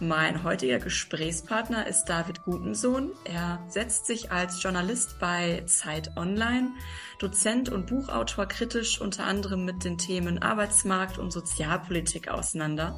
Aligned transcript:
Mein 0.00 0.44
heutiger 0.44 0.78
Gesprächspartner 0.78 1.88
ist 1.88 2.04
David 2.04 2.44
Gutensohn. 2.44 3.10
Er 3.24 3.58
setzt 3.66 4.06
sich 4.06 4.30
als 4.30 4.62
Journalist 4.62 5.18
bei 5.18 5.64
Zeit 5.66 6.16
Online, 6.16 6.70
Dozent 7.18 7.68
und 7.68 7.88
Buchautor 7.88 8.46
kritisch 8.46 9.00
unter 9.00 9.24
anderem 9.24 9.64
mit 9.64 9.82
den 9.84 9.98
Themen 9.98 10.40
Arbeitsmarkt 10.40 11.18
und 11.18 11.32
Sozialpolitik 11.32 12.28
auseinander. 12.28 12.96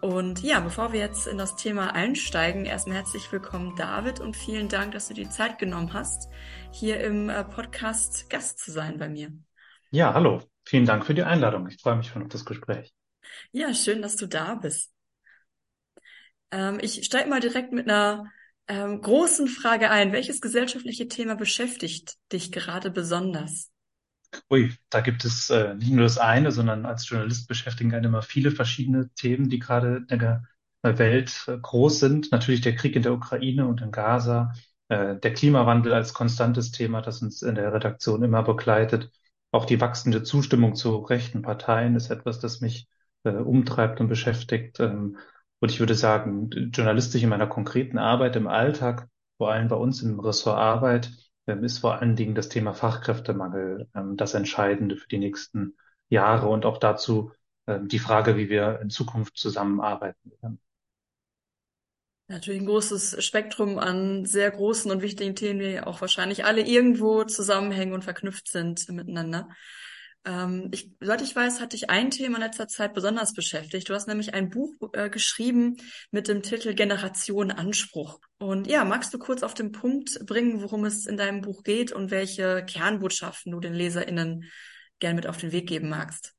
Und 0.00 0.42
ja, 0.42 0.60
bevor 0.60 0.94
wir 0.94 1.00
jetzt 1.00 1.26
in 1.26 1.36
das 1.36 1.56
Thema 1.56 1.94
einsteigen, 1.94 2.64
erstmal 2.64 2.96
herzlich 2.96 3.30
willkommen, 3.30 3.76
David, 3.76 4.20
und 4.20 4.38
vielen 4.38 4.70
Dank, 4.70 4.92
dass 4.92 5.08
du 5.08 5.14
die 5.14 5.28
Zeit 5.28 5.58
genommen 5.58 5.92
hast, 5.92 6.30
hier 6.72 6.98
im 7.00 7.28
äh, 7.28 7.44
Podcast 7.44 8.30
Gast 8.30 8.58
zu 8.58 8.70
sein 8.70 8.96
bei 8.96 9.10
mir. 9.10 9.34
Ja, 9.90 10.14
hallo. 10.14 10.40
Vielen 10.64 10.86
Dank 10.86 11.04
für 11.04 11.12
die 11.12 11.24
Einladung. 11.24 11.68
Ich 11.68 11.82
freue 11.82 11.96
mich 11.96 12.06
schon 12.06 12.22
auf 12.22 12.28
das 12.28 12.46
Gespräch. 12.46 12.94
Ja, 13.52 13.74
schön, 13.74 14.00
dass 14.00 14.16
du 14.16 14.26
da 14.26 14.54
bist. 14.54 14.90
Ähm, 16.50 16.78
ich 16.80 17.04
steige 17.04 17.28
mal 17.28 17.40
direkt 17.40 17.72
mit 17.72 17.88
einer 17.88 18.30
ähm, 18.68 19.00
großen 19.00 19.48
Frage 19.48 19.90
ein. 19.90 20.12
Welches 20.12 20.40
gesellschaftliche 20.40 21.08
Thema 21.08 21.34
beschäftigt 21.34 22.16
dich 22.32 22.52
gerade 22.52 22.90
besonders? 22.90 23.70
Ui, 24.48 24.72
da 24.90 25.00
gibt 25.00 25.24
es 25.24 25.50
äh, 25.50 25.74
nicht 25.74 25.90
nur 25.90 26.04
das 26.04 26.18
eine, 26.18 26.52
sondern 26.52 26.86
als 26.86 27.08
Journalist 27.08 27.48
beschäftigen 27.48 27.92
einen 27.94 28.06
immer 28.06 28.22
viele 28.22 28.52
verschiedene 28.52 29.10
Themen, 29.14 29.48
die 29.48 29.58
gerade 29.58 30.04
in 30.08 30.18
der 30.18 30.44
Welt 30.82 31.44
äh, 31.48 31.58
groß 31.58 32.00
sind. 32.00 32.32
Natürlich 32.32 32.60
der 32.60 32.76
Krieg 32.76 32.94
in 32.96 33.02
der 33.02 33.12
Ukraine 33.12 33.66
und 33.66 33.80
in 33.80 33.90
Gaza, 33.90 34.52
äh, 34.88 35.16
der 35.16 35.34
Klimawandel 35.34 35.92
als 35.92 36.14
konstantes 36.14 36.70
Thema, 36.70 37.02
das 37.02 37.22
uns 37.22 37.42
in 37.42 37.56
der 37.56 37.72
Redaktion 37.72 38.22
immer 38.22 38.42
begleitet. 38.42 39.10
Auch 39.50 39.64
die 39.64 39.80
wachsende 39.80 40.22
Zustimmung 40.22 40.76
zu 40.76 40.96
rechten 40.98 41.42
Parteien 41.42 41.96
ist 41.96 42.10
etwas, 42.10 42.38
das 42.38 42.60
mich 42.60 42.86
äh, 43.24 43.30
umtreibt 43.30 44.00
und 44.00 44.08
beschäftigt. 44.08 44.78
Ähm, 44.80 45.18
und 45.60 45.70
ich 45.70 45.80
würde 45.80 45.94
sagen, 45.94 46.50
journalistisch 46.72 47.22
in 47.22 47.28
meiner 47.28 47.46
konkreten 47.46 47.98
Arbeit 47.98 48.36
im 48.36 48.48
Alltag, 48.48 49.08
vor 49.38 49.52
allem 49.52 49.68
bei 49.68 49.76
uns 49.76 50.02
im 50.02 50.18
Ressort 50.20 50.58
Arbeit, 50.58 51.12
ähm, 51.46 51.64
ist 51.64 51.78
vor 51.78 52.00
allen 52.00 52.16
Dingen 52.16 52.34
das 52.34 52.48
Thema 52.48 52.72
Fachkräftemangel 52.74 53.88
ähm, 53.94 54.16
das 54.16 54.34
Entscheidende 54.34 54.96
für 54.96 55.08
die 55.08 55.18
nächsten 55.18 55.76
Jahre 56.08 56.48
und 56.48 56.64
auch 56.64 56.78
dazu 56.78 57.32
ähm, 57.66 57.88
die 57.88 57.98
Frage, 57.98 58.36
wie 58.36 58.48
wir 58.48 58.80
in 58.82 58.90
Zukunft 58.90 59.36
zusammenarbeiten 59.36 60.32
werden. 60.40 60.60
Natürlich 62.28 62.60
ein 62.60 62.66
großes 62.66 63.24
Spektrum 63.24 63.78
an 63.78 64.24
sehr 64.24 64.50
großen 64.52 64.90
und 64.90 65.02
wichtigen 65.02 65.34
Themen, 65.34 65.58
die 65.58 65.80
auch 65.80 66.00
wahrscheinlich 66.00 66.44
alle 66.44 66.62
irgendwo 66.62 67.24
zusammenhängen 67.24 67.92
und 67.92 68.04
verknüpft 68.04 68.48
sind 68.48 68.88
miteinander. 68.88 69.48
Ähm, 70.24 70.68
ich, 70.72 70.90
soweit 71.00 71.22
ich 71.22 71.34
weiß, 71.34 71.60
hat 71.60 71.72
dich 71.72 71.88
ein 71.88 72.10
Thema 72.10 72.36
in 72.36 72.42
letzter 72.42 72.68
Zeit 72.68 72.92
besonders 72.94 73.32
beschäftigt. 73.32 73.88
Du 73.88 73.94
hast 73.94 74.06
nämlich 74.06 74.34
ein 74.34 74.50
Buch 74.50 74.74
äh, 74.92 75.08
geschrieben 75.08 75.76
mit 76.10 76.28
dem 76.28 76.42
Titel 76.42 76.74
Generation 76.74 77.50
Anspruch. 77.50 78.20
Und 78.38 78.66
ja, 78.66 78.84
magst 78.84 79.14
du 79.14 79.18
kurz 79.18 79.42
auf 79.42 79.54
den 79.54 79.72
Punkt 79.72 80.26
bringen, 80.26 80.62
worum 80.62 80.84
es 80.84 81.06
in 81.06 81.16
deinem 81.16 81.40
Buch 81.40 81.62
geht 81.62 81.92
und 81.92 82.10
welche 82.10 82.64
Kernbotschaften 82.64 83.52
du 83.52 83.60
den 83.60 83.74
LeserInnen 83.74 84.44
gerne 84.98 85.14
mit 85.14 85.26
auf 85.26 85.38
den 85.38 85.52
Weg 85.52 85.66
geben 85.66 85.88
magst? 85.88 86.34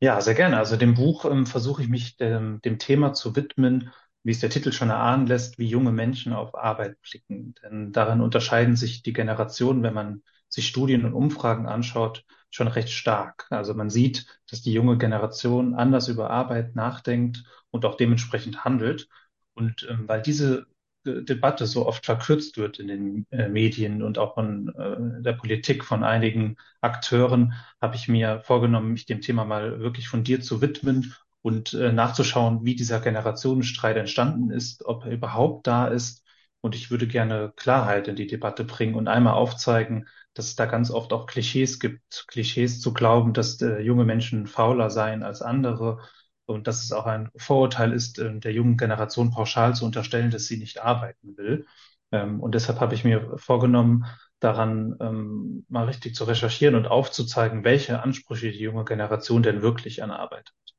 Ja, 0.00 0.20
sehr 0.20 0.34
gerne. 0.34 0.58
Also 0.58 0.76
dem 0.76 0.94
Buch 0.94 1.24
ähm, 1.24 1.46
versuche 1.46 1.82
ich 1.82 1.88
mich 1.88 2.16
dem, 2.16 2.60
dem 2.62 2.78
Thema 2.78 3.12
zu 3.12 3.34
widmen, 3.34 3.92
wie 4.22 4.32
es 4.32 4.40
der 4.40 4.50
Titel 4.50 4.72
schon 4.72 4.90
erahnen 4.90 5.26
lässt, 5.26 5.58
wie 5.58 5.66
junge 5.66 5.92
Menschen 5.92 6.32
auf 6.32 6.54
Arbeit 6.54 6.96
blicken. 7.02 7.54
Denn 7.62 7.92
darin 7.92 8.20
unterscheiden 8.20 8.76
sich 8.76 9.02
die 9.02 9.12
Generationen, 9.12 9.82
wenn 9.82 9.94
man 9.94 10.22
sich 10.48 10.66
Studien 10.66 11.04
und 11.04 11.14
Umfragen 11.14 11.66
anschaut, 11.66 12.24
schon 12.50 12.68
recht 12.68 12.90
stark. 12.90 13.46
Also 13.50 13.74
man 13.74 13.90
sieht, 13.90 14.26
dass 14.48 14.62
die 14.62 14.72
junge 14.72 14.98
Generation 14.98 15.74
anders 15.74 16.08
über 16.08 16.30
Arbeit 16.30 16.74
nachdenkt 16.76 17.44
und 17.70 17.84
auch 17.84 17.96
dementsprechend 17.96 18.64
handelt. 18.64 19.08
Und 19.54 19.86
ähm, 19.90 20.08
weil 20.08 20.22
diese 20.22 20.66
äh, 21.04 21.22
Debatte 21.22 21.66
so 21.66 21.86
oft 21.86 22.04
verkürzt 22.04 22.56
wird 22.56 22.78
in 22.78 22.88
den 22.88 23.26
äh, 23.30 23.48
Medien 23.48 24.02
und 24.02 24.18
auch 24.18 24.36
in 24.38 24.68
äh, 24.76 25.22
der 25.22 25.32
Politik 25.34 25.84
von 25.84 26.04
einigen 26.04 26.56
Akteuren, 26.80 27.54
habe 27.80 27.96
ich 27.96 28.08
mir 28.08 28.40
vorgenommen, 28.40 28.92
mich 28.92 29.06
dem 29.06 29.20
Thema 29.20 29.44
mal 29.44 29.80
wirklich 29.80 30.08
von 30.08 30.24
dir 30.24 30.40
zu 30.40 30.60
widmen 30.60 31.14
und 31.42 31.72
äh, 31.74 31.92
nachzuschauen, 31.92 32.64
wie 32.64 32.74
dieser 32.74 33.00
Generationenstreit 33.00 33.96
entstanden 33.96 34.50
ist, 34.50 34.84
ob 34.84 35.04
er 35.04 35.12
überhaupt 35.12 35.66
da 35.66 35.86
ist. 35.88 36.24
Und 36.60 36.74
ich 36.74 36.90
würde 36.90 37.06
gerne 37.06 37.52
Klarheit 37.56 38.08
in 38.08 38.16
die 38.16 38.26
Debatte 38.26 38.64
bringen 38.64 38.94
und 38.94 39.08
einmal 39.08 39.32
aufzeigen, 39.34 40.06
dass 40.34 40.46
es 40.46 40.56
da 40.56 40.66
ganz 40.66 40.90
oft 40.90 41.12
auch 41.12 41.26
Klischees 41.26 41.78
gibt, 41.80 42.24
Klischees 42.28 42.80
zu 42.80 42.92
glauben, 42.92 43.32
dass 43.32 43.60
äh, 43.62 43.80
junge 43.80 44.04
Menschen 44.04 44.46
fauler 44.46 44.90
seien 44.90 45.22
als 45.22 45.42
andere 45.42 46.00
und 46.46 46.66
dass 46.66 46.82
es 46.82 46.92
auch 46.92 47.06
ein 47.06 47.30
Vorurteil 47.36 47.92
ist, 47.92 48.18
äh, 48.18 48.38
der 48.38 48.52
jungen 48.52 48.76
Generation 48.76 49.30
pauschal 49.30 49.74
zu 49.74 49.84
unterstellen, 49.84 50.30
dass 50.30 50.46
sie 50.46 50.58
nicht 50.58 50.82
arbeiten 50.82 51.36
will. 51.36 51.66
Ähm, 52.12 52.40
und 52.40 52.54
deshalb 52.54 52.80
habe 52.80 52.94
ich 52.94 53.04
mir 53.04 53.36
vorgenommen, 53.38 54.06
daran 54.40 54.96
ähm, 55.00 55.66
mal 55.68 55.84
richtig 55.84 56.14
zu 56.14 56.24
recherchieren 56.24 56.74
und 56.74 56.86
aufzuzeigen, 56.86 57.62
welche 57.64 58.02
Ansprüche 58.02 58.50
die 58.50 58.58
junge 58.60 58.84
Generation 58.84 59.42
denn 59.42 59.62
wirklich 59.62 60.02
an 60.02 60.10
Arbeit 60.10 60.48
hat. 60.48 60.69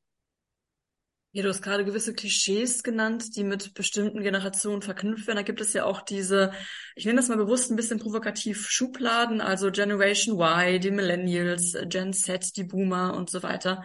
Ja, 1.34 1.42
du 1.42 1.48
hast 1.48 1.62
gerade 1.62 1.86
gewisse 1.86 2.12
Klischees 2.12 2.82
genannt, 2.82 3.36
die 3.36 3.44
mit 3.44 3.72
bestimmten 3.72 4.20
Generationen 4.22 4.82
verknüpft 4.82 5.26
werden. 5.26 5.38
Da 5.38 5.42
gibt 5.42 5.62
es 5.62 5.72
ja 5.72 5.84
auch 5.84 6.02
diese, 6.02 6.52
ich 6.94 7.06
nenne 7.06 7.16
das 7.20 7.28
mal 7.28 7.38
bewusst 7.38 7.70
ein 7.70 7.76
bisschen 7.76 7.98
provokativ, 7.98 8.68
Schubladen, 8.68 9.40
also 9.40 9.70
Generation 9.70 10.38
Y, 10.38 10.78
die 10.78 10.90
Millennials, 10.90 11.74
Gen 11.86 12.12
Z, 12.12 12.54
die 12.56 12.64
Boomer 12.64 13.14
und 13.14 13.30
so 13.30 13.42
weiter. 13.42 13.82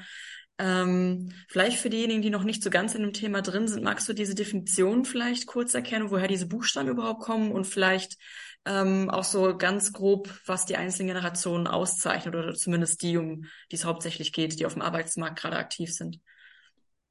Ähm, 0.58 1.31
vielleicht 1.47 1.78
für 1.78 1.90
diejenigen, 1.90 2.22
die 2.22 2.31
noch 2.31 2.44
nicht 2.44 2.63
so 2.63 2.69
ganz 2.69 2.96
in 2.96 3.02
dem 3.03 3.13
Thema 3.13 3.41
drin 3.41 3.69
sind, 3.69 3.84
magst 3.84 4.09
du 4.09 4.14
diese 4.14 4.35
Definition 4.35 5.06
vielleicht 5.06 5.47
kurz 5.47 5.74
erkennen, 5.74 6.12
woher 6.12 6.28
diese 6.28 6.47
Buchstaben 6.47 6.90
überhaupt 6.90 7.22
kommen 7.22 7.53
und 7.53 7.66
vielleicht 7.66 8.18
ähm, 8.66 9.09
auch 9.09 9.24
so 9.24 9.56
ganz 9.58 9.94
grob, 9.94 10.34
was 10.46 10.66
die 10.66 10.75
einzelnen 10.75 11.09
Generationen 11.09 11.68
auszeichnet 11.68 12.35
oder 12.35 12.53
zumindest 12.56 13.02
die, 13.03 13.16
um 13.16 13.46
die 13.72 13.75
es 13.75 13.85
hauptsächlich 13.85 14.34
geht, 14.34 14.59
die 14.59 14.66
auf 14.66 14.74
dem 14.74 14.81
Arbeitsmarkt 14.81 15.40
gerade 15.40 15.56
aktiv 15.56 15.94
sind. 15.94 16.19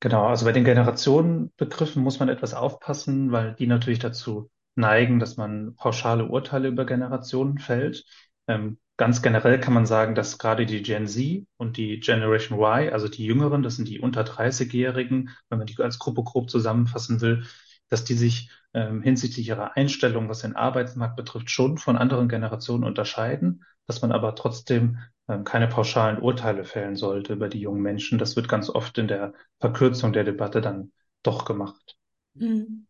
Genau, 0.00 0.26
also 0.26 0.44
bei 0.44 0.52
den 0.52 0.64
Generationenbegriffen 0.64 2.02
muss 2.02 2.18
man 2.20 2.28
etwas 2.28 2.54
aufpassen, 2.54 3.32
weil 3.32 3.54
die 3.54 3.66
natürlich 3.66 3.98
dazu 3.98 4.50
neigen, 4.74 5.18
dass 5.18 5.36
man 5.38 5.74
pauschale 5.76 6.26
Urteile 6.26 6.68
über 6.68 6.84
Generationen 6.84 7.58
fällt. 7.58 8.04
Ähm, 8.46 8.78
ganz 8.98 9.22
generell 9.22 9.58
kann 9.58 9.72
man 9.72 9.86
sagen, 9.86 10.14
dass 10.14 10.38
gerade 10.38 10.66
die 10.66 10.82
Gen 10.82 11.06
Z 11.08 11.46
und 11.56 11.78
die 11.78 11.98
Generation 12.00 12.58
Y, 12.60 12.92
also 12.92 13.08
die 13.08 13.24
Jüngeren, 13.24 13.62
das 13.62 13.76
sind 13.76 13.88
die 13.88 13.98
unter 14.00 14.22
30-Jährigen, 14.24 15.30
wenn 15.48 15.58
man 15.58 15.66
die 15.66 15.78
als 15.82 15.98
Gruppe 15.98 16.22
grob 16.24 16.50
zusammenfassen 16.50 17.20
will, 17.22 17.44
dass 17.88 18.04
die 18.04 18.14
sich 18.14 18.50
ähm, 18.74 19.02
hinsichtlich 19.02 19.48
ihrer 19.48 19.76
Einstellung, 19.76 20.28
was 20.28 20.40
den 20.40 20.56
Arbeitsmarkt 20.56 21.16
betrifft, 21.16 21.50
schon 21.50 21.78
von 21.78 21.96
anderen 21.96 22.28
Generationen 22.28 22.84
unterscheiden, 22.84 23.64
dass 23.86 24.02
man 24.02 24.12
aber 24.12 24.34
trotzdem 24.34 24.98
keine 25.44 25.66
pauschalen 25.66 26.18
Urteile 26.18 26.64
fällen 26.64 26.96
sollte 26.96 27.32
über 27.32 27.48
die 27.48 27.60
jungen 27.60 27.82
Menschen. 27.82 28.18
Das 28.18 28.36
wird 28.36 28.48
ganz 28.48 28.70
oft 28.70 28.96
in 28.98 29.08
der 29.08 29.32
Verkürzung 29.58 30.12
der 30.12 30.24
Debatte 30.24 30.60
dann 30.60 30.92
doch 31.22 31.44
gemacht. 31.44 31.96
Mhm. 32.34 32.86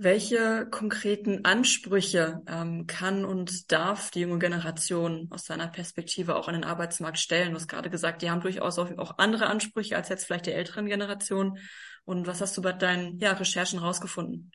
Welche 0.00 0.68
konkreten 0.70 1.44
Ansprüche 1.44 2.42
ähm, 2.46 2.86
kann 2.86 3.24
und 3.24 3.72
darf 3.72 4.12
die 4.12 4.20
junge 4.20 4.38
Generation 4.38 5.26
aus 5.30 5.44
seiner 5.44 5.66
Perspektive 5.66 6.36
auch 6.36 6.46
an 6.46 6.54
den 6.54 6.62
Arbeitsmarkt 6.62 7.18
stellen? 7.18 7.50
Du 7.50 7.56
hast 7.56 7.66
gerade 7.66 7.90
gesagt, 7.90 8.22
die 8.22 8.30
haben 8.30 8.40
durchaus 8.40 8.78
auch 8.78 9.18
andere 9.18 9.46
Ansprüche 9.46 9.96
als 9.96 10.08
jetzt 10.08 10.26
vielleicht 10.26 10.46
die 10.46 10.52
älteren 10.52 10.86
Generationen. 10.86 11.58
Und 12.04 12.28
was 12.28 12.40
hast 12.40 12.56
du 12.56 12.62
bei 12.62 12.72
deinen 12.72 13.18
ja, 13.18 13.32
Recherchen 13.32 13.80
rausgefunden? 13.80 14.52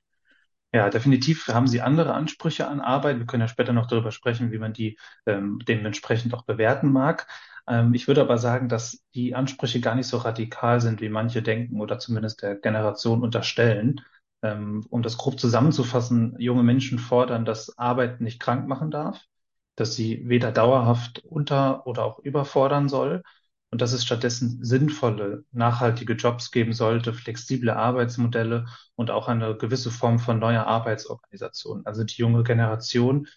Ja, 0.76 0.90
definitiv 0.90 1.48
haben 1.50 1.68
sie 1.68 1.82
andere 1.82 2.14
Ansprüche 2.16 2.68
an 2.68 2.82
Arbeit. 2.82 3.20
Wir 3.20 3.28
können 3.28 3.42
ja 3.42 3.48
später 3.48 3.74
noch 3.74 3.86
darüber 3.88 4.12
sprechen, 4.12 4.52
wie 4.52 4.58
man 4.58 4.74
die 4.74 4.98
ähm, 5.28 5.60
dementsprechend 5.68 6.34
auch 6.34 6.44
bewerten 6.46 6.92
mag. 6.92 7.28
Ähm, 7.68 7.94
ich 7.94 8.08
würde 8.08 8.22
aber 8.22 8.40
sagen, 8.40 8.70
dass 8.70 9.04
die 9.14 9.36
Ansprüche 9.36 9.80
gar 9.82 9.94
nicht 9.94 10.08
so 10.08 10.18
radikal 10.18 10.82
sind, 10.82 11.00
wie 11.02 11.10
manche 11.10 11.44
denken 11.44 11.80
oder 11.80 12.00
zumindest 12.00 12.42
der 12.42 12.56
Generation 12.56 13.22
unterstellen. 13.22 14.02
Ähm, 14.42 14.84
um 14.90 15.04
das 15.04 15.18
grob 15.18 15.40
zusammenzufassen, 15.40 16.36
junge 16.40 16.64
Menschen 16.64 16.98
fordern, 16.98 17.46
dass 17.46 17.78
Arbeit 17.78 18.20
nicht 18.20 18.40
krank 18.40 18.68
machen 18.68 18.90
darf, 18.90 19.22
dass 19.76 19.96
sie 19.96 20.28
weder 20.28 20.52
dauerhaft 20.52 21.20
unter 21.26 21.86
oder 21.88 22.04
auch 22.04 22.20
überfordern 22.20 22.90
soll, 22.90 23.22
und 23.74 23.82
dass 23.82 23.92
es 23.92 24.06
stattdessen 24.06 24.64
sinnvolle, 24.64 25.46
nachhaltige 25.52 26.14
Jobs 26.14 26.52
geben 26.52 26.74
sollte, 26.74 27.12
flexible 27.12 27.72
Arbeitsmodelle 27.72 28.68
und 28.94 29.10
auch 29.10 29.28
eine 29.28 29.58
gewisse 29.58 29.90
Form 29.90 30.20
von 30.20 30.38
neuer 30.38 30.68
Arbeitsorganisation. 30.68 31.84
Also 31.84 32.04
die 32.04 32.18
junge 32.18 32.44
Generation, 32.44 33.28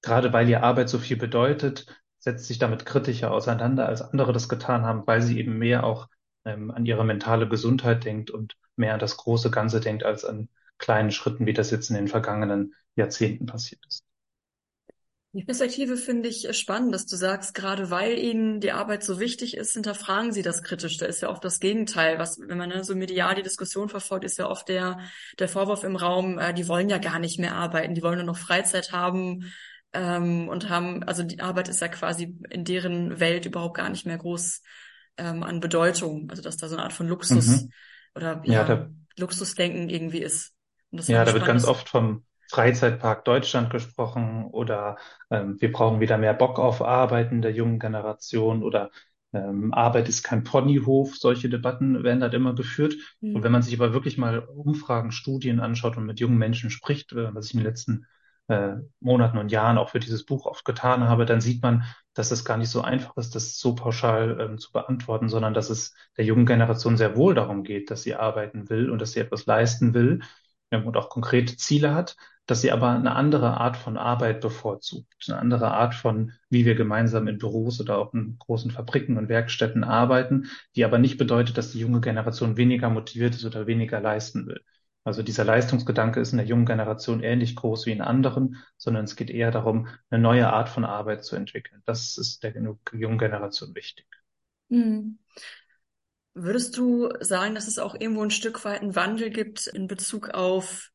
gerade 0.00 0.32
weil 0.32 0.48
ihr 0.48 0.62
Arbeit 0.62 0.88
so 0.88 0.98
viel 0.98 1.18
bedeutet, 1.18 1.84
setzt 2.20 2.46
sich 2.46 2.58
damit 2.58 2.86
kritischer 2.86 3.30
auseinander, 3.32 3.86
als 3.86 4.00
andere 4.00 4.32
das 4.32 4.48
getan 4.48 4.86
haben, 4.86 5.06
weil 5.06 5.20
sie 5.20 5.38
eben 5.38 5.58
mehr 5.58 5.84
auch 5.84 6.08
ähm, 6.46 6.70
an 6.70 6.86
ihre 6.86 7.04
mentale 7.04 7.46
Gesundheit 7.46 8.06
denkt 8.06 8.30
und 8.30 8.56
mehr 8.76 8.94
an 8.94 9.00
das 9.00 9.18
große 9.18 9.50
Ganze 9.50 9.80
denkt, 9.80 10.04
als 10.04 10.24
an 10.24 10.48
kleinen 10.78 11.10
Schritten, 11.10 11.44
wie 11.44 11.52
das 11.52 11.70
jetzt 11.70 11.90
in 11.90 11.96
den 11.96 12.08
vergangenen 12.08 12.74
Jahrzehnten 12.94 13.44
passiert 13.44 13.84
ist. 13.86 14.05
Die 15.36 15.44
Perspektive 15.44 15.98
finde 15.98 16.30
ich 16.30 16.48
spannend, 16.56 16.94
dass 16.94 17.04
du 17.04 17.14
sagst, 17.14 17.52
gerade 17.52 17.90
weil 17.90 18.18
ihnen 18.18 18.58
die 18.60 18.72
Arbeit 18.72 19.04
so 19.04 19.20
wichtig 19.20 19.54
ist, 19.54 19.74
hinterfragen 19.74 20.32
sie 20.32 20.40
das 20.40 20.62
kritisch. 20.62 20.96
Da 20.96 21.04
ist 21.04 21.20
ja 21.20 21.28
oft 21.28 21.44
das 21.44 21.60
Gegenteil. 21.60 22.18
Was, 22.18 22.38
wenn 22.40 22.56
man 22.56 22.70
ne, 22.70 22.82
so 22.84 22.96
medial 22.96 23.34
die 23.34 23.42
Diskussion 23.42 23.90
verfolgt, 23.90 24.24
ist 24.24 24.38
ja 24.38 24.48
oft 24.48 24.66
der, 24.70 24.98
der 25.38 25.48
Vorwurf 25.48 25.84
im 25.84 25.96
Raum, 25.96 26.38
äh, 26.38 26.54
die 26.54 26.68
wollen 26.68 26.88
ja 26.88 26.96
gar 26.96 27.18
nicht 27.18 27.38
mehr 27.38 27.54
arbeiten, 27.54 27.94
die 27.94 28.02
wollen 28.02 28.16
nur 28.16 28.24
noch 28.24 28.38
Freizeit 28.38 28.92
haben, 28.92 29.44
ähm, 29.92 30.48
und 30.48 30.68
haben, 30.68 31.02
also 31.04 31.22
die 31.22 31.40
Arbeit 31.40 31.68
ist 31.68 31.80
ja 31.80 31.88
quasi 31.88 32.38
in 32.50 32.64
deren 32.64 33.18
Welt 33.18 33.46
überhaupt 33.46 33.76
gar 33.76 33.88
nicht 33.88 34.06
mehr 34.06 34.18
groß 34.18 34.62
ähm, 35.16 35.42
an 35.42 35.60
Bedeutung. 35.60 36.28
Also 36.30 36.42
dass 36.42 36.56
da 36.56 36.68
so 36.68 36.76
eine 36.76 36.84
Art 36.84 36.92
von 36.92 37.08
Luxus 37.08 37.62
mhm. 37.62 37.70
oder 38.14 38.42
ja, 38.44 38.52
ja 38.52 38.64
da, 38.64 38.90
Luxusdenken 39.16 39.88
irgendwie 39.88 40.22
ist. 40.22 40.52
ja, 40.90 41.24
da 41.24 41.32
wird 41.32 41.46
ganz 41.46 41.64
oft 41.64 41.88
vom 41.88 42.25
Freizeitpark 42.48 43.24
Deutschland 43.24 43.70
gesprochen 43.70 44.46
oder 44.46 44.96
ähm, 45.30 45.60
wir 45.60 45.72
brauchen 45.72 46.00
wieder 46.00 46.18
mehr 46.18 46.34
Bock 46.34 46.58
auf 46.58 46.82
Arbeiten 46.82 47.42
der 47.42 47.52
jungen 47.52 47.78
Generation 47.78 48.62
oder 48.62 48.90
ähm, 49.32 49.72
Arbeit 49.74 50.08
ist 50.08 50.22
kein 50.22 50.44
Ponyhof. 50.44 51.16
Solche 51.16 51.48
Debatten 51.48 52.02
werden 52.04 52.22
halt 52.22 52.34
immer 52.34 52.54
geführt. 52.54 52.94
Mhm. 53.20 53.36
Und 53.36 53.42
wenn 53.42 53.52
man 53.52 53.62
sich 53.62 53.74
aber 53.74 53.92
wirklich 53.92 54.18
mal 54.18 54.38
Umfragen, 54.38 55.12
Studien 55.12 55.60
anschaut 55.60 55.96
und 55.96 56.06
mit 56.06 56.20
jungen 56.20 56.38
Menschen 56.38 56.70
spricht, 56.70 57.12
äh, 57.12 57.34
was 57.34 57.46
ich 57.46 57.54
in 57.54 57.60
den 57.60 57.66
letzten 57.66 58.06
äh, 58.48 58.76
Monaten 59.00 59.38
und 59.38 59.50
Jahren 59.50 59.78
auch 59.78 59.90
für 59.90 59.98
dieses 59.98 60.24
Buch 60.24 60.46
oft 60.46 60.64
getan 60.64 61.08
habe, 61.08 61.26
dann 61.26 61.40
sieht 61.40 61.62
man, 61.62 61.84
dass 62.14 62.30
es 62.30 62.44
gar 62.44 62.56
nicht 62.56 62.70
so 62.70 62.80
einfach 62.80 63.16
ist, 63.16 63.34
das 63.34 63.58
so 63.58 63.74
pauschal 63.74 64.38
ähm, 64.40 64.58
zu 64.58 64.72
beantworten, 64.72 65.28
sondern 65.28 65.52
dass 65.52 65.68
es 65.68 65.94
der 66.16 66.24
jungen 66.24 66.46
Generation 66.46 66.96
sehr 66.96 67.16
wohl 67.16 67.34
darum 67.34 67.64
geht, 67.64 67.90
dass 67.90 68.04
sie 68.04 68.14
arbeiten 68.14 68.70
will 68.70 68.90
und 68.90 69.00
dass 69.00 69.12
sie 69.12 69.20
etwas 69.20 69.46
leisten 69.46 69.94
will 69.94 70.20
und 70.70 70.96
auch 70.96 71.08
konkrete 71.10 71.56
Ziele 71.56 71.94
hat, 71.94 72.16
dass 72.46 72.60
sie 72.60 72.70
aber 72.70 72.90
eine 72.90 73.14
andere 73.14 73.58
Art 73.58 73.76
von 73.76 73.96
Arbeit 73.96 74.40
bevorzugt, 74.40 75.14
eine 75.28 75.38
andere 75.38 75.72
Art 75.72 75.94
von, 75.94 76.32
wie 76.48 76.64
wir 76.64 76.74
gemeinsam 76.74 77.28
in 77.28 77.38
Büros 77.38 77.80
oder 77.80 77.98
auch 77.98 78.14
in 78.14 78.36
großen 78.38 78.70
Fabriken 78.70 79.18
und 79.18 79.28
Werkstätten 79.28 79.84
arbeiten, 79.84 80.48
die 80.76 80.84
aber 80.84 80.98
nicht 80.98 81.18
bedeutet, 81.18 81.58
dass 81.58 81.72
die 81.72 81.80
junge 81.80 82.00
Generation 82.00 82.56
weniger 82.56 82.88
motiviert 82.90 83.34
ist 83.34 83.44
oder 83.44 83.66
weniger 83.66 84.00
leisten 84.00 84.46
will. 84.46 84.60
Also 85.02 85.22
dieser 85.22 85.44
Leistungsgedanke 85.44 86.20
ist 86.20 86.32
in 86.32 86.38
der 86.38 86.46
jungen 86.46 86.66
Generation 86.66 87.22
ähnlich 87.22 87.54
groß 87.54 87.86
wie 87.86 87.92
in 87.92 88.00
anderen, 88.00 88.56
sondern 88.76 89.04
es 89.04 89.14
geht 89.14 89.30
eher 89.30 89.52
darum, 89.52 89.86
eine 90.10 90.20
neue 90.20 90.52
Art 90.52 90.68
von 90.68 90.84
Arbeit 90.84 91.24
zu 91.24 91.36
entwickeln. 91.36 91.80
Das 91.84 92.18
ist 92.18 92.42
der 92.42 92.54
jungen 92.92 93.18
Generation 93.18 93.74
wichtig. 93.76 94.06
Hm. 94.68 95.18
Würdest 96.38 96.76
du 96.76 97.08
sagen, 97.20 97.54
dass 97.54 97.66
es 97.66 97.78
auch 97.78 97.94
irgendwo 97.98 98.22
ein 98.22 98.30
Stück 98.30 98.64
weit 98.64 98.82
einen 98.82 98.94
Wandel 98.94 99.30
gibt 99.30 99.66
in 99.68 99.86
Bezug 99.86 100.30
auf 100.30 100.90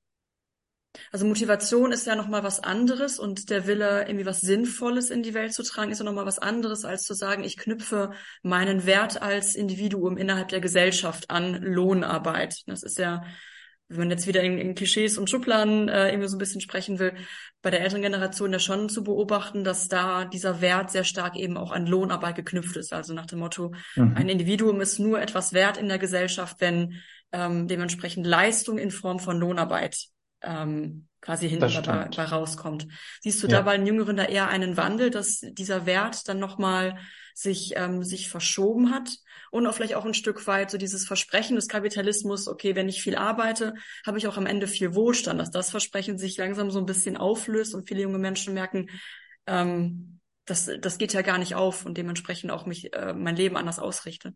also 1.12 1.26
Motivation 1.26 1.92
ist 1.92 2.06
ja 2.06 2.16
nochmal 2.16 2.44
was 2.44 2.60
anderes 2.60 3.18
und 3.18 3.50
der 3.50 3.66
Wille, 3.66 4.02
irgendwie 4.08 4.26
was 4.26 4.42
Sinnvolles 4.42 5.10
in 5.10 5.24
die 5.24 5.34
Welt 5.34 5.54
zu 5.54 5.64
tragen, 5.64 5.92
ist 5.92 6.00
ja 6.00 6.06
nochmal 6.06 6.26
was 6.26 6.40
anderes, 6.40 6.84
als 6.84 7.04
zu 7.04 7.14
sagen, 7.14 7.44
ich 7.44 7.58
knüpfe 7.58 8.12
meinen 8.44 8.86
Wert 8.86 9.22
als 9.22 9.56
Individuum 9.56 10.18
innerhalb 10.18 10.50
der 10.50 10.60
Gesellschaft 10.60 11.30
an 11.30 11.62
Lohnarbeit. 11.62 12.64
Das 12.68 12.84
ist 12.84 12.98
ja 12.98 13.24
wenn 13.92 14.00
man 14.00 14.10
jetzt 14.12 14.28
wieder 14.28 14.42
in, 14.42 14.58
in 14.58 14.74
Klischees 14.74 15.18
und 15.18 15.30
Schubladen 15.30 15.90
äh, 15.90 16.10
irgendwie 16.10 16.30
so 16.30 16.38
ein 16.38 16.40
bisschen 16.40 16.62
sprechen 16.62 16.98
will, 16.98 17.14
bei 17.62 17.70
der 17.70 17.82
älteren 17.82 18.02
Generation 18.02 18.54
ja 18.54 18.60
schon 18.60 18.90
zu 18.90 19.04
beobachten, 19.04 19.64
dass 19.64 19.88
da 19.88 20.26
dieser 20.26 20.62
Wert 20.62 20.92
sehr 20.92 21.04
stark 21.04 21.36
eben 21.36 21.58
auch 21.58 21.72
an 21.72 21.86
Lohnarbeit 21.86 22.36
geknüpft 22.36 22.78
ist. 22.78 22.94
Also 22.94 23.14
nach 23.14 23.26
dem 23.26 23.40
Motto, 23.40 23.74
mhm. 23.96 24.16
ein 24.16 24.30
Individuum 24.30 24.82
ist 24.82 24.98
nur 24.98 25.22
etwas 25.22 25.54
wert 25.54 25.78
in 25.78 25.90
der 25.90 26.00
Gesellschaft, 26.00 26.58
wenn 26.60 27.02
ähm, 27.32 27.68
dementsprechend 27.68 28.26
Leistung 28.26 28.78
in 28.78 28.92
Form 28.92 29.20
von 29.20 29.40
Lohnarbeit 29.40 30.08
ähm, 30.42 31.08
quasi 31.20 31.50
hinten 31.50 31.72
dabei 31.72 32.24
rauskommt. 32.24 32.88
Siehst 33.22 33.44
du 33.44 33.48
ja. 33.48 33.58
da 33.58 33.62
bei 33.64 33.78
den 33.78 33.86
Jüngeren 33.86 34.18
da 34.18 34.24
eher 34.24 34.48
einen 34.48 34.78
Wandel, 34.78 35.12
dass 35.12 35.42
dieser 35.42 35.86
Wert 35.86 36.28
dann 36.28 36.40
nochmal 36.40 36.98
sich, 37.36 37.74
ähm, 37.76 38.04
sich 38.04 38.30
verschoben 38.30 38.92
hat 38.92 39.10
und 39.52 39.68
auch 39.68 39.74
vielleicht 39.76 39.96
auch 39.96 40.06
ein 40.06 40.16
Stück 40.16 40.48
weit 40.48 40.72
so 40.72 40.78
dieses 40.78 41.06
Versprechen 41.06 41.56
des 41.56 41.68
Kapitalismus, 41.68 42.48
okay, 42.48 42.76
wenn 42.76 42.90
ich 42.90 43.04
viel 43.04 43.16
arbeite, 43.16 43.76
habe 44.06 44.18
ich 44.18 44.28
auch 44.28 44.38
am 44.38 44.48
Ende 44.48 44.66
viel 44.66 44.96
Wohlstand, 44.96 45.40
dass 45.40 45.52
das 45.52 45.70
Versprechen 45.70 46.18
sich 46.18 46.38
langsam 46.38 46.72
so 46.72 46.80
ein 46.80 46.86
bisschen 46.86 47.18
auflöst 47.18 47.76
und 47.76 47.88
viele 47.88 48.02
junge 48.02 48.18
Menschen 48.18 48.54
merken, 48.54 48.90
ähm, 49.46 50.20
das, 50.46 50.70
das 50.80 50.98
geht 50.98 51.14
ja 51.14 51.22
gar 51.22 51.38
nicht 51.38 51.56
auf 51.56 51.86
und 51.86 51.98
dementsprechend 51.98 52.52
auch 52.52 52.66
mich 52.66 52.94
äh, 52.94 53.14
mein 53.14 53.36
Leben 53.36 53.58
anders 53.58 53.78
ausrichte. 53.78 54.34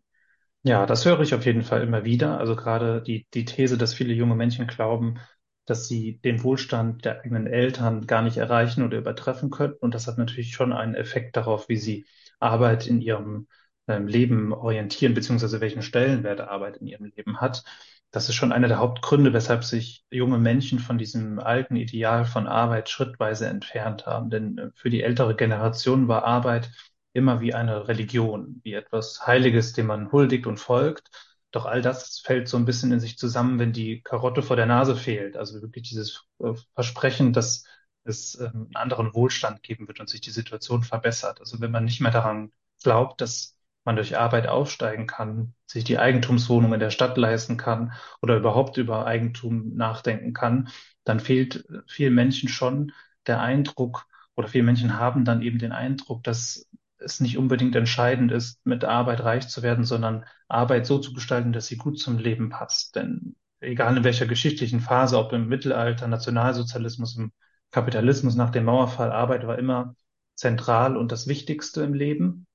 Ja, 0.62 0.86
das 0.86 1.04
höre 1.04 1.20
ich 1.20 1.34
auf 1.34 1.46
jeden 1.46 1.62
Fall 1.62 1.82
immer 1.82 2.04
wieder. 2.04 2.38
Also 2.38 2.56
gerade 2.56 3.02
die, 3.02 3.26
die 3.34 3.44
These, 3.44 3.78
dass 3.78 3.94
viele 3.94 4.12
junge 4.12 4.34
Menschen 4.34 4.66
glauben, 4.66 5.18
dass 5.64 5.88
sie 5.88 6.18
den 6.24 6.42
Wohlstand 6.42 7.04
der 7.04 7.20
eigenen 7.20 7.46
Eltern 7.46 8.06
gar 8.06 8.22
nicht 8.22 8.36
erreichen 8.36 8.84
oder 8.84 8.98
übertreffen 8.98 9.50
könnten. 9.50 9.78
Und 9.78 9.94
das 9.94 10.06
hat 10.06 10.18
natürlich 10.18 10.52
schon 10.52 10.72
einen 10.72 10.94
Effekt 10.94 11.36
darauf, 11.36 11.68
wie 11.68 11.76
sie 11.76 12.06
Arbeit 12.38 12.86
in 12.86 13.00
ihrem 13.00 13.48
ähm, 13.88 14.06
Leben 14.06 14.52
orientieren, 14.52 15.14
beziehungsweise 15.14 15.60
welchen 15.60 15.82
Stellenwert 15.82 16.40
Arbeit 16.40 16.78
in 16.78 16.86
ihrem 16.86 17.12
Leben 17.16 17.40
hat. 17.40 17.64
Das 18.10 18.28
ist 18.28 18.34
schon 18.34 18.52
einer 18.52 18.68
der 18.68 18.78
Hauptgründe, 18.78 19.32
weshalb 19.32 19.64
sich 19.64 20.04
junge 20.10 20.38
Menschen 20.38 20.78
von 20.78 20.98
diesem 20.98 21.38
alten 21.38 21.76
Ideal 21.76 22.24
von 22.24 22.46
Arbeit 22.46 22.88
schrittweise 22.88 23.46
entfernt 23.46 24.06
haben. 24.06 24.30
Denn 24.30 24.58
äh, 24.58 24.70
für 24.74 24.90
die 24.90 25.02
ältere 25.02 25.36
Generation 25.36 26.08
war 26.08 26.24
Arbeit 26.24 26.70
immer 27.12 27.40
wie 27.40 27.54
eine 27.54 27.88
Religion, 27.88 28.60
wie 28.62 28.74
etwas 28.74 29.26
Heiliges, 29.26 29.72
dem 29.72 29.86
man 29.86 30.12
huldigt 30.12 30.46
und 30.46 30.58
folgt. 30.58 31.10
Doch 31.50 31.64
all 31.64 31.80
das 31.80 32.20
fällt 32.20 32.48
so 32.48 32.56
ein 32.58 32.66
bisschen 32.66 32.92
in 32.92 33.00
sich 33.00 33.16
zusammen, 33.18 33.58
wenn 33.58 33.72
die 33.72 34.02
Karotte 34.02 34.42
vor 34.42 34.56
der 34.56 34.66
Nase 34.66 34.96
fehlt. 34.96 35.36
Also 35.36 35.62
wirklich 35.62 35.88
dieses 35.88 36.24
äh, 36.40 36.52
Versprechen, 36.74 37.32
dass 37.32 37.64
es 38.04 38.38
ähm, 38.38 38.66
einen 38.66 38.76
anderen 38.76 39.14
Wohlstand 39.14 39.62
geben 39.62 39.88
wird 39.88 40.00
und 40.00 40.08
sich 40.08 40.20
die 40.20 40.30
Situation 40.30 40.82
verbessert. 40.82 41.40
Also 41.40 41.60
wenn 41.60 41.70
man 41.70 41.84
nicht 41.84 42.00
mehr 42.00 42.12
daran 42.12 42.52
glaubt, 42.82 43.20
dass 43.20 43.55
man 43.86 43.96
durch 43.96 44.18
Arbeit 44.18 44.48
aufsteigen 44.48 45.06
kann, 45.06 45.54
sich 45.66 45.84
die 45.84 45.98
Eigentumswohnung 45.98 46.74
in 46.74 46.80
der 46.80 46.90
Stadt 46.90 47.16
leisten 47.16 47.56
kann 47.56 47.92
oder 48.20 48.36
überhaupt 48.36 48.76
über 48.76 49.06
Eigentum 49.06 49.74
nachdenken 49.76 50.34
kann, 50.34 50.68
dann 51.04 51.20
fehlt 51.20 51.64
vielen 51.86 52.14
Menschen 52.14 52.48
schon 52.48 52.92
der 53.26 53.40
Eindruck 53.40 54.06
oder 54.34 54.48
viele 54.48 54.64
Menschen 54.64 54.98
haben 54.98 55.24
dann 55.24 55.40
eben 55.42 55.58
den 55.58 55.72
Eindruck, 55.72 56.22
dass 56.24 56.68
es 56.98 57.20
nicht 57.20 57.38
unbedingt 57.38 57.76
entscheidend 57.76 58.32
ist, 58.32 58.64
mit 58.66 58.84
Arbeit 58.84 59.22
reich 59.22 59.48
zu 59.48 59.62
werden, 59.62 59.84
sondern 59.84 60.24
Arbeit 60.48 60.86
so 60.86 60.98
zu 60.98 61.12
gestalten, 61.12 61.52
dass 61.52 61.66
sie 61.66 61.76
gut 61.76 61.98
zum 61.98 62.18
Leben 62.18 62.50
passt. 62.50 62.96
Denn 62.96 63.36
egal 63.60 63.96
in 63.96 64.04
welcher 64.04 64.26
geschichtlichen 64.26 64.80
Phase, 64.80 65.18
ob 65.18 65.32
im 65.32 65.48
Mittelalter, 65.48 66.08
Nationalsozialismus, 66.08 67.16
im 67.16 67.32
Kapitalismus 67.70 68.34
nach 68.34 68.50
dem 68.50 68.64
Mauerfall, 68.64 69.12
Arbeit 69.12 69.46
war 69.46 69.58
immer 69.58 69.94
zentral 70.34 70.96
und 70.96 71.12
das 71.12 71.26
Wichtigste 71.26 71.82
im 71.82 71.94
Leben. 71.94 72.45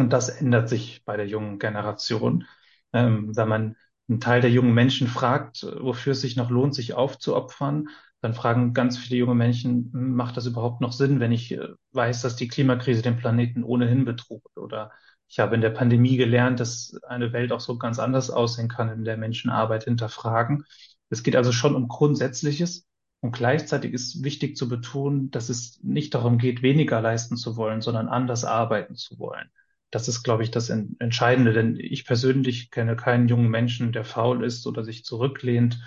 Und 0.00 0.12
das 0.12 0.30
ändert 0.30 0.68
sich 0.68 1.04
bei 1.04 1.16
der 1.16 1.26
jungen 1.26 1.58
Generation. 1.58 2.46
Ähm, 2.92 3.36
wenn 3.36 3.48
man 3.48 3.76
einen 4.08 4.20
Teil 4.20 4.40
der 4.40 4.50
jungen 4.50 4.74
Menschen 4.74 5.08
fragt, 5.08 5.62
wofür 5.62 6.12
es 6.12 6.22
sich 6.22 6.36
noch 6.36 6.50
lohnt, 6.50 6.74
sich 6.74 6.94
aufzuopfern, 6.94 7.88
dann 8.22 8.34
fragen 8.34 8.74
ganz 8.74 8.98
viele 8.98 9.16
junge 9.16 9.34
Menschen, 9.34 9.90
macht 9.92 10.36
das 10.36 10.46
überhaupt 10.46 10.80
noch 10.80 10.92
Sinn, 10.92 11.20
wenn 11.20 11.32
ich 11.32 11.52
äh, 11.52 11.68
weiß, 11.92 12.22
dass 12.22 12.36
die 12.36 12.48
Klimakrise 12.48 13.02
den 13.02 13.18
Planeten 13.18 13.62
ohnehin 13.62 14.04
bedroht? 14.06 14.56
Oder 14.56 14.90
ich 15.28 15.38
habe 15.38 15.54
in 15.54 15.60
der 15.60 15.70
Pandemie 15.70 16.16
gelernt, 16.16 16.60
dass 16.60 16.94
eine 17.06 17.32
Welt 17.32 17.52
auch 17.52 17.60
so 17.60 17.78
ganz 17.78 17.98
anders 17.98 18.30
aussehen 18.30 18.68
kann, 18.68 18.88
in 18.88 19.04
der 19.04 19.16
Menschen 19.18 19.50
Arbeit 19.50 19.84
hinterfragen. 19.84 20.64
Es 21.10 21.22
geht 21.22 21.36
also 21.36 21.52
schon 21.52 21.74
um 21.74 21.88
Grundsätzliches. 21.88 22.86
Und 23.20 23.32
gleichzeitig 23.32 23.92
ist 23.92 24.24
wichtig 24.24 24.56
zu 24.56 24.66
betonen, 24.68 25.30
dass 25.30 25.50
es 25.50 25.78
nicht 25.82 26.14
darum 26.14 26.38
geht, 26.38 26.62
weniger 26.62 27.02
leisten 27.02 27.36
zu 27.36 27.56
wollen, 27.56 27.82
sondern 27.82 28.08
anders 28.08 28.46
arbeiten 28.46 28.96
zu 28.96 29.18
wollen. 29.18 29.50
Das 29.90 30.08
ist, 30.08 30.22
glaube 30.22 30.42
ich, 30.42 30.50
das 30.50 30.70
Entscheidende, 30.70 31.52
denn 31.52 31.76
ich 31.76 32.04
persönlich 32.04 32.70
kenne 32.70 32.96
keinen 32.96 33.28
jungen 33.28 33.48
Menschen, 33.48 33.92
der 33.92 34.04
faul 34.04 34.44
ist 34.44 34.66
oder 34.66 34.84
sich 34.84 35.04
zurücklehnt 35.04 35.80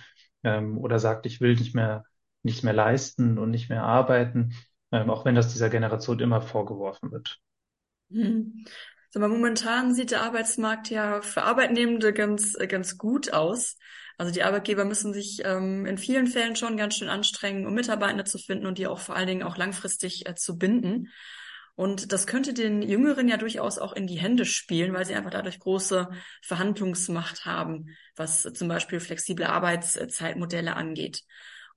ähm, 0.44 0.78
oder 0.78 1.00
sagt, 1.00 1.26
ich 1.26 1.40
will 1.40 1.56
nicht 1.56 1.74
mehr 1.74 2.04
nicht 2.44 2.64
mehr 2.64 2.74
leisten 2.74 3.38
und 3.38 3.50
nicht 3.52 3.70
mehr 3.70 3.84
arbeiten, 3.84 4.54
ähm, 4.92 5.10
auch 5.10 5.26
wenn 5.26 5.36
das 5.36 5.52
dieser 5.54 5.70
Generation 5.70 6.20
immer 6.20 6.42
vorgeworfen 6.42 7.12
wird. 7.12 7.40
Hm. 8.12 8.66
So, 9.10 9.20
aber 9.20 9.30
momentan 9.30 9.94
sieht 9.94 10.12
der 10.12 10.24
Arbeitsmarkt 10.24 10.90
ja 10.90 11.22
für 11.22 11.44
Arbeitnehmende 11.44 12.14
ganz, 12.14 12.56
ganz 12.68 12.98
gut 12.98 13.32
aus. 13.32 13.78
Also 14.18 14.32
die 14.32 14.44
Arbeitgeber 14.44 14.86
müssen 14.86 15.14
sich 15.14 15.42
ähm, 15.44 15.86
in 15.86 15.98
vielen 15.98 16.28
Fällen 16.28 16.56
schon 16.56 16.78
ganz 16.78 16.96
schön 16.96 17.10
anstrengen, 17.10 17.66
um 17.66 17.74
Mitarbeiter 17.74 18.26
zu 18.26 18.38
finden 18.38 18.66
und 18.68 18.78
die 18.78 18.88
auch 18.88 19.00
vor 19.00 19.16
allen 19.16 19.28
Dingen 19.28 19.44
auch 19.44 19.58
langfristig 19.58 20.28
äh, 20.28 20.36
zu 20.36 20.58
binden. 20.58 21.10
Und 21.76 22.12
das 22.12 22.28
könnte 22.28 22.54
den 22.54 22.84
Jüngeren 22.84 23.28
ja 23.28 23.38
durchaus 23.38 23.80
auch 23.80 23.94
in 23.94 24.06
die 24.06 24.20
Hände 24.20 24.46
spielen, 24.46 24.94
weil 24.94 25.06
sie 25.06 25.16
einfach 25.16 25.32
dadurch 25.32 25.60
große 25.60 26.10
Verhandlungsmacht 26.44 27.46
haben, 27.46 27.88
was 28.16 28.44
zum 28.44 28.68
Beispiel 28.68 29.00
flexible 29.00 29.46
Arbeitszeitmodelle 29.46 30.76
angeht. 30.76 31.24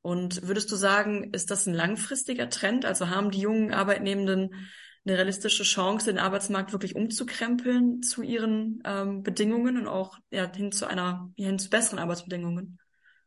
Und 0.03 0.47
würdest 0.47 0.71
du 0.71 0.77
sagen, 0.77 1.33
ist 1.33 1.51
das 1.51 1.67
ein 1.67 1.75
langfristiger 1.75 2.51
Trend? 2.51 2.85
Also 2.85 3.09
haben 3.09 3.31
die 3.31 3.41
jungen 3.41 3.73
Arbeitnehmenden 3.73 4.69
eine 5.07 5.17
realistische 5.17 5.63
Chance, 5.63 6.07
den 6.07 6.19
Arbeitsmarkt 6.19 6.73
wirklich 6.73 6.95
umzukrempeln 6.95 8.03
zu 8.03 8.23
ihren 8.23 8.83
ähm, 8.85 9.23
Bedingungen 9.23 9.79
und 9.79 9.89
auch 9.89 10.19
ja, 10.31 10.51
hin 10.53 10.73
zu 10.73 10.87
einer 10.87 11.31
hin 11.37 11.59
zu 11.59 11.71
besseren 11.71 11.99
Arbeitsbedingungen? 11.99 12.79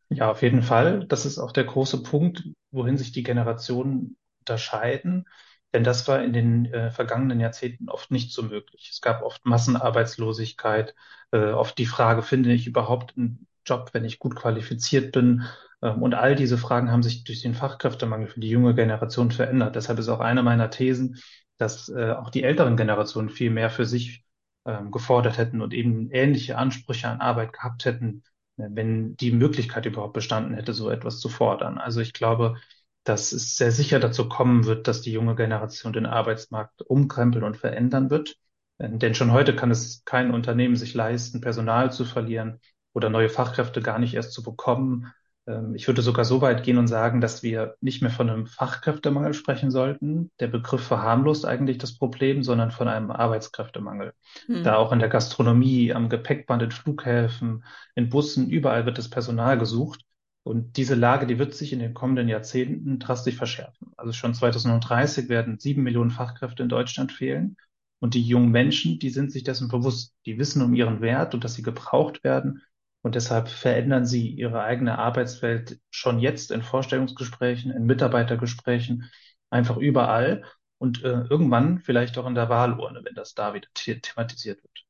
Ja, 0.09 0.31
auf 0.31 0.41
jeden 0.41 0.61
Fall. 0.61 1.05
Das 1.07 1.25
ist 1.25 1.39
auch 1.39 1.51
der 1.51 1.63
große 1.63 2.03
Punkt, 2.03 2.43
wohin 2.71 2.97
sich 2.97 3.11
die 3.11 3.23
Generationen 3.23 4.17
unterscheiden. 4.39 5.25
Denn 5.73 5.83
das 5.83 6.07
war 6.07 6.23
in 6.23 6.33
den 6.33 6.65
äh, 6.73 6.91
vergangenen 6.91 7.39
Jahrzehnten 7.39 7.89
oft 7.89 8.11
nicht 8.11 8.33
so 8.33 8.43
möglich. 8.43 8.89
Es 8.91 9.01
gab 9.01 9.21
oft 9.21 9.45
Massenarbeitslosigkeit, 9.45 10.95
äh, 11.31 11.51
oft 11.51 11.77
die 11.77 11.85
Frage, 11.85 12.23
finde 12.23 12.51
ich 12.53 12.65
überhaupt 12.67 13.15
einen 13.17 13.47
Job, 13.65 13.89
wenn 13.93 14.05
ich 14.05 14.19
gut 14.19 14.35
qualifiziert 14.35 15.11
bin? 15.11 15.43
Ähm, 15.83 16.01
und 16.01 16.15
all 16.15 16.35
diese 16.35 16.57
Fragen 16.57 16.91
haben 16.91 17.03
sich 17.03 17.23
durch 17.23 17.41
den 17.41 17.53
Fachkräftemangel 17.53 18.27
für 18.27 18.39
die 18.39 18.49
junge 18.49 18.73
Generation 18.75 19.31
verändert. 19.31 19.75
Deshalb 19.75 19.99
ist 19.99 20.09
auch 20.09 20.19
eine 20.19 20.41
meiner 20.43 20.69
Thesen, 20.71 21.19
dass 21.57 21.89
äh, 21.89 22.11
auch 22.13 22.29
die 22.29 22.43
älteren 22.43 22.77
Generationen 22.77 23.29
viel 23.29 23.51
mehr 23.51 23.69
für 23.69 23.85
sich 23.85 24.23
ähm, 24.65 24.91
gefordert 24.91 25.37
hätten 25.37 25.61
und 25.61 25.73
eben 25.73 26.09
ähnliche 26.11 26.57
Ansprüche 26.57 27.07
an 27.09 27.21
Arbeit 27.21 27.53
gehabt 27.53 27.85
hätten, 27.85 28.23
wenn 28.57 29.15
die 29.15 29.31
Möglichkeit 29.31 29.85
überhaupt 29.85 30.13
bestanden 30.13 30.53
hätte, 30.53 30.73
so 30.73 30.89
etwas 30.89 31.19
zu 31.21 31.29
fordern. 31.29 31.77
Also 31.77 32.01
ich 32.01 32.11
glaube, 32.11 32.57
dass 33.03 33.31
es 33.31 33.55
sehr 33.55 33.71
sicher 33.71 33.99
dazu 33.99 34.29
kommen 34.29 34.65
wird, 34.65 34.87
dass 34.87 35.01
die 35.01 35.11
junge 35.11 35.35
Generation 35.35 35.93
den 35.93 36.05
Arbeitsmarkt 36.05 36.81
umkrempeln 36.81 37.43
und 37.43 37.57
verändern 37.57 38.09
wird. 38.09 38.37
Denn 38.79 39.13
schon 39.13 39.31
heute 39.31 39.55
kann 39.55 39.71
es 39.71 40.03
kein 40.05 40.31
Unternehmen 40.33 40.77
sich 40.77 40.93
leisten, 40.93 41.41
Personal 41.41 41.91
zu 41.91 42.05
verlieren 42.05 42.59
oder 42.93 43.09
neue 43.09 43.29
Fachkräfte 43.29 43.81
gar 43.81 43.99
nicht 43.99 44.13
erst 44.13 44.31
zu 44.31 44.41
bekommen. 44.41 45.11
Ähm, 45.47 45.75
ich 45.75 45.87
würde 45.87 46.01
sogar 46.01 46.23
so 46.23 46.41
weit 46.41 46.63
gehen 46.63 46.77
und 46.77 46.87
sagen, 46.87 47.19
dass 47.19 47.43
wir 47.43 47.75
nicht 47.81 48.01
mehr 48.01 48.11
von 48.11 48.29
einem 48.29 48.47
Fachkräftemangel 48.47 49.33
sprechen 49.33 49.71
sollten. 49.71 50.31
Der 50.39 50.47
Begriff 50.47 50.81
verharmlost 50.81 51.45
eigentlich 51.45 51.77
das 51.77 51.97
Problem, 51.97 52.43
sondern 52.43 52.71
von 52.71 52.87
einem 52.87 53.11
Arbeitskräftemangel. 53.11 54.13
Hm. 54.45 54.63
Da 54.63 54.77
auch 54.77 54.91
in 54.93 54.99
der 54.99 55.09
Gastronomie, 55.09 55.93
am 55.93 56.07
Gepäckband, 56.07 56.61
in 56.63 56.71
Flughäfen, 56.71 57.65
in 57.95 58.09
Bussen, 58.09 58.49
überall 58.49 58.85
wird 58.85 58.97
das 58.97 59.09
Personal 59.09 59.57
gesucht. 59.57 60.05
Und 60.43 60.77
diese 60.77 60.95
Lage, 60.95 61.27
die 61.27 61.37
wird 61.37 61.53
sich 61.53 61.73
in 61.73 61.79
den 61.79 61.93
kommenden 61.93 62.27
Jahrzehnten 62.27 62.99
drastisch 62.99 63.35
verschärfen. 63.35 63.91
Also 63.97 64.13
schon 64.13 64.33
2030 64.33 65.29
werden 65.29 65.59
sieben 65.59 65.83
Millionen 65.83 66.11
Fachkräfte 66.11 66.63
in 66.63 66.69
Deutschland 66.69 67.11
fehlen. 67.11 67.57
Und 67.99 68.13
die 68.13 68.23
jungen 68.23 68.49
Menschen, 68.49 68.97
die 68.99 69.09
sind 69.09 69.31
sich 69.31 69.43
dessen 69.43 69.67
bewusst. 69.67 70.15
Die 70.25 70.39
wissen 70.39 70.61
um 70.61 70.73
ihren 70.73 71.01
Wert 71.01 71.33
und 71.33 71.43
dass 71.43 71.55
sie 71.55 71.61
gebraucht 71.61 72.23
werden. 72.23 72.63
Und 73.01 73.15
deshalb 73.15 73.49
verändern 73.49 74.05
sie 74.05 74.29
ihre 74.29 74.61
eigene 74.61 74.97
Arbeitswelt 74.97 75.79
schon 75.89 76.19
jetzt 76.19 76.51
in 76.51 76.61
Vorstellungsgesprächen, 76.61 77.71
in 77.71 77.85
Mitarbeitergesprächen, 77.85 79.09
einfach 79.49 79.77
überall 79.77 80.43
und 80.77 81.03
äh, 81.03 81.25
irgendwann 81.29 81.79
vielleicht 81.79 82.17
auch 82.17 82.27
in 82.27 82.35
der 82.35 82.49
Wahlurne, 82.49 83.01
wenn 83.03 83.15
das 83.15 83.33
da 83.33 83.53
wieder 83.53 83.67
thematisiert 83.73 84.63
wird. 84.63 84.85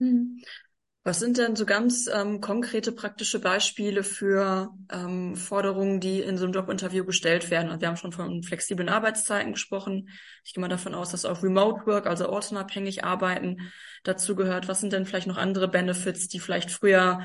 Hm. 0.00 0.42
Was 1.04 1.18
sind 1.18 1.36
denn 1.36 1.56
so 1.56 1.66
ganz 1.66 2.08
ähm, 2.12 2.40
konkrete 2.40 2.92
praktische 2.92 3.40
Beispiele 3.40 4.04
für 4.04 4.70
ähm, 4.88 5.34
Forderungen, 5.34 5.98
die 5.98 6.20
in 6.20 6.38
so 6.38 6.44
einem 6.44 6.52
Jobinterview 6.52 7.04
gestellt 7.04 7.50
werden? 7.50 7.70
Also 7.70 7.80
wir 7.80 7.88
haben 7.88 7.96
schon 7.96 8.12
von 8.12 8.44
flexiblen 8.44 8.88
Arbeitszeiten 8.88 9.52
gesprochen. 9.52 10.10
Ich 10.44 10.54
gehe 10.54 10.60
mal 10.60 10.68
davon 10.68 10.94
aus, 10.94 11.10
dass 11.10 11.24
auch 11.24 11.42
Remote 11.42 11.86
Work, 11.86 12.06
also 12.06 12.28
ortsunabhängig 12.28 13.02
arbeiten, 13.02 13.72
dazu 14.04 14.36
gehört. 14.36 14.68
Was 14.68 14.78
sind 14.78 14.92
denn 14.92 15.04
vielleicht 15.04 15.26
noch 15.26 15.38
andere 15.38 15.66
Benefits, 15.66 16.28
die 16.28 16.38
vielleicht 16.38 16.70
früher 16.70 17.20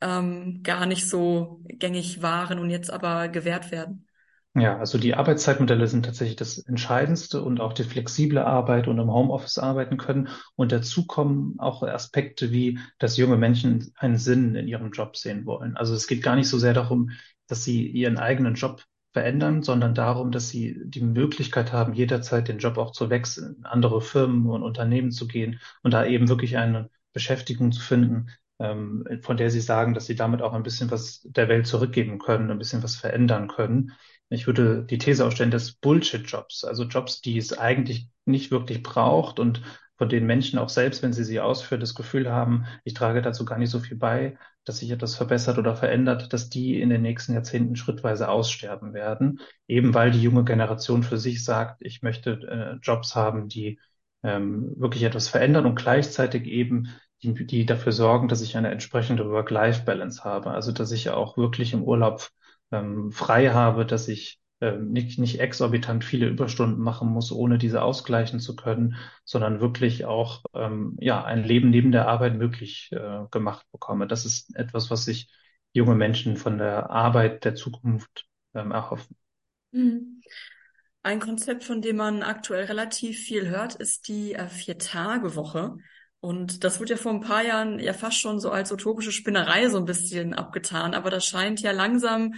ähm, 0.00 0.64
gar 0.64 0.86
nicht 0.86 1.08
so 1.08 1.60
gängig 1.68 2.22
waren 2.22 2.58
und 2.58 2.70
jetzt 2.70 2.90
aber 2.90 3.28
gewährt 3.28 3.70
werden? 3.70 4.08
Ja, 4.54 4.78
also 4.78 4.98
die 4.98 5.14
Arbeitszeitmodelle 5.14 5.86
sind 5.88 6.04
tatsächlich 6.04 6.36
das 6.36 6.58
Entscheidendste 6.58 7.42
und 7.42 7.58
auch 7.60 7.72
die 7.72 7.84
flexible 7.84 8.38
Arbeit 8.38 8.86
und 8.86 8.98
im 8.98 9.10
Homeoffice 9.10 9.56
arbeiten 9.56 9.96
können. 9.96 10.28
Und 10.56 10.72
dazu 10.72 11.06
kommen 11.06 11.54
auch 11.58 11.82
Aspekte 11.82 12.52
wie, 12.52 12.78
dass 12.98 13.16
junge 13.16 13.38
Menschen 13.38 13.92
einen 13.96 14.18
Sinn 14.18 14.54
in 14.54 14.68
ihrem 14.68 14.90
Job 14.92 15.16
sehen 15.16 15.46
wollen. 15.46 15.74
Also 15.78 15.94
es 15.94 16.06
geht 16.06 16.22
gar 16.22 16.36
nicht 16.36 16.48
so 16.50 16.58
sehr 16.58 16.74
darum, 16.74 17.10
dass 17.46 17.64
sie 17.64 17.86
ihren 17.86 18.18
eigenen 18.18 18.54
Job 18.54 18.84
verändern, 19.14 19.62
sondern 19.62 19.94
darum, 19.94 20.30
dass 20.32 20.50
sie 20.50 20.78
die 20.84 21.00
Möglichkeit 21.02 21.72
haben, 21.72 21.94
jederzeit 21.94 22.46
den 22.48 22.58
Job 22.58 22.76
auch 22.76 22.92
zu 22.92 23.08
wechseln, 23.08 23.64
andere 23.64 24.02
Firmen 24.02 24.46
und 24.50 24.62
Unternehmen 24.62 25.12
zu 25.12 25.26
gehen 25.28 25.60
und 25.82 25.92
da 25.94 26.04
eben 26.04 26.28
wirklich 26.28 26.58
eine 26.58 26.90
Beschäftigung 27.14 27.72
zu 27.72 27.80
finden, 27.80 28.28
ähm, 28.58 29.06
von 29.22 29.36
der 29.38 29.50
sie 29.50 29.60
sagen, 29.60 29.94
dass 29.94 30.06
sie 30.06 30.14
damit 30.14 30.40
auch 30.42 30.52
ein 30.54 30.62
bisschen 30.62 30.90
was 30.90 31.22
der 31.24 31.48
Welt 31.48 31.66
zurückgeben 31.66 32.18
können, 32.18 32.50
ein 32.50 32.58
bisschen 32.58 32.82
was 32.82 32.96
verändern 32.96 33.48
können. 33.48 33.92
Ich 34.32 34.46
würde 34.46 34.84
die 34.84 34.98
These 34.98 35.24
aufstellen, 35.24 35.50
dass 35.50 35.72
Bullshit-Jobs, 35.72 36.64
also 36.64 36.84
Jobs, 36.84 37.20
die 37.20 37.38
es 37.38 37.56
eigentlich 37.56 38.08
nicht 38.24 38.50
wirklich 38.50 38.82
braucht 38.82 39.38
und 39.38 39.62
von 39.98 40.08
denen 40.08 40.26
Menschen 40.26 40.58
auch 40.58 40.68
selbst, 40.68 41.02
wenn 41.02 41.12
sie 41.12 41.24
sie 41.24 41.38
ausführen, 41.38 41.80
das 41.80 41.94
Gefühl 41.94 42.30
haben, 42.30 42.64
ich 42.82 42.94
trage 42.94 43.22
dazu 43.22 43.44
gar 43.44 43.58
nicht 43.58 43.70
so 43.70 43.78
viel 43.78 43.96
bei, 43.96 44.36
dass 44.64 44.78
sich 44.78 44.90
etwas 44.90 45.14
verbessert 45.14 45.58
oder 45.58 45.76
verändert, 45.76 46.32
dass 46.32 46.48
die 46.48 46.80
in 46.80 46.90
den 46.90 47.02
nächsten 47.02 47.34
Jahrzehnten 47.34 47.76
schrittweise 47.76 48.28
aussterben 48.28 48.94
werden, 48.94 49.40
eben 49.68 49.94
weil 49.94 50.10
die 50.10 50.22
junge 50.22 50.44
Generation 50.44 51.02
für 51.02 51.18
sich 51.18 51.44
sagt, 51.44 51.82
ich 51.82 52.02
möchte 52.02 52.32
äh, 52.32 52.78
Jobs 52.84 53.14
haben, 53.14 53.48
die 53.48 53.78
ähm, 54.22 54.72
wirklich 54.76 55.04
etwas 55.04 55.28
verändern 55.28 55.66
und 55.66 55.76
gleichzeitig 55.76 56.46
eben 56.46 56.88
die, 57.22 57.46
die 57.46 57.66
dafür 57.66 57.92
sorgen, 57.92 58.28
dass 58.28 58.40
ich 58.42 58.56
eine 58.56 58.70
entsprechende 58.70 59.28
Work-Life-Balance 59.28 60.24
habe, 60.24 60.50
also 60.50 60.72
dass 60.72 60.90
ich 60.90 61.10
auch 61.10 61.36
wirklich 61.36 61.72
im 61.72 61.84
Urlaub 61.84 62.28
ähm, 62.72 63.12
frei 63.12 63.50
habe, 63.50 63.86
dass 63.86 64.08
ich 64.08 64.40
ähm, 64.60 64.92
nicht, 64.92 65.18
nicht 65.18 65.40
exorbitant 65.40 66.04
viele 66.04 66.28
Überstunden 66.28 66.80
machen 66.80 67.08
muss, 67.08 67.32
ohne 67.32 67.58
diese 67.58 67.82
ausgleichen 67.82 68.40
zu 68.40 68.56
können, 68.56 68.96
sondern 69.24 69.60
wirklich 69.60 70.04
auch 70.04 70.44
ähm, 70.54 70.96
ja 71.00 71.24
ein 71.24 71.44
Leben 71.44 71.70
neben 71.70 71.92
der 71.92 72.08
Arbeit 72.08 72.36
möglich 72.36 72.90
äh, 72.92 73.24
gemacht 73.30 73.66
bekomme. 73.72 74.06
Das 74.06 74.24
ist 74.24 74.54
etwas, 74.56 74.90
was 74.90 75.04
sich 75.04 75.30
junge 75.72 75.94
Menschen 75.94 76.36
von 76.36 76.58
der 76.58 76.90
Arbeit 76.90 77.44
der 77.44 77.54
Zukunft 77.54 78.26
ähm, 78.54 78.70
erhoffen. 78.70 79.16
Mhm. 79.72 80.22
Ein 81.02 81.18
Konzept, 81.18 81.64
von 81.64 81.82
dem 81.82 81.96
man 81.96 82.22
aktuell 82.22 82.66
relativ 82.66 83.18
viel 83.18 83.48
hört, 83.48 83.74
ist 83.74 84.06
die 84.06 84.34
äh, 84.34 84.46
Vier-Tage-Woche. 84.46 85.76
Und 86.22 86.62
das 86.62 86.78
wird 86.78 86.88
ja 86.88 86.96
vor 86.96 87.12
ein 87.12 87.20
paar 87.20 87.44
Jahren 87.44 87.80
ja 87.80 87.92
fast 87.92 88.20
schon 88.20 88.38
so 88.38 88.52
als 88.52 88.70
utopische 88.70 89.10
Spinnerei 89.10 89.68
so 89.68 89.78
ein 89.78 89.86
bisschen 89.86 90.34
abgetan, 90.34 90.94
aber 90.94 91.10
das 91.10 91.26
scheint 91.26 91.60
ja 91.62 91.72
langsam 91.72 92.34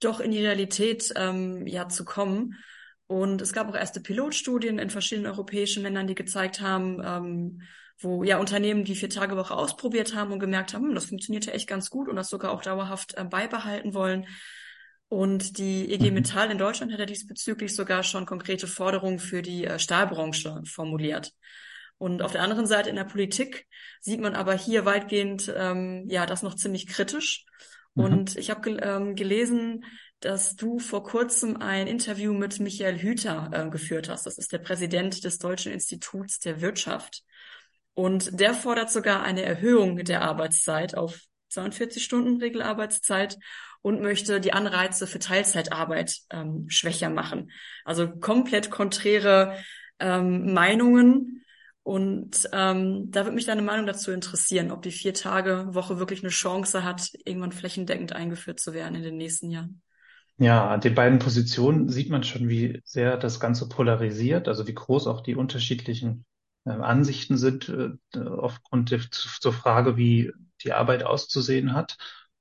doch 0.00 0.20
in 0.20 0.32
die 0.32 0.44
Realität 0.44 1.10
ähm, 1.16 1.66
ja 1.66 1.88
zu 1.88 2.04
kommen. 2.04 2.58
Und 3.06 3.40
es 3.40 3.54
gab 3.54 3.70
auch 3.70 3.74
erste 3.74 4.02
Pilotstudien 4.02 4.78
in 4.78 4.90
verschiedenen 4.90 5.30
europäischen 5.32 5.82
Ländern, 5.82 6.08
die 6.08 6.14
gezeigt 6.14 6.60
haben, 6.60 7.00
ähm, 7.02 7.62
wo 7.98 8.22
ja 8.22 8.36
Unternehmen 8.36 8.84
die 8.84 8.94
Vier-Tage-Woche 8.94 9.54
ausprobiert 9.54 10.14
haben 10.14 10.32
und 10.32 10.38
gemerkt 10.38 10.74
haben, 10.74 10.88
hm, 10.88 10.94
das 10.94 11.06
funktioniert 11.06 11.46
ja 11.46 11.54
echt 11.54 11.66
ganz 11.66 11.88
gut 11.88 12.08
und 12.08 12.16
das 12.16 12.28
sogar 12.28 12.50
auch 12.52 12.60
dauerhaft 12.60 13.16
äh, 13.16 13.24
beibehalten 13.24 13.94
wollen. 13.94 14.26
Und 15.08 15.56
die 15.56 15.90
EG 15.90 16.10
mhm. 16.10 16.16
Metall 16.16 16.50
in 16.50 16.58
Deutschland 16.58 16.92
hat 16.92 17.00
ja 17.00 17.06
diesbezüglich 17.06 17.74
sogar 17.74 18.02
schon 18.02 18.26
konkrete 18.26 18.66
Forderungen 18.66 19.18
für 19.18 19.40
die 19.40 19.64
äh, 19.64 19.78
Stahlbranche 19.78 20.60
formuliert. 20.66 21.32
Und 22.02 22.20
auf 22.20 22.32
der 22.32 22.42
anderen 22.42 22.66
Seite 22.66 22.90
in 22.90 22.96
der 22.96 23.04
Politik 23.04 23.68
sieht 24.00 24.20
man 24.20 24.34
aber 24.34 24.54
hier 24.54 24.84
weitgehend 24.84 25.54
ähm, 25.56 26.02
ja 26.08 26.26
das 26.26 26.42
noch 26.42 26.56
ziemlich 26.56 26.88
kritisch. 26.88 27.46
Mhm. 27.94 28.04
Und 28.04 28.36
ich 28.36 28.50
habe 28.50 28.60
gel 28.60 28.80
ähm, 28.82 29.14
gelesen, 29.14 29.84
dass 30.18 30.56
du 30.56 30.80
vor 30.80 31.04
kurzem 31.04 31.58
ein 31.58 31.86
Interview 31.86 32.34
mit 32.34 32.58
Michael 32.58 32.98
Hüter 32.98 33.50
äh, 33.52 33.70
geführt 33.70 34.08
hast. 34.08 34.26
Das 34.26 34.36
ist 34.36 34.50
der 34.50 34.58
Präsident 34.58 35.22
des 35.22 35.38
Deutschen 35.38 35.70
Instituts 35.70 36.40
der 36.40 36.60
Wirtschaft. 36.60 37.22
Und 37.94 38.40
der 38.40 38.54
fordert 38.54 38.90
sogar 38.90 39.22
eine 39.22 39.42
Erhöhung 39.42 39.98
der 39.98 40.22
Arbeitszeit 40.22 40.96
auf 40.96 41.20
42 41.50 42.02
Stunden 42.02 42.38
Regelarbeitszeit 42.38 43.38
und 43.80 44.02
möchte 44.02 44.40
die 44.40 44.52
Anreize 44.52 45.06
für 45.06 45.20
Teilzeitarbeit 45.20 46.18
ähm, 46.30 46.68
schwächer 46.68 47.10
machen. 47.10 47.52
Also 47.84 48.10
komplett 48.10 48.72
konträre 48.72 49.56
ähm, 50.00 50.52
Meinungen. 50.52 51.41
Und 51.84 52.48
ähm, 52.52 53.10
da 53.10 53.24
würde 53.24 53.34
mich 53.34 53.46
deine 53.46 53.62
Meinung 53.62 53.86
dazu 53.86 54.12
interessieren, 54.12 54.70
ob 54.70 54.82
die 54.82 54.92
Vier-Tage-Woche 54.92 55.98
wirklich 55.98 56.22
eine 56.22 56.30
Chance 56.30 56.84
hat, 56.84 57.10
irgendwann 57.24 57.52
flächendeckend 57.52 58.12
eingeführt 58.12 58.60
zu 58.60 58.72
werden 58.72 58.94
in 58.94 59.02
den 59.02 59.16
nächsten 59.16 59.50
Jahren. 59.50 59.82
Ja, 60.38 60.70
an 60.70 60.80
den 60.80 60.94
beiden 60.94 61.18
Positionen 61.18 61.88
sieht 61.88 62.08
man 62.08 62.24
schon, 62.24 62.48
wie 62.48 62.80
sehr 62.84 63.16
das 63.16 63.40
Ganze 63.40 63.68
polarisiert, 63.68 64.48
also 64.48 64.66
wie 64.66 64.74
groß 64.74 65.06
auch 65.06 65.20
die 65.20 65.34
unterschiedlichen 65.34 66.24
äh, 66.64 66.70
Ansichten 66.70 67.36
sind 67.36 67.68
äh, 67.68 68.18
aufgrund 68.18 68.92
der, 68.92 69.00
zur 69.10 69.52
Frage, 69.52 69.96
wie 69.96 70.32
die 70.64 70.72
Arbeit 70.72 71.02
auszusehen 71.02 71.74
hat. 71.74 71.96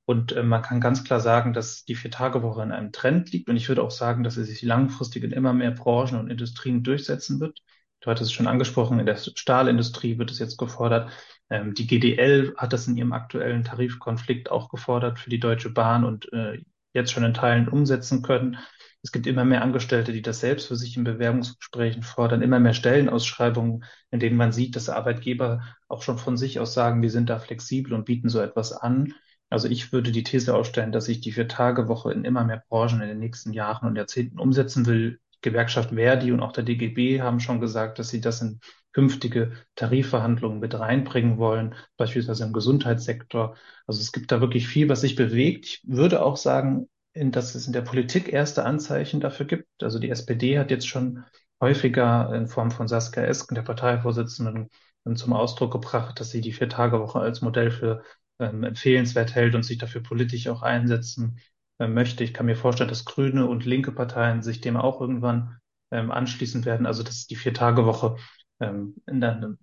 Und 0.05 0.33
äh, 0.33 0.43
man 0.43 0.61
kann 0.61 0.81
ganz 0.81 1.03
klar 1.03 1.19
sagen, 1.19 1.53
dass 1.53 1.83
die 1.83 1.95
Vier-Tage-Woche 1.95 2.63
in 2.63 2.71
einem 2.71 2.91
Trend 2.91 3.31
liegt. 3.31 3.49
Und 3.49 3.55
ich 3.55 3.67
würde 3.69 3.83
auch 3.83 3.91
sagen, 3.91 4.23
dass 4.23 4.35
sie 4.35 4.43
sich 4.43 4.61
langfristig 4.61 5.23
in 5.23 5.31
immer 5.31 5.53
mehr 5.53 5.71
Branchen 5.71 6.19
und 6.19 6.29
Industrien 6.29 6.83
durchsetzen 6.83 7.39
wird. 7.39 7.61
Du 8.01 8.09
hattest 8.09 8.31
es 8.31 8.33
schon 8.33 8.47
angesprochen, 8.47 8.99
in 8.99 9.05
der 9.05 9.17
Stahlindustrie 9.17 10.17
wird 10.17 10.31
es 10.31 10.39
jetzt 10.39 10.57
gefordert. 10.57 11.11
Ähm, 11.49 11.73
die 11.73 11.87
GDL 11.87 12.53
hat 12.57 12.73
das 12.73 12.87
in 12.87 12.97
ihrem 12.97 13.13
aktuellen 13.13 13.63
Tarifkonflikt 13.63 14.51
auch 14.51 14.69
gefordert 14.69 15.19
für 15.19 15.29
die 15.29 15.39
Deutsche 15.39 15.69
Bahn 15.69 16.03
und 16.03 16.31
äh, 16.33 16.59
jetzt 16.93 17.11
schon 17.11 17.23
in 17.23 17.33
Teilen 17.33 17.67
umsetzen 17.67 18.23
können. 18.23 18.57
Es 19.03 19.11
gibt 19.11 19.25
immer 19.27 19.45
mehr 19.45 19.63
Angestellte, 19.63 20.13
die 20.13 20.21
das 20.21 20.39
selbst 20.39 20.67
für 20.67 20.75
sich 20.75 20.97
in 20.97 21.03
Bewerbungsgesprächen 21.03 22.03
fordern, 22.03 22.41
immer 22.41 22.59
mehr 22.59 22.73
Stellenausschreibungen, 22.73 23.83
in 24.11 24.19
denen 24.19 24.37
man 24.37 24.51
sieht, 24.51 24.75
dass 24.75 24.89
Arbeitgeber 24.89 25.63
auch 25.87 26.03
schon 26.03 26.17
von 26.17 26.37
sich 26.37 26.59
aus 26.59 26.73
sagen, 26.73 27.01
wir 27.01 27.09
sind 27.09 27.29
da 27.29 27.39
flexibel 27.39 27.93
und 27.93 28.05
bieten 28.05 28.29
so 28.29 28.39
etwas 28.39 28.73
an. 28.73 29.13
Also 29.49 29.67
ich 29.67 29.91
würde 29.91 30.11
die 30.11 30.23
These 30.23 30.55
aufstellen, 30.55 30.91
dass 30.91 31.05
sich 31.05 31.19
die 31.19 31.31
Vier-Tage-Woche 31.31 32.11
in 32.13 32.25
immer 32.25 32.43
mehr 32.45 32.63
Branchen 32.69 33.01
in 33.01 33.09
den 33.09 33.19
nächsten 33.19 33.53
Jahren 33.53 33.87
und 33.87 33.95
Jahrzehnten 33.95 34.39
umsetzen 34.39 34.85
will. 34.85 35.19
Gewerkschaft 35.41 35.91
Verdi 35.91 36.31
und 36.31 36.41
auch 36.41 36.51
der 36.51 36.63
DGB 36.63 37.21
haben 37.21 37.39
schon 37.39 37.59
gesagt, 37.61 37.99
dass 37.99 38.09
sie 38.09 38.21
das 38.21 38.41
in 38.41 38.59
künftige 38.93 39.53
Tarifverhandlungen 39.75 40.59
mit 40.59 40.77
reinbringen 40.77 41.37
wollen, 41.37 41.75
beispielsweise 41.97 42.43
im 42.43 42.53
Gesundheitssektor. 42.53 43.55
Also 43.87 44.01
es 44.01 44.11
gibt 44.11 44.31
da 44.31 44.41
wirklich 44.41 44.67
viel, 44.67 44.89
was 44.89 45.01
sich 45.01 45.15
bewegt. 45.15 45.65
Ich 45.65 45.81
würde 45.85 46.23
auch 46.23 46.37
sagen, 46.37 46.89
dass 47.13 47.55
es 47.55 47.67
in 47.67 47.73
der 47.73 47.81
Politik 47.81 48.31
erste 48.31 48.65
Anzeichen 48.65 49.19
dafür 49.19 49.45
gibt. 49.45 49.67
Also 49.81 49.99
die 49.99 50.09
SPD 50.09 50.59
hat 50.59 50.71
jetzt 50.71 50.87
schon 50.87 51.23
häufiger 51.61 52.33
in 52.33 52.47
Form 52.47 52.71
von 52.71 52.87
Saskia 52.87 53.23
Esken, 53.23 53.55
der 53.55 53.61
Parteivorsitzenden, 53.61 54.69
zum 55.15 55.33
Ausdruck 55.33 55.71
gebracht, 55.71 56.19
dass 56.19 56.29
sie 56.31 56.41
die 56.41 56.53
Vier-Tage-Woche 56.53 57.19
als 57.19 57.41
Modell 57.41 57.71
für 57.71 58.03
ähm, 58.39 58.63
empfehlenswert 58.63 59.33
hält 59.35 59.55
und 59.55 59.63
sich 59.63 59.77
dafür 59.77 60.01
politisch 60.03 60.47
auch 60.47 60.61
einsetzen 60.61 61.39
möchte. 61.87 62.23
Ich 62.23 62.33
kann 62.33 62.45
mir 62.45 62.55
vorstellen, 62.55 62.89
dass 62.89 63.05
grüne 63.05 63.47
und 63.47 63.65
linke 63.65 63.91
Parteien 63.91 64.41
sich 64.41 64.61
dem 64.61 64.77
auch 64.77 65.01
irgendwann 65.01 65.57
ähm, 65.91 66.11
anschließen 66.11 66.65
werden. 66.65 66.85
Also 66.85 67.03
dass 67.03 67.27
die 67.27 67.35
Vier-Tage-Woche 67.35 68.17
ähm, 68.59 68.95
in 69.07 69.21
der 69.21 69.57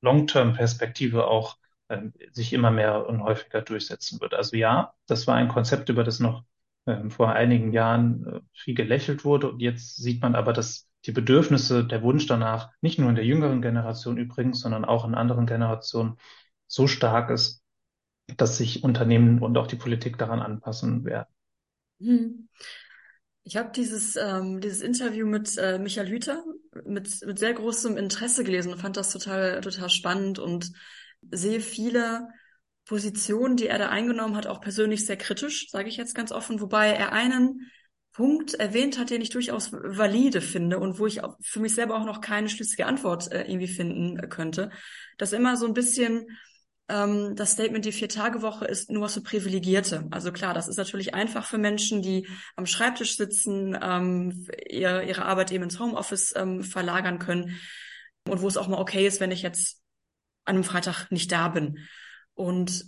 Long-Term-Perspektive 0.00 1.26
auch 1.26 1.56
ähm, 1.88 2.12
sich 2.32 2.52
immer 2.52 2.70
mehr 2.70 3.06
und 3.06 3.22
häufiger 3.22 3.62
durchsetzen 3.62 4.20
wird. 4.20 4.34
Also 4.34 4.56
ja, 4.56 4.94
das 5.06 5.26
war 5.26 5.36
ein 5.36 5.48
Konzept, 5.48 5.88
über 5.88 6.04
das 6.04 6.20
noch 6.20 6.44
vor 7.10 7.32
einigen 7.32 7.72
Jahren 7.72 8.26
äh, 8.26 8.40
viel 8.52 8.74
gelächelt 8.74 9.24
wurde. 9.24 9.50
Und 9.52 9.60
jetzt 9.60 9.96
sieht 9.96 10.22
man 10.22 10.34
aber, 10.34 10.52
dass 10.52 10.88
die 11.04 11.12
Bedürfnisse, 11.12 11.84
der 11.84 12.02
Wunsch 12.02 12.26
danach, 12.26 12.70
nicht 12.80 12.98
nur 12.98 13.08
in 13.08 13.14
der 13.14 13.24
jüngeren 13.24 13.62
Generation 13.62 14.16
übrigens, 14.16 14.60
sondern 14.60 14.84
auch 14.84 15.04
in 15.04 15.14
anderen 15.14 15.46
Generationen 15.46 16.16
so 16.66 16.86
stark 16.86 17.30
ist, 17.30 17.62
dass 18.36 18.58
sich 18.58 18.84
Unternehmen 18.84 19.40
und 19.40 19.56
auch 19.56 19.66
die 19.66 19.76
Politik 19.76 20.18
daran 20.18 20.40
anpassen 20.40 21.04
werden. 21.04 21.28
Hm. 22.00 22.48
Ich 23.44 23.56
habe 23.56 23.70
dieses, 23.74 24.16
ähm, 24.16 24.60
dieses 24.60 24.82
Interview 24.82 25.26
mit 25.26 25.56
äh, 25.56 25.78
Michael 25.78 26.08
Hüter 26.08 26.44
mit, 26.84 27.24
mit 27.24 27.38
sehr 27.38 27.54
großem 27.54 27.96
Interesse 27.96 28.44
gelesen 28.44 28.72
und 28.72 28.80
fand 28.80 28.96
das 28.96 29.10
total, 29.10 29.60
total 29.60 29.88
spannend 29.88 30.38
und 30.38 30.70
sehe 31.30 31.60
viele 31.60 32.28
Position, 32.84 33.56
die 33.56 33.66
er 33.66 33.78
da 33.78 33.88
eingenommen 33.88 34.36
hat, 34.36 34.46
auch 34.46 34.60
persönlich 34.60 35.06
sehr 35.06 35.16
kritisch, 35.16 35.68
sage 35.70 35.88
ich 35.88 35.96
jetzt 35.96 36.14
ganz 36.14 36.32
offen, 36.32 36.60
wobei 36.60 36.88
er 36.88 37.12
einen 37.12 37.70
Punkt 38.12 38.54
erwähnt 38.54 38.98
hat, 38.98 39.10
den 39.10 39.20
ich 39.20 39.30
durchaus 39.30 39.72
valide 39.72 40.40
finde 40.40 40.78
und 40.78 40.98
wo 40.98 41.06
ich 41.06 41.22
auch 41.22 41.36
für 41.40 41.60
mich 41.60 41.74
selber 41.74 41.96
auch 41.96 42.04
noch 42.04 42.20
keine 42.20 42.48
schlüssige 42.48 42.86
Antwort 42.86 43.30
äh, 43.30 43.42
irgendwie 43.42 43.68
finden 43.68 44.18
äh, 44.18 44.26
könnte, 44.26 44.70
dass 45.18 45.32
immer 45.32 45.56
so 45.56 45.66
ein 45.66 45.74
bisschen 45.74 46.26
ähm, 46.88 47.36
das 47.36 47.52
Statement, 47.52 47.84
die 47.84 47.92
Vier-Tage-Woche 47.92 48.64
ist 48.64 48.90
nur 48.90 49.08
für 49.08 49.20
Privilegierte. 49.20 50.06
Also 50.10 50.32
klar, 50.32 50.54
das 50.54 50.68
ist 50.68 50.76
natürlich 50.76 51.14
einfach 51.14 51.46
für 51.46 51.58
Menschen, 51.58 52.02
die 52.02 52.26
am 52.56 52.66
Schreibtisch 52.66 53.16
sitzen, 53.16 53.78
ähm, 53.80 54.46
ihr, 54.68 55.02
ihre 55.02 55.24
Arbeit 55.24 55.52
eben 55.52 55.64
ins 55.64 55.78
Homeoffice 55.78 56.34
ähm, 56.36 56.62
verlagern 56.62 57.18
können 57.18 57.58
und 58.26 58.40
wo 58.40 58.48
es 58.48 58.56
auch 58.56 58.68
mal 58.68 58.80
okay 58.80 59.06
ist, 59.06 59.20
wenn 59.20 59.30
ich 59.30 59.42
jetzt 59.42 59.82
an 60.44 60.56
einem 60.56 60.64
Freitag 60.64 61.10
nicht 61.10 61.30
da 61.30 61.48
bin. 61.48 61.78
Und 62.34 62.86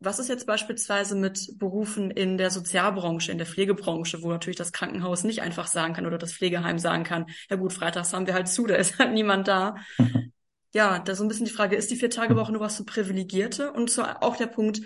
was 0.00 0.18
ist 0.18 0.28
jetzt 0.28 0.46
beispielsweise 0.46 1.14
mit 1.14 1.58
Berufen 1.58 2.10
in 2.10 2.38
der 2.38 2.50
Sozialbranche, 2.50 3.30
in 3.30 3.38
der 3.38 3.46
Pflegebranche, 3.46 4.22
wo 4.22 4.30
natürlich 4.30 4.56
das 4.56 4.72
Krankenhaus 4.72 5.24
nicht 5.24 5.42
einfach 5.42 5.66
sagen 5.66 5.94
kann 5.94 6.06
oder 6.06 6.18
das 6.18 6.32
Pflegeheim 6.32 6.78
sagen 6.78 7.04
kann, 7.04 7.26
ja 7.50 7.56
gut, 7.56 7.72
freitags 7.72 8.12
haben 8.12 8.26
wir 8.26 8.34
halt 8.34 8.48
zu, 8.48 8.66
da 8.66 8.74
ist 8.74 8.98
halt 8.98 9.12
niemand 9.12 9.46
da. 9.46 9.76
ja, 10.72 10.98
da 10.98 11.14
so 11.14 11.24
ein 11.24 11.28
bisschen 11.28 11.46
die 11.46 11.52
Frage, 11.52 11.76
ist 11.76 11.90
die 11.90 11.96
Vier-Tage-Woche 11.96 12.52
nur 12.52 12.60
was 12.60 12.76
für 12.76 12.84
Privilegierte? 12.84 13.72
Und 13.72 13.90
so 13.90 14.02
auch 14.02 14.36
der 14.36 14.46
Punkt, 14.46 14.80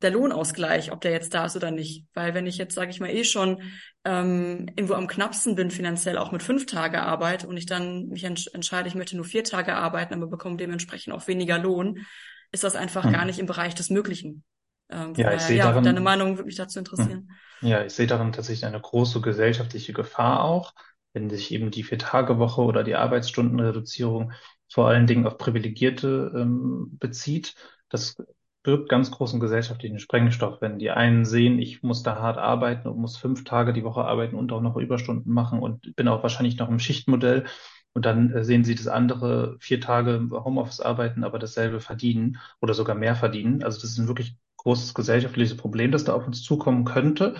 der 0.00 0.10
Lohnausgleich, 0.10 0.92
ob 0.92 1.00
der 1.00 1.10
jetzt 1.10 1.34
da 1.34 1.44
ist 1.44 1.56
oder 1.56 1.70
nicht. 1.70 2.06
Weil 2.14 2.34
wenn 2.34 2.46
ich 2.46 2.56
jetzt, 2.56 2.74
sage 2.74 2.90
ich 2.90 3.00
mal, 3.00 3.10
eh 3.10 3.24
schon 3.24 3.62
ähm, 4.04 4.66
irgendwo 4.68 4.94
am 4.94 5.08
knappsten 5.08 5.54
bin 5.54 5.70
finanziell, 5.70 6.18
auch 6.18 6.32
mit 6.32 6.42
fünf 6.42 6.66
Tage 6.66 7.02
Arbeit 7.02 7.44
und 7.44 7.56
ich 7.56 7.66
dann 7.66 8.08
mich 8.08 8.24
entsch 8.24 8.48
entscheide, 8.54 8.88
ich 8.88 8.94
möchte 8.94 9.16
nur 9.16 9.24
vier 9.24 9.44
Tage 9.44 9.74
arbeiten, 9.74 10.14
aber 10.14 10.28
bekomme 10.28 10.56
dementsprechend 10.56 11.12
auch 11.12 11.26
weniger 11.26 11.58
Lohn, 11.58 12.06
ist 12.52 12.64
das 12.64 12.76
einfach 12.76 13.04
hm. 13.04 13.12
gar 13.12 13.24
nicht 13.24 13.38
im 13.38 13.46
Bereich 13.46 13.74
des 13.74 13.90
Möglichen. 13.90 14.44
Ähm, 14.90 15.12
ja, 15.16 15.34
ich 15.34 15.42
sehe 15.42 15.58
ja, 15.58 15.64
darin, 15.64 15.84
deine 15.84 16.00
Meinung 16.00 16.36
würde 16.36 16.46
mich 16.46 16.56
dazu 16.56 16.78
interessieren. 16.78 17.28
Hm. 17.60 17.68
Ja, 17.68 17.84
ich 17.84 17.92
sehe 17.92 18.06
darin 18.06 18.32
tatsächlich 18.32 18.64
eine 18.64 18.80
große 18.80 19.20
gesellschaftliche 19.20 19.92
Gefahr 19.92 20.44
auch, 20.44 20.72
wenn 21.12 21.28
sich 21.28 21.52
eben 21.52 21.70
die 21.70 21.82
Vier-Tage-Woche 21.82 22.62
oder 22.62 22.84
die 22.84 22.94
Arbeitsstundenreduzierung 22.94 24.32
vor 24.68 24.88
allen 24.88 25.06
Dingen 25.06 25.26
auf 25.26 25.38
Privilegierte 25.38 26.32
ähm, 26.34 26.96
bezieht. 26.98 27.54
Das 27.88 28.16
birgt 28.62 28.88
ganz 28.88 29.10
großen 29.10 29.40
gesellschaftlichen 29.40 29.98
Sprengstoff, 29.98 30.60
wenn 30.60 30.78
die 30.78 30.90
einen 30.90 31.24
sehen, 31.24 31.58
ich 31.58 31.82
muss 31.82 32.02
da 32.02 32.16
hart 32.16 32.38
arbeiten 32.38 32.88
und 32.88 32.98
muss 32.98 33.16
fünf 33.16 33.44
Tage 33.44 33.72
die 33.72 33.84
Woche 33.84 34.04
arbeiten 34.04 34.36
und 34.36 34.52
auch 34.52 34.60
noch 34.60 34.76
Überstunden 34.76 35.32
machen 35.32 35.60
und 35.60 35.94
bin 35.96 36.08
auch 36.08 36.22
wahrscheinlich 36.22 36.58
noch 36.58 36.68
im 36.68 36.78
Schichtmodell 36.78 37.46
und 37.94 38.04
dann 38.04 38.30
äh, 38.32 38.44
sehen 38.44 38.64
sie 38.64 38.74
das 38.74 38.88
andere 38.88 39.56
vier 39.60 39.80
Tage 39.80 40.14
im 40.14 40.32
Homeoffice 40.32 40.80
arbeiten, 40.80 41.24
aber 41.24 41.38
dasselbe 41.38 41.80
verdienen 41.80 42.38
oder 42.60 42.74
sogar 42.74 42.94
mehr 42.94 43.16
verdienen. 43.16 43.62
Also 43.62 43.80
das 43.80 43.90
ist 43.90 43.98
ein 43.98 44.08
wirklich 44.08 44.36
großes 44.58 44.94
gesellschaftliches 44.94 45.56
Problem, 45.56 45.90
das 45.90 46.04
da 46.04 46.12
auf 46.14 46.26
uns 46.26 46.42
zukommen 46.42 46.84
könnte. 46.84 47.36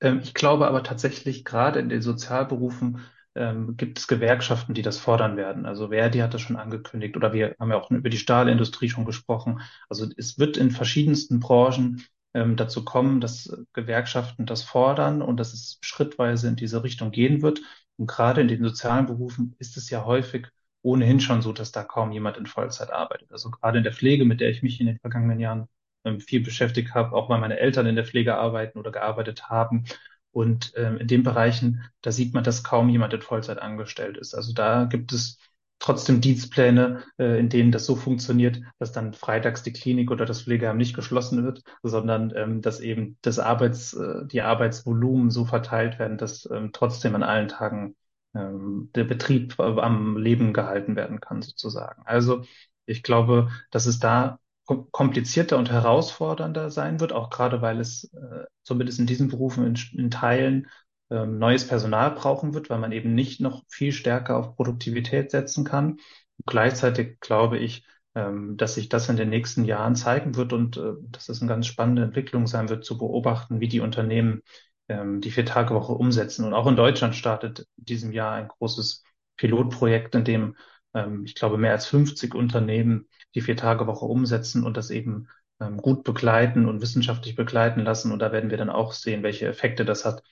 Ähm, 0.00 0.20
ich 0.22 0.34
glaube 0.34 0.66
aber 0.66 0.82
tatsächlich, 0.82 1.44
gerade 1.44 1.80
in 1.80 1.88
den 1.88 2.02
Sozialberufen 2.02 3.00
ähm, 3.34 3.76
gibt 3.76 3.98
es 3.98 4.08
Gewerkschaften, 4.08 4.74
die 4.74 4.82
das 4.82 4.98
fordern 4.98 5.36
werden. 5.36 5.66
Also 5.66 5.88
Verdi 5.88 6.18
hat 6.18 6.34
das 6.34 6.42
schon 6.42 6.56
angekündigt 6.56 7.16
oder 7.16 7.32
wir 7.32 7.56
haben 7.58 7.70
ja 7.70 7.76
auch 7.78 7.90
über 7.90 8.10
die 8.10 8.18
Stahlindustrie 8.18 8.88
schon 8.88 9.04
gesprochen. 9.04 9.60
Also 9.88 10.06
es 10.16 10.38
wird 10.38 10.56
in 10.56 10.70
verschiedensten 10.70 11.40
Branchen 11.40 12.04
ähm, 12.34 12.56
dazu 12.56 12.84
kommen, 12.84 13.20
dass 13.20 13.56
Gewerkschaften 13.72 14.46
das 14.46 14.62
fordern 14.62 15.22
und 15.22 15.38
dass 15.38 15.52
es 15.52 15.78
schrittweise 15.82 16.48
in 16.48 16.56
diese 16.56 16.82
Richtung 16.84 17.10
gehen 17.10 17.42
wird. 17.42 17.60
Und 17.96 18.06
gerade 18.06 18.40
in 18.40 18.48
den 18.48 18.62
sozialen 18.64 19.06
Berufen 19.06 19.54
ist 19.58 19.76
es 19.76 19.90
ja 19.90 20.04
häufig 20.04 20.48
ohnehin 20.82 21.20
schon 21.20 21.42
so, 21.42 21.52
dass 21.52 21.72
da 21.72 21.84
kaum 21.84 22.12
jemand 22.12 22.36
in 22.36 22.46
Vollzeit 22.46 22.90
arbeitet. 22.90 23.30
Also 23.32 23.50
gerade 23.50 23.78
in 23.78 23.84
der 23.84 23.92
Pflege, 23.92 24.24
mit 24.24 24.40
der 24.40 24.50
ich 24.50 24.62
mich 24.62 24.80
in 24.80 24.86
den 24.86 24.98
vergangenen 24.98 25.38
Jahren 25.40 25.68
ähm, 26.04 26.20
viel 26.20 26.42
beschäftigt 26.42 26.94
habe, 26.94 27.12
auch 27.14 27.28
weil 27.28 27.40
meine 27.40 27.58
Eltern 27.58 27.86
in 27.86 27.96
der 27.96 28.04
Pflege 28.04 28.34
arbeiten 28.36 28.78
oder 28.78 28.90
gearbeitet 28.90 29.48
haben. 29.48 29.84
Und 30.32 30.72
ähm, 30.76 30.98
in 30.98 31.06
den 31.08 31.22
Bereichen, 31.22 31.84
da 32.00 32.10
sieht 32.10 32.34
man, 32.34 32.44
dass 32.44 32.64
kaum 32.64 32.88
jemand 32.88 33.12
in 33.14 33.22
Vollzeit 33.22 33.58
angestellt 33.58 34.16
ist. 34.16 34.34
Also 34.34 34.52
da 34.52 34.84
gibt 34.84 35.12
es 35.12 35.38
trotzdem 35.78 36.20
Dienstpläne, 36.20 37.02
äh, 37.18 37.38
in 37.38 37.48
denen 37.48 37.72
das 37.72 37.86
so 37.86 37.96
funktioniert, 37.96 38.62
dass 38.78 38.92
dann 38.92 39.12
freitags 39.12 39.62
die 39.62 39.72
Klinik 39.72 40.10
oder 40.10 40.24
das 40.24 40.42
Pflegeheim 40.42 40.78
nicht 40.78 40.94
geschlossen 40.94 41.44
wird, 41.44 41.62
sondern 41.82 42.32
ähm, 42.36 42.62
dass 42.62 42.80
eben 42.80 43.18
das 43.22 43.38
Arbeits, 43.38 43.92
äh, 43.94 44.26
die 44.26 44.42
Arbeitsvolumen 44.42 45.30
so 45.30 45.44
verteilt 45.44 45.98
werden, 45.98 46.18
dass 46.18 46.48
ähm, 46.50 46.70
trotzdem 46.72 47.14
an 47.16 47.24
allen 47.24 47.48
Tagen 47.48 47.96
ähm, 48.34 48.90
der 48.94 49.04
Betrieb 49.04 49.58
am 49.60 50.16
Leben 50.16 50.52
gehalten 50.52 50.96
werden 50.96 51.20
kann, 51.20 51.42
sozusagen. 51.42 52.02
Also 52.06 52.44
ich 52.86 53.02
glaube, 53.02 53.50
dass 53.70 53.86
es 53.86 53.98
da 53.98 54.38
komplizierter 54.64 55.58
und 55.58 55.70
herausfordernder 55.70 56.70
sein 56.70 57.00
wird, 57.00 57.12
auch 57.12 57.30
gerade 57.30 57.62
weil 57.62 57.80
es 57.80 58.04
äh, 58.14 58.44
zumindest 58.62 58.98
in 59.00 59.06
diesen 59.06 59.28
Berufen 59.28 59.66
in, 59.66 59.78
in 59.98 60.10
Teilen 60.10 60.68
ähm, 61.10 61.38
neues 61.38 61.66
Personal 61.66 62.12
brauchen 62.12 62.54
wird, 62.54 62.70
weil 62.70 62.78
man 62.78 62.92
eben 62.92 63.14
nicht 63.14 63.40
noch 63.40 63.64
viel 63.68 63.92
stärker 63.92 64.36
auf 64.36 64.56
Produktivität 64.56 65.30
setzen 65.30 65.64
kann. 65.64 65.92
Und 65.92 66.46
gleichzeitig 66.46 67.20
glaube 67.20 67.58
ich, 67.58 67.84
ähm, 68.14 68.56
dass 68.56 68.74
sich 68.74 68.88
das 68.88 69.08
in 69.08 69.16
den 69.16 69.30
nächsten 69.30 69.64
Jahren 69.64 69.96
zeigen 69.96 70.36
wird 70.36 70.52
und 70.52 70.76
äh, 70.76 70.92
dass 71.10 71.28
es 71.28 71.40
eine 71.40 71.48
ganz 71.48 71.66
spannende 71.66 72.02
Entwicklung 72.02 72.46
sein 72.46 72.68
wird, 72.68 72.84
zu 72.84 72.98
beobachten, 72.98 73.60
wie 73.60 73.68
die 73.68 73.80
Unternehmen 73.80 74.42
ähm, 74.88 75.20
die 75.20 75.30
Vier-Tage-Woche 75.30 75.92
umsetzen. 75.92 76.44
Und 76.44 76.54
auch 76.54 76.66
in 76.66 76.76
Deutschland 76.76 77.16
startet 77.16 77.66
in 77.76 77.84
diesem 77.84 78.12
Jahr 78.12 78.34
ein 78.34 78.48
großes 78.48 79.02
Pilotprojekt, 79.36 80.14
in 80.14 80.24
dem 80.24 80.56
ähm, 80.94 81.24
ich 81.24 81.34
glaube, 81.34 81.58
mehr 81.58 81.72
als 81.72 81.86
50 81.86 82.34
Unternehmen 82.34 83.08
die 83.34 83.40
Vier-Tage-Woche 83.40 84.04
umsetzen 84.04 84.64
und 84.64 84.76
das 84.76 84.90
eben 84.90 85.28
ähm, 85.60 85.78
gut 85.78 86.04
begleiten 86.04 86.66
und 86.66 86.80
wissenschaftlich 86.80 87.34
begleiten 87.34 87.80
lassen. 87.80 88.12
Und 88.12 88.18
da 88.20 88.32
werden 88.32 88.50
wir 88.50 88.58
dann 88.58 88.70
auch 88.70 88.92
sehen, 88.92 89.22
welche 89.22 89.46
Effekte 89.46 89.84
das 89.84 90.04
hat 90.04 90.22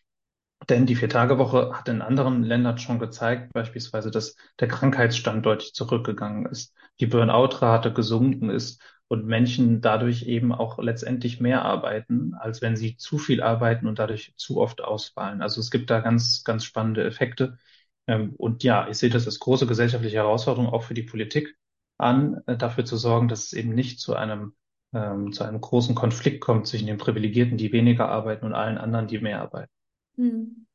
denn 0.69 0.87
die 0.87 0.97
Vier-Tage-Woche 0.97 1.73
hat 1.73 1.89
in 1.89 2.03
anderen 2.03 2.43
Ländern 2.43 2.79
schon 2.79 2.99
gezeigt, 2.99 3.53
beispielsweise, 3.53 4.11
dass 4.11 4.37
der 4.61 4.69
Krankheitsstand 4.69 5.45
deutlich 5.47 5.75
zurückgegangen 5.75 6.47
ist, 6.47 6.75
die 7.01 7.07
Burnout-Rate 7.07 7.93
gesunken 7.93 8.51
ist 8.51 8.83
und 9.09 9.27
Menschen 9.27 9.81
dadurch 9.81 10.25
eben 10.25 10.53
auch 10.53 10.79
letztendlich 10.79 11.41
mehr 11.41 11.65
arbeiten, 11.65 12.35
als 12.35 12.63
wenn 12.63 12.77
sie 12.77 12.97
zu 12.97 13.19
viel 13.19 13.43
arbeiten 13.43 13.87
und 13.87 13.99
dadurch 13.99 14.35
zu 14.37 14.61
oft 14.61 14.83
ausfallen. 14.83 15.43
Also 15.43 15.61
es 15.61 15.71
gibt 15.71 15.91
da 15.91 16.01
ganz, 16.01 16.45
ganz 16.45 16.65
spannende 16.65 17.05
Effekte. 17.05 17.59
Ähm, 18.07 18.35
und 18.37 18.63
ja, 18.63 18.87
ich 18.89 18.99
sehe 18.99 19.11
das 19.11 19.27
als 19.27 19.41
große 19.41 19.67
gesellschaftliche 19.67 20.17
Herausforderung 20.17 20.69
auch 20.69 20.83
für 20.85 20.95
die 20.95 21.03
Politik 21.03 21.57
an, 22.01 22.41
äh, 22.47 22.57
dafür 22.57 22.85
zu 22.85 22.97
sorgen, 22.97 23.29
dass 23.29 23.47
es 23.47 23.53
eben 23.53 23.75
nicht 23.75 24.01
zu 24.01 24.15
einem 24.15 24.55
ähm, 24.93 25.33
zu 25.33 25.45
einem 25.45 25.61
großen 25.61 25.95
Konflikt 25.95 26.41
kommt 26.41 26.67
zwischen 26.67 26.87
den 26.87 26.99
Privilegierten, 26.99 27.57
die 27.57 27.73
weniger 27.73 28.09
arbeiten 28.09 28.45
und 28.47 28.55
allen 28.55 28.79
anderen, 28.79 29.07
die 29.07 29.19
mehr 29.19 29.41
arbeiten. 29.41 29.71
Hm. 30.17 30.67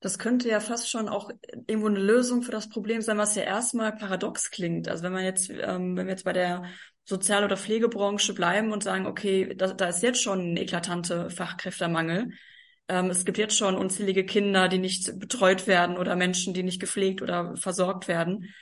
Das 0.00 0.18
könnte 0.18 0.48
ja 0.48 0.60
fast 0.60 0.90
schon 0.90 1.08
auch 1.08 1.30
irgendwo 1.66 1.88
eine 1.88 1.98
Lösung 1.98 2.42
für 2.42 2.52
das 2.52 2.68
Problem 2.68 3.00
sein, 3.00 3.16
was 3.16 3.34
ja 3.34 3.42
erstmal 3.42 3.92
paradox 3.92 4.50
klingt. 4.50 4.88
Also 4.88 5.02
wenn 5.02 5.12
man 5.12 5.24
jetzt, 5.24 5.48
ähm, 5.50 5.96
wenn 5.96 6.06
wir 6.06 6.12
jetzt 6.12 6.24
bei 6.24 6.34
der 6.34 6.64
Sozial- 7.04 7.44
oder 7.44 7.56
Pflegebranche 7.56 8.34
bleiben 8.34 8.72
und 8.72 8.82
sagen, 8.82 9.06
okay, 9.06 9.54
da, 9.56 9.72
da 9.72 9.88
ist 9.88 10.02
jetzt 10.02 10.22
schon 10.22 10.52
ein 10.52 10.56
eklatante 10.58 11.30
Fachkräftemangel. 11.30 12.32
Ähm, 12.88 13.10
es 13.10 13.24
gibt 13.24 13.38
jetzt 13.38 13.56
schon 13.56 13.74
unzählige 13.74 14.26
Kinder, 14.26 14.68
die 14.68 14.78
nicht 14.78 15.18
betreut 15.18 15.66
werden 15.66 15.96
oder 15.96 16.14
Menschen, 16.14 16.52
die 16.52 16.62
nicht 16.62 16.78
gepflegt 16.78 17.22
oder 17.22 17.56
versorgt 17.56 18.06
werden 18.06 18.54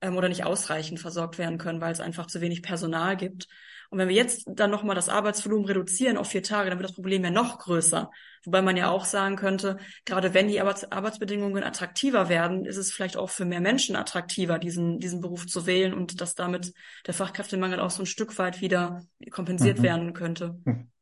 ähm, 0.00 0.16
oder 0.16 0.28
nicht 0.28 0.44
ausreichend 0.44 1.00
versorgt 1.00 1.38
werden 1.38 1.58
können, 1.58 1.80
weil 1.80 1.92
es 1.92 2.00
einfach 2.00 2.26
zu 2.26 2.40
wenig 2.40 2.62
Personal 2.62 3.16
gibt. 3.16 3.48
Und 3.90 3.98
wenn 3.98 4.08
wir 4.08 4.14
jetzt 4.14 4.44
dann 4.46 4.70
nochmal 4.70 4.94
das 4.94 5.08
Arbeitsvolumen 5.08 5.66
reduzieren 5.66 6.16
auf 6.16 6.28
vier 6.28 6.44
Tage, 6.44 6.70
dann 6.70 6.78
wird 6.78 6.88
das 6.88 6.94
Problem 6.94 7.24
ja 7.24 7.30
noch 7.30 7.58
größer. 7.58 8.10
Wobei 8.44 8.62
man 8.62 8.76
ja 8.76 8.88
auch 8.88 9.04
sagen 9.04 9.34
könnte, 9.34 9.78
gerade 10.04 10.32
wenn 10.32 10.46
die 10.46 10.60
Arbeits 10.60 10.90
Arbeitsbedingungen 10.90 11.64
attraktiver 11.64 12.28
werden, 12.28 12.64
ist 12.64 12.76
es 12.76 12.92
vielleicht 12.92 13.16
auch 13.16 13.30
für 13.30 13.44
mehr 13.44 13.60
Menschen 13.60 13.96
attraktiver, 13.96 14.60
diesen, 14.60 15.00
diesen 15.00 15.20
Beruf 15.20 15.46
zu 15.48 15.66
wählen 15.66 15.92
und 15.92 16.20
dass 16.20 16.36
damit 16.36 16.72
der 17.06 17.14
Fachkräftemangel 17.14 17.80
auch 17.80 17.90
so 17.90 18.04
ein 18.04 18.06
Stück 18.06 18.38
weit 18.38 18.60
wieder 18.60 19.02
kompensiert 19.32 19.78
mhm. 19.78 19.82
werden 19.82 20.12
könnte. 20.12 20.60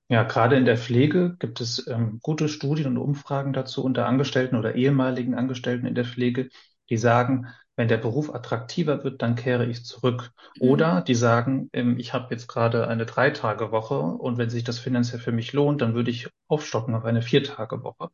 Ja, 0.09 0.23
gerade 0.23 0.57
in 0.57 0.65
der 0.65 0.79
Pflege 0.79 1.37
gibt 1.39 1.61
es 1.61 1.87
ähm, 1.87 2.21
gute 2.23 2.49
Studien 2.49 2.87
und 2.87 2.97
Umfragen 2.97 3.53
dazu 3.53 3.85
unter 3.85 4.07
Angestellten 4.07 4.57
oder 4.57 4.75
ehemaligen 4.75 5.35
Angestellten 5.35 5.87
in 5.87 5.95
der 5.95 6.07
Pflege, 6.07 6.49
die 6.89 6.97
sagen, 6.97 7.49
wenn 7.79 7.87
der 7.87 7.97
Beruf 7.97 8.35
attraktiver 8.35 9.05
wird, 9.05 9.23
dann 9.23 9.37
kehre 9.37 9.65
ich 9.65 9.85
zurück. 9.85 10.33
Mhm. 10.57 10.69
Oder 10.69 11.01
die 11.01 11.15
sagen, 11.15 11.71
ähm, 11.73 11.97
ich 12.01 12.13
habe 12.13 12.27
jetzt 12.35 12.49
gerade 12.49 12.89
eine 12.89 13.07
Drei-Tage-Woche 13.07 14.01
und 14.01 14.37
wenn 14.37 14.51
sich 14.51 14.65
das 14.65 14.81
finanziell 14.81 15.21
für 15.21 15.31
mich 15.31 15.53
lohnt, 15.53 15.81
dann 15.81 15.95
würde 15.95 16.11
ich 16.11 16.29
aufstocken 16.49 16.97
auf 16.97 17.05
eine 17.05 17.23
Vier-Tage-Woche. 17.23 18.11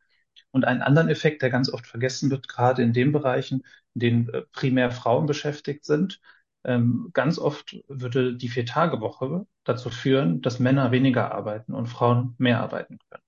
Und 0.51 0.65
einen 0.65 0.83
anderen 0.83 1.09
Effekt, 1.09 1.41
der 1.41 1.49
ganz 1.49 1.73
oft 1.73 1.87
vergessen 1.87 2.29
wird, 2.29 2.47
gerade 2.47 2.83
in 2.83 2.93
den 2.93 3.11
Bereichen, 3.11 3.63
in 3.95 3.99
denen 3.99 4.29
äh, 4.29 4.43
primär 4.51 4.91
Frauen 4.91 5.25
beschäftigt 5.25 5.83
sind, 5.83 6.21
ähm, 6.63 7.09
ganz 7.13 7.39
oft 7.39 7.75
würde 7.87 8.35
die 8.37 8.49
Vier-Tage-Woche 8.49 9.47
dazu 9.63 9.89
führen, 9.89 10.43
dass 10.43 10.59
Männer 10.59 10.91
weniger 10.91 11.33
arbeiten 11.33 11.73
und 11.73 11.87
Frauen 11.87 12.35
mehr 12.37 12.61
arbeiten 12.61 12.99
können 13.09 13.24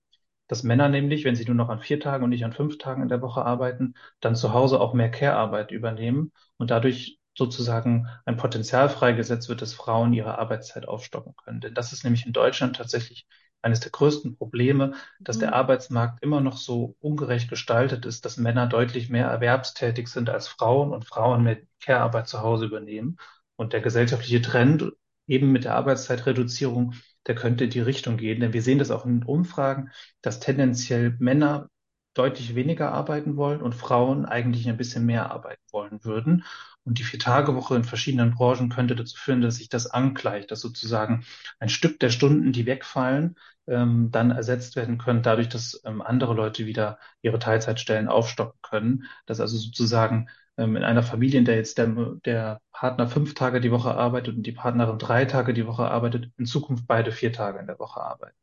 dass 0.47 0.63
Männer 0.63 0.89
nämlich, 0.89 1.25
wenn 1.25 1.35
sie 1.35 1.45
nur 1.45 1.55
noch 1.55 1.69
an 1.69 1.79
vier 1.79 1.99
Tagen 1.99 2.23
und 2.23 2.29
nicht 2.29 2.45
an 2.45 2.53
fünf 2.53 2.77
Tagen 2.77 3.01
in 3.01 3.09
der 3.09 3.21
Woche 3.21 3.45
arbeiten, 3.45 3.95
dann 4.19 4.35
zu 4.35 4.53
Hause 4.53 4.79
auch 4.79 4.93
mehr 4.93 5.11
Care-Arbeit 5.11 5.71
übernehmen 5.71 6.31
und 6.57 6.71
dadurch 6.71 7.19
sozusagen 7.37 8.07
ein 8.25 8.37
Potenzial 8.37 8.89
freigesetzt 8.89 9.47
wird, 9.47 9.61
dass 9.61 9.73
Frauen 9.73 10.13
ihre 10.13 10.39
Arbeitszeit 10.39 10.87
aufstocken 10.87 11.35
können. 11.35 11.61
Denn 11.61 11.73
das 11.73 11.93
ist 11.93 12.03
nämlich 12.03 12.25
in 12.25 12.33
Deutschland 12.33 12.75
tatsächlich 12.75 13.27
eines 13.61 13.79
der 13.79 13.91
größten 13.91 14.37
Probleme, 14.37 14.93
dass 15.19 15.37
mhm. 15.37 15.41
der 15.41 15.55
Arbeitsmarkt 15.55 16.23
immer 16.23 16.41
noch 16.41 16.57
so 16.57 16.95
ungerecht 16.99 17.49
gestaltet 17.49 18.05
ist, 18.05 18.25
dass 18.25 18.37
Männer 18.37 18.67
deutlich 18.67 19.09
mehr 19.09 19.27
erwerbstätig 19.27 20.07
sind 20.07 20.29
als 20.29 20.47
Frauen 20.47 20.91
und 20.91 21.05
Frauen 21.05 21.43
mehr 21.43 21.59
Care-Arbeit 21.81 22.27
zu 22.27 22.41
Hause 22.41 22.65
übernehmen. 22.65 23.17
Und 23.55 23.73
der 23.73 23.81
gesellschaftliche 23.81 24.41
Trend 24.41 24.91
eben 25.27 25.51
mit 25.51 25.65
der 25.65 25.75
Arbeitszeitreduzierung 25.75 26.93
der 27.27 27.35
könnte 27.35 27.65
in 27.65 27.69
die 27.69 27.81
Richtung 27.81 28.17
gehen. 28.17 28.39
Denn 28.39 28.53
wir 28.53 28.61
sehen 28.61 28.79
das 28.79 28.91
auch 28.91 29.05
in 29.05 29.23
Umfragen, 29.23 29.91
dass 30.21 30.39
tendenziell 30.39 31.15
Männer 31.19 31.69
deutlich 32.13 32.55
weniger 32.55 32.91
arbeiten 32.91 33.37
wollen 33.37 33.61
und 33.61 33.75
Frauen 33.75 34.25
eigentlich 34.25 34.67
ein 34.67 34.77
bisschen 34.77 35.05
mehr 35.05 35.31
arbeiten 35.31 35.61
wollen 35.71 36.03
würden. 36.03 36.43
Und 36.83 36.99
die 36.99 37.03
Vier-Tage-Woche 37.03 37.75
in 37.75 37.83
verschiedenen 37.83 38.33
Branchen 38.33 38.69
könnte 38.69 38.95
dazu 38.95 39.17
führen, 39.17 39.41
dass 39.41 39.57
sich 39.57 39.69
das 39.69 39.87
angleicht, 39.87 40.49
dass 40.51 40.61
sozusagen 40.61 41.25
ein 41.59 41.69
Stück 41.69 41.99
der 41.99 42.09
Stunden, 42.09 42.53
die 42.53 42.65
wegfallen, 42.65 43.35
ähm, 43.67 44.09
dann 44.11 44.31
ersetzt 44.31 44.75
werden 44.75 44.97
können, 44.97 45.21
dadurch, 45.21 45.49
dass 45.49 45.81
ähm, 45.85 46.01
andere 46.01 46.33
Leute 46.33 46.65
wieder 46.65 46.97
ihre 47.21 47.39
Teilzeitstellen 47.39 48.07
aufstocken 48.07 48.59
können. 48.61 49.03
Dass 49.25 49.39
also 49.41 49.57
sozusagen 49.57 50.29
ähm, 50.57 50.75
in 50.75 50.83
einer 50.83 51.03
Familie, 51.03 51.39
in 51.39 51.45
der 51.45 51.55
jetzt 51.55 51.77
der, 51.77 51.87
der 52.25 52.61
Partner 52.71 53.07
fünf 53.07 53.33
Tage 53.33 53.61
die 53.61 53.71
Woche 53.71 53.93
arbeitet 53.93 54.35
und 54.35 54.43
die 54.43 54.51
Partnerin 54.51 54.97
drei 54.97 55.25
Tage 55.25 55.53
die 55.53 55.67
Woche 55.67 55.85
arbeitet, 55.85 56.31
in 56.37 56.45
Zukunft 56.45 56.85
beide 56.87 57.11
vier 57.11 57.31
Tage 57.31 57.59
in 57.59 57.67
der 57.67 57.79
Woche 57.79 58.01
arbeiten. 58.01 58.35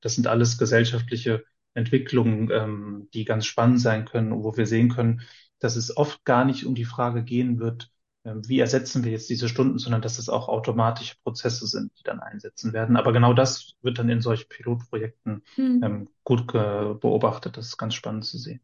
Das 0.00 0.14
sind 0.14 0.26
alles 0.26 0.58
gesellschaftliche 0.58 1.44
Entwicklungen, 1.74 2.50
ähm, 2.50 3.08
die 3.14 3.24
ganz 3.24 3.46
spannend 3.46 3.80
sein 3.80 4.04
können, 4.04 4.42
wo 4.42 4.56
wir 4.56 4.66
sehen 4.66 4.88
können, 4.88 5.22
dass 5.60 5.76
es 5.76 5.96
oft 5.96 6.24
gar 6.24 6.44
nicht 6.44 6.66
um 6.66 6.74
die 6.74 6.84
Frage 6.84 7.22
gehen 7.22 7.60
wird, 7.60 7.90
ähm, 8.24 8.42
wie 8.48 8.58
ersetzen 8.58 9.04
wir 9.04 9.12
jetzt 9.12 9.30
diese 9.30 9.48
Stunden, 9.48 9.78
sondern 9.78 10.02
dass 10.02 10.18
es 10.18 10.28
auch 10.28 10.48
automatische 10.48 11.16
Prozesse 11.22 11.66
sind, 11.66 11.92
die 11.98 12.02
dann 12.02 12.18
einsetzen 12.20 12.72
werden. 12.72 12.96
Aber 12.96 13.12
genau 13.12 13.32
das 13.32 13.74
wird 13.82 13.98
dann 13.98 14.08
in 14.08 14.20
solchen 14.20 14.48
Pilotprojekten 14.48 15.42
hm. 15.54 15.82
ähm, 15.82 16.08
gut 16.24 16.46
beobachtet. 16.48 17.56
Das 17.56 17.66
ist 17.66 17.76
ganz 17.76 17.94
spannend 17.94 18.24
zu 18.24 18.38
sehen. 18.38 18.60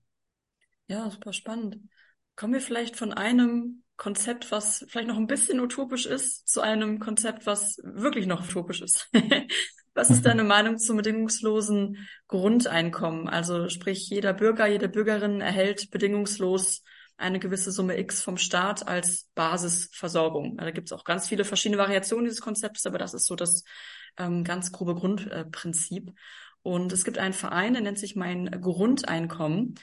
Ja, 0.89 1.09
super 1.11 1.33
spannend. 1.33 1.79
Kommen 2.37 2.53
wir 2.53 2.61
vielleicht 2.61 2.97
von 2.97 3.13
einem 3.13 3.83
Konzept, 3.97 4.51
was 4.51 4.85
vielleicht 4.89 5.09
noch 5.09 5.17
ein 5.17 5.27
bisschen 5.27 5.59
utopisch 5.59 6.05
ist, 6.05 6.49
zu 6.49 6.61
einem 6.61 7.01
Konzept, 7.01 7.47
was 7.47 7.79
wirklich 7.83 8.27
noch 8.27 8.47
utopisch 8.47 8.83
ist. 8.83 9.09
was 9.95 10.11
ist 10.11 10.27
deine 10.27 10.45
Meinung 10.45 10.79
zum 10.79 10.99
bedingungslosen 10.99 12.07
Grundeinkommen? 12.29 13.29
Also 13.29 13.71
sprich, 13.71 14.11
jeder 14.11 14.35
Bürger, 14.35 14.67
jede 14.67 14.89
Bürgerin 14.89 15.41
erhält 15.41 15.91
bedingungslos 15.91 16.83
eine 17.17 17.39
gewisse 17.39 17.73
Summe 17.73 17.99
X 17.99 18.23
vom 18.23 18.37
Staat 18.37 18.87
als 18.87 19.29
Basisversorgung. 19.35 20.59
Da 20.59 20.71
gibt 20.71 20.89
es 20.89 20.93
auch 20.93 21.05
ganz 21.05 21.29
viele 21.29 21.45
verschiedene 21.45 21.81
Variationen 21.81 22.27
dieses 22.27 22.43
Konzepts, 22.43 22.85
aber 22.85 22.99
das 22.99 23.15
ist 23.15 23.27
so 23.27 23.35
das 23.35 23.65
ähm, 24.19 24.45
ganz 24.45 24.73
grobe 24.73 24.95
Grundprinzip. 24.95 26.13
Und 26.63 26.93
es 26.93 27.05
gibt 27.05 27.17
einen 27.17 27.33
Verein, 27.33 27.73
der 27.73 27.83
nennt 27.83 27.99
sich 27.99 28.17
mein 28.17 28.51
Grundeinkommen. 28.61 29.77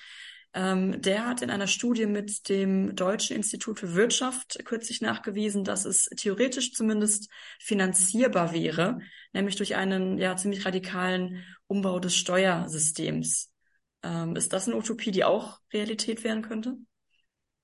Ähm, 0.56 1.02
der 1.02 1.26
hat 1.26 1.42
in 1.42 1.50
einer 1.50 1.68
Studie 1.68 2.06
mit 2.06 2.48
dem 2.48 2.96
Deutschen 2.96 3.36
Institut 3.36 3.80
für 3.80 3.96
Wirtschaft 3.96 4.64
kürzlich 4.66 5.02
nachgewiesen, 5.02 5.64
dass 5.64 5.86
es 5.86 6.06
theoretisch 6.16 6.74
zumindest 6.74 7.32
finanzierbar 7.60 8.54
wäre, 8.54 9.00
nämlich 9.34 9.56
durch 9.56 9.76
einen 9.76 10.20
ja 10.20 10.36
ziemlich 10.36 10.66
radikalen 10.66 11.44
Umbau 11.66 12.00
des 12.00 12.16
Steuersystems. 12.16 13.52
Ähm, 14.04 14.36
ist 14.36 14.54
das 14.54 14.68
eine 14.68 14.78
Utopie, 14.78 15.12
die 15.12 15.24
auch 15.24 15.60
Realität 15.74 16.24
werden 16.24 16.44
könnte? 16.44 16.78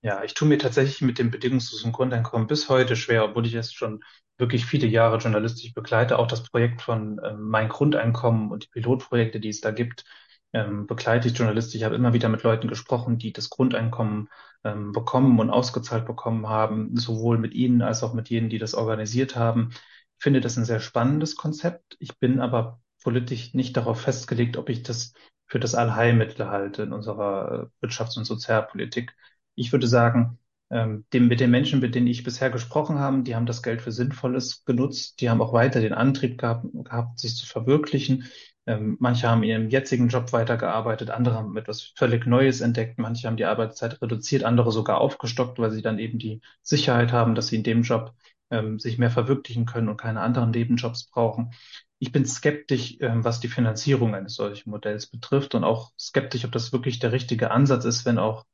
Ja, 0.02 0.24
ich 0.24 0.34
tue 0.34 0.48
mir 0.48 0.58
tatsächlich 0.58 1.02
mit 1.02 1.20
dem 1.20 1.30
bedingungslosen 1.30 1.92
Grundeinkommen 1.92 2.48
bis 2.48 2.70
heute 2.70 2.96
schwer, 2.96 3.26
obwohl 3.26 3.46
ich 3.46 3.54
es 3.54 3.74
schon 3.74 4.04
wirklich 4.38 4.66
viele 4.66 4.88
Jahre 4.88 5.18
journalistisch 5.18 5.74
begleite. 5.74 6.18
Auch 6.18 6.28
das 6.28 6.44
Projekt 6.44 6.82
von 6.82 7.20
äh, 7.20 7.34
Mein 7.34 7.70
Grundeinkommen 7.70 8.50
und 8.50 8.64
die 8.64 8.70
Pilotprojekte, 8.70 9.40
die 9.40 9.50
es 9.50 9.62
da 9.62 9.72
gibt, 9.72 10.06
ähm, 10.54 10.88
begleite 10.88 11.28
ich 11.28 11.38
journalistisch. 11.38 11.76
Ich 11.76 11.84
habe 11.84 11.96
immer 11.96 12.14
wieder 12.14 12.30
mit 12.30 12.44
Leuten 12.44 12.68
gesprochen, 12.68 13.18
die 13.18 13.34
das 13.34 13.50
Grundeinkommen 13.50 14.30
ähm, 14.64 14.92
bekommen 14.92 15.40
und 15.40 15.50
ausgezahlt 15.50 16.06
bekommen 16.06 16.48
haben, 16.50 16.96
sowohl 16.98 17.38
mit 17.38 17.54
ihnen 17.54 17.82
als 17.82 18.04
auch 18.04 18.14
mit 18.14 18.30
jenen, 18.30 18.50
die 18.50 18.58
das 18.58 18.74
organisiert 18.74 19.36
haben. 19.36 19.70
Ich 19.72 20.24
finde 20.24 20.42
das 20.42 20.58
ein 20.58 20.66
sehr 20.66 20.80
spannendes 20.80 21.36
Konzept. 21.36 21.96
Ich 22.00 22.18
bin 22.20 22.40
aber 22.42 22.82
politisch 23.04 23.54
nicht 23.54 23.78
darauf 23.78 24.02
festgelegt, 24.02 24.58
ob 24.58 24.70
ich 24.70 24.84
das 24.84 25.14
für 25.48 25.60
das 25.60 25.76
Allheilmittel 25.76 26.48
halte 26.48 26.84
in 26.84 26.94
unserer 26.94 27.70
äh, 27.82 27.86
Wirtschafts- 27.86 28.18
und 28.18 28.26
Sozialpolitik. 28.26 29.16
Ich 29.56 29.72
würde 29.72 29.88
sagen, 29.88 30.38
ähm, 30.72 31.06
dem, 31.14 31.28
mit 31.28 31.40
den 31.40 31.50
Menschen, 31.52 31.80
mit 31.80 31.96
denen 31.96 32.08
ich 32.08 32.24
bisher 32.24 32.52
gesprochen 32.52 33.00
habe, 33.00 33.24
die 33.24 33.36
haben 33.36 33.48
das 33.48 33.64
Geld 33.64 33.82
für 33.82 33.92
Sinnvolles 33.92 34.64
genutzt, 34.66 35.20
die 35.22 35.30
haben 35.30 35.42
auch 35.42 35.54
weiter 35.54 35.82
den 35.82 35.94
Antrieb 35.94 36.38
gehabt, 36.38 36.66
gehabt 36.74 37.20
sich 37.20 37.36
zu 37.36 37.48
verwirklichen. 37.48 38.26
Ähm, 38.66 38.98
manche 39.00 39.28
haben 39.28 39.44
in 39.44 39.50
ihrem 39.50 39.70
jetzigen 39.70 40.10
Job 40.10 40.32
weitergearbeitet, 40.34 41.10
andere 41.10 41.36
haben 41.36 41.58
etwas 41.58 41.82
völlig 41.96 42.26
Neues 42.28 42.62
entdeckt, 42.62 43.00
manche 43.00 43.28
haben 43.28 43.38
die 43.38 43.46
Arbeitszeit 43.46 44.02
reduziert, 44.02 44.44
andere 44.44 44.72
sogar 44.72 45.00
aufgestockt, 45.02 45.60
weil 45.60 45.72
sie 45.72 45.82
dann 45.82 46.00
eben 46.00 46.20
die 46.20 46.42
Sicherheit 46.62 47.12
haben, 47.12 47.36
dass 47.36 47.48
sie 47.48 47.56
in 47.58 47.64
dem 47.64 47.82
Job 47.82 48.14
ähm, 48.52 48.80
sich 48.80 48.98
mehr 48.98 49.12
verwirklichen 49.12 49.66
können 49.66 49.90
und 49.90 49.98
keine 49.98 50.22
anderen 50.22 50.52
Nebenjobs 50.52 51.06
brauchen. 51.06 51.52
Ich 52.00 52.12
bin 52.12 52.26
skeptisch, 52.26 52.98
ähm, 53.02 53.24
was 53.24 53.40
die 53.40 53.48
Finanzierung 53.48 54.16
eines 54.16 54.36
solchen 54.36 54.70
Modells 54.70 55.08
betrifft 55.08 55.56
und 55.56 55.64
auch 55.64 55.92
skeptisch, 56.00 56.46
ob 56.46 56.52
das 56.52 56.72
wirklich 56.72 57.00
der 57.00 57.12
richtige 57.12 57.52
Ansatz 57.52 57.86
ist, 57.86 58.06
wenn 58.06 58.18
auch 58.20 58.46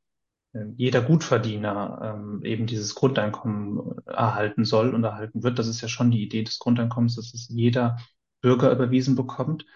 ähm, 0.54 0.74
jeder 0.76 1.02
Gutverdiener 1.02 2.16
ähm, 2.16 2.44
eben 2.44 2.66
dieses 2.66 2.94
Grundeinkommen 2.94 3.98
erhalten 4.06 4.64
soll 4.64 4.94
und 4.94 5.04
erhalten 5.04 5.42
wird. 5.42 5.58
Das 5.58 5.68
ist 5.68 5.80
ja 5.80 5.88
schon 5.88 6.10
die 6.10 6.22
Idee 6.22 6.42
des 6.44 6.58
Grundeinkommens, 6.58 7.16
dass 7.16 7.34
es 7.34 7.48
jeder 7.48 7.98
Bürger 8.40 8.72
überwiesen 8.72 9.16
bekommt. 9.16 9.66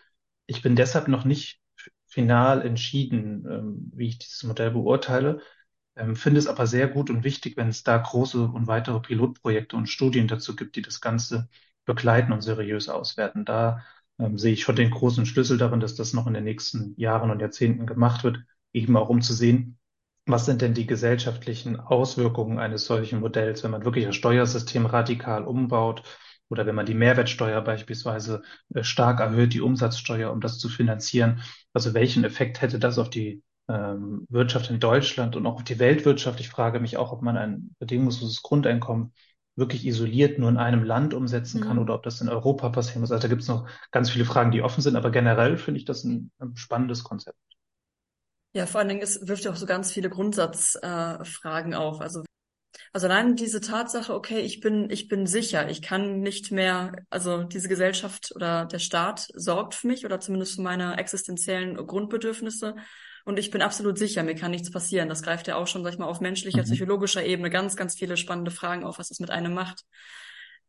Ich 0.50 0.62
bin 0.62 0.74
deshalb 0.74 1.06
noch 1.06 1.24
nicht 1.24 1.60
final 2.08 2.62
entschieden, 2.66 3.46
ähm, 3.48 3.92
wie 3.94 4.08
ich 4.08 4.18
dieses 4.18 4.42
Modell 4.42 4.72
beurteile, 4.72 5.40
ähm, 5.96 6.16
finde 6.16 6.40
es 6.40 6.48
aber 6.48 6.66
sehr 6.66 6.88
gut 6.88 7.08
und 7.08 7.22
wichtig, 7.22 7.56
wenn 7.56 7.68
es 7.68 7.84
da 7.84 7.96
große 7.96 8.42
und 8.46 8.66
weitere 8.66 8.98
Pilotprojekte 9.00 9.76
und 9.76 9.88
Studien 9.88 10.26
dazu 10.26 10.56
gibt, 10.56 10.74
die 10.74 10.82
das 10.82 11.00
Ganze 11.00 11.48
begleiten 11.84 12.32
und 12.32 12.42
seriös 12.42 12.88
auswerten. 12.88 13.44
Da 13.44 13.84
ähm, 14.18 14.38
sehe 14.38 14.52
ich 14.52 14.62
schon 14.62 14.74
den 14.74 14.90
großen 14.90 15.24
Schlüssel 15.24 15.56
darin, 15.56 15.78
dass 15.78 15.94
das 15.94 16.14
noch 16.14 16.26
in 16.26 16.34
den 16.34 16.44
nächsten 16.44 16.94
Jahren 16.98 17.30
und 17.30 17.38
Jahrzehnten 17.40 17.86
gemacht 17.86 18.24
wird, 18.24 18.40
eben 18.72 18.96
auch 18.96 19.08
um 19.08 19.22
zu 19.22 19.34
sehen, 19.34 19.78
was 20.26 20.46
sind 20.46 20.62
denn 20.62 20.74
die 20.74 20.86
gesellschaftlichen 20.86 21.78
Auswirkungen 21.78 22.58
eines 22.58 22.86
solchen 22.86 23.20
Modells, 23.20 23.62
wenn 23.62 23.70
man 23.70 23.84
wirklich 23.84 24.04
das 24.06 24.16
Steuersystem 24.16 24.86
radikal 24.86 25.44
umbaut 25.44 26.02
oder 26.50 26.66
wenn 26.66 26.74
man 26.74 26.86
die 26.86 26.94
Mehrwertsteuer 26.94 27.62
beispielsweise 27.62 28.42
äh, 28.74 28.82
stark 28.82 29.20
erhöht, 29.20 29.54
die 29.54 29.60
Umsatzsteuer, 29.60 30.30
um 30.30 30.40
das 30.40 30.58
zu 30.58 30.68
finanzieren. 30.68 31.42
Also 31.72 31.94
welchen 31.94 32.24
Effekt 32.24 32.60
hätte 32.60 32.78
das 32.78 32.98
auf 32.98 33.08
die 33.08 33.42
ähm, 33.68 34.26
Wirtschaft 34.28 34.68
in 34.68 34.80
Deutschland 34.80 35.36
und 35.36 35.46
auch 35.46 35.54
auf 35.54 35.64
die 35.64 35.78
Weltwirtschaft? 35.78 36.40
Ich 36.40 36.50
frage 36.50 36.80
mich 36.80 36.96
auch, 36.96 37.12
ob 37.12 37.22
man 37.22 37.36
ein 37.36 37.74
bedingungsloses 37.78 38.42
Grundeinkommen 38.42 39.12
wirklich 39.56 39.86
isoliert 39.86 40.38
nur 40.38 40.48
in 40.48 40.56
einem 40.56 40.84
Land 40.84 41.14
umsetzen 41.14 41.60
kann 41.60 41.76
mhm. 41.76 41.82
oder 41.82 41.94
ob 41.94 42.02
das 42.02 42.20
in 42.20 42.28
Europa 42.28 42.68
passieren 42.70 43.00
muss. 43.00 43.12
Also 43.12 43.22
da 43.22 43.28
gibt 43.28 43.42
es 43.42 43.48
noch 43.48 43.68
ganz 43.90 44.10
viele 44.10 44.24
Fragen, 44.24 44.50
die 44.50 44.62
offen 44.62 44.80
sind, 44.80 44.96
aber 44.96 45.10
generell 45.10 45.56
finde 45.56 45.78
ich 45.78 45.84
das 45.84 46.04
ein, 46.04 46.30
ein 46.38 46.56
spannendes 46.56 47.04
Konzept. 47.04 47.38
Ja, 48.52 48.66
vor 48.66 48.80
allen 48.80 48.88
Dingen, 48.88 49.02
es 49.02 49.28
wirft 49.28 49.44
ja 49.44 49.52
auch 49.52 49.56
so 49.56 49.66
ganz 49.66 49.92
viele 49.92 50.10
Grundsatzfragen 50.10 51.72
äh, 51.72 51.76
auf. 51.76 52.00
Also, 52.00 52.24
also 52.92 53.06
allein 53.06 53.36
diese 53.36 53.60
Tatsache, 53.60 54.14
okay, 54.14 54.40
ich 54.40 54.60
bin, 54.60 54.90
ich 54.90 55.06
bin 55.06 55.26
sicher, 55.26 55.68
ich 55.70 55.80
kann 55.80 56.20
nicht 56.20 56.50
mehr, 56.50 56.92
also 57.08 57.44
diese 57.44 57.68
Gesellschaft 57.68 58.32
oder 58.34 58.64
der 58.66 58.80
Staat 58.80 59.28
sorgt 59.34 59.74
für 59.74 59.86
mich 59.86 60.04
oder 60.04 60.18
zumindest 60.18 60.56
für 60.56 60.62
meine 60.62 60.98
existenziellen 60.98 61.76
Grundbedürfnisse. 61.86 62.74
Und 63.24 63.38
ich 63.38 63.50
bin 63.50 63.62
absolut 63.62 63.96
sicher, 63.96 64.22
mir 64.24 64.34
kann 64.34 64.50
nichts 64.50 64.72
passieren. 64.72 65.08
Das 65.08 65.22
greift 65.22 65.46
ja 65.46 65.54
auch 65.54 65.68
schon, 65.68 65.84
sag 65.84 65.92
ich 65.92 65.98
mal, 65.98 66.06
auf 66.06 66.20
menschlicher, 66.20 66.62
mhm. 66.62 66.64
psychologischer 66.64 67.24
Ebene 67.24 67.50
ganz, 67.50 67.76
ganz 67.76 67.94
viele 67.94 68.16
spannende 68.16 68.50
Fragen 68.50 68.82
auf, 68.82 68.98
was 68.98 69.10
es 69.10 69.20
mit 69.20 69.30
einem 69.30 69.54
macht. 69.54 69.84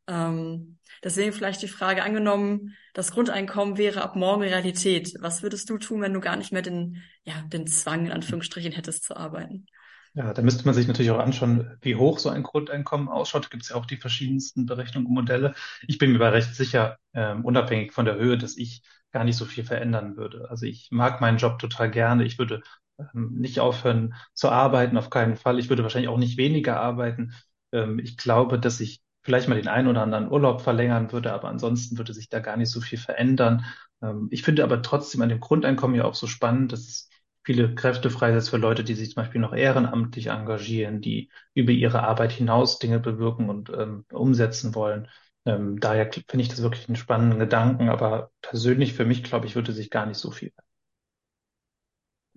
Ähm, 0.07 0.77
deswegen 1.03 1.34
vielleicht 1.34 1.62
die 1.62 1.67
Frage 1.67 2.03
angenommen, 2.03 2.75
das 2.93 3.12
Grundeinkommen 3.12 3.77
wäre 3.77 4.03
ab 4.03 4.15
morgen 4.15 4.43
Realität. 4.43 5.15
Was 5.21 5.41
würdest 5.41 5.69
du 5.69 5.77
tun, 5.79 6.01
wenn 6.01 6.13
du 6.13 6.19
gar 6.19 6.36
nicht 6.36 6.51
mehr 6.51 6.62
den, 6.62 7.01
ja, 7.23 7.41
den 7.47 7.65
Zwang 7.65 8.05
in 8.05 8.12
Anführungsstrichen 8.12 8.73
hättest 8.73 9.05
zu 9.05 9.15
arbeiten? 9.15 9.65
Ja, 10.13 10.34
da 10.34 10.41
müsste 10.41 10.65
man 10.65 10.74
sich 10.76 10.88
natürlich 10.88 11.12
auch 11.12 11.19
anschauen, 11.19 11.78
wie 11.82 11.95
hoch 11.95 12.19
so 12.19 12.30
ein 12.30 12.43
Grundeinkommen 12.43 13.08
ausschaut. 13.08 13.45
Da 13.45 13.50
gibt 13.50 13.63
es 13.63 13.69
ja 13.69 13.78
auch 13.78 13.86
die 13.86 13.95
verschiedensten 13.95 14.65
Berechnungen 14.65 15.08
und 15.08 15.13
Modelle. 15.13 15.56
Ich 15.88 15.97
bin 16.00 16.12
mir 16.12 16.17
aber 16.17 16.34
recht 16.34 16.54
sicher, 16.54 16.97
ähm, 17.13 17.45
unabhängig 17.45 17.93
von 17.93 18.04
der 18.06 18.15
Höhe, 18.15 18.38
dass 18.38 18.58
ich 18.58 18.82
gar 19.13 19.24
nicht 19.24 19.38
so 19.38 19.45
viel 19.45 19.63
verändern 19.63 20.17
würde. 20.17 20.50
Also 20.50 20.65
ich 20.65 20.89
mag 20.91 21.21
meinen 21.21 21.38
Job 21.38 21.60
total 21.60 21.89
gerne. 21.89 22.26
Ich 22.26 22.38
würde 22.38 22.62
ähm, 23.00 23.36
nicht 23.36 23.60
aufhören 23.62 24.13
zu 24.34 24.50
arbeiten, 24.50 24.97
auf 24.97 25.10
keinen 25.10 25.38
Fall. 25.38 25.60
Ich 25.60 25.69
würde 25.69 25.84
wahrscheinlich 25.84 26.10
auch 26.10 26.17
nicht 26.17 26.38
weniger 26.38 26.80
arbeiten. 26.82 27.32
Ähm, 27.71 27.97
ich 28.00 28.17
glaube, 28.17 28.60
dass 28.60 28.82
ich 28.82 29.02
vielleicht 29.24 29.47
mal 29.47 29.56
den 29.56 29.67
einen 29.69 29.88
oder 29.88 30.02
anderen 30.02 30.30
Urlaub 30.30 30.62
verlängern 30.62 31.12
würde, 31.13 31.32
aber 31.32 31.47
ansonsten 31.47 31.97
würde 31.97 32.13
sich 32.13 32.28
da 32.28 32.39
gar 32.39 32.58
nicht 32.58 32.69
so 32.69 32.82
viel 32.82 32.97
verändern. 33.00 33.63
Ähm, 34.02 34.28
ich 34.32 34.43
finde 34.43 34.63
aber 34.65 34.82
trotzdem 34.82 35.21
an 35.21 35.30
dem 35.30 35.39
Grundeinkommen 35.39 35.95
ja 35.95 36.04
auch 36.06 36.15
so 36.15 36.28
spannend, 36.28 36.74
dass 36.74 36.82
es 36.82 37.10
viele 37.43 37.73
Kräfte 37.75 38.10
freisetzt 38.10 38.49
für 38.49 38.58
Leute, 38.58 38.84
die 38.84 38.93
sich 38.93 39.12
zum 39.12 39.23
Beispiel 39.23 39.41
noch 39.41 39.54
ehrenamtlich 39.54 40.27
engagieren, 40.27 41.01
die 41.01 41.30
über 41.54 41.71
ihre 41.71 42.04
Arbeit 42.04 42.32
hinaus 42.32 42.80
Dinge 42.80 42.99
bewirken 42.99 43.49
und 43.49 43.69
ähm, 43.69 44.06
umsetzen 44.12 44.75
wollen. 44.75 45.08
Ähm, 45.45 45.80
daher 45.80 46.12
finde 46.12 46.43
ich 46.43 46.49
das 46.49 46.62
wirklich 46.62 46.88
einen 46.88 46.95
spannenden 46.95 47.39
Gedanken, 47.39 47.89
aber 47.89 48.32
persönlich 48.41 48.93
für 48.93 49.06
mich, 49.06 49.23
glaube 49.23 49.47
ich, 49.47 49.56
würde 49.56 49.73
sich 49.73 49.89
gar 49.89 50.06
nicht 50.06 50.17
so 50.17 50.32
viel 50.32 50.51
verändern 50.51 50.71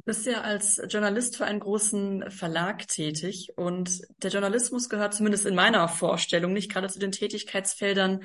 bist 0.05 0.27
ja 0.27 0.43
als 0.43 0.83
Journalist 0.89 1.37
für 1.37 1.47
einen 1.47 1.61
großen 1.61 2.31
Verlag 2.31 2.87
tätig 2.89 3.53
und 3.57 4.03
der 4.23 4.31
Journalismus 4.31 4.89
gehört 4.89 5.15
zumindest 5.15 5.47
in 5.47 5.55
meiner 5.55 5.89
Vorstellung 5.89 6.53
nicht 6.53 6.71
gerade 6.71 6.89
zu 6.89 6.99
den 6.99 7.13
Tätigkeitsfeldern, 7.13 8.23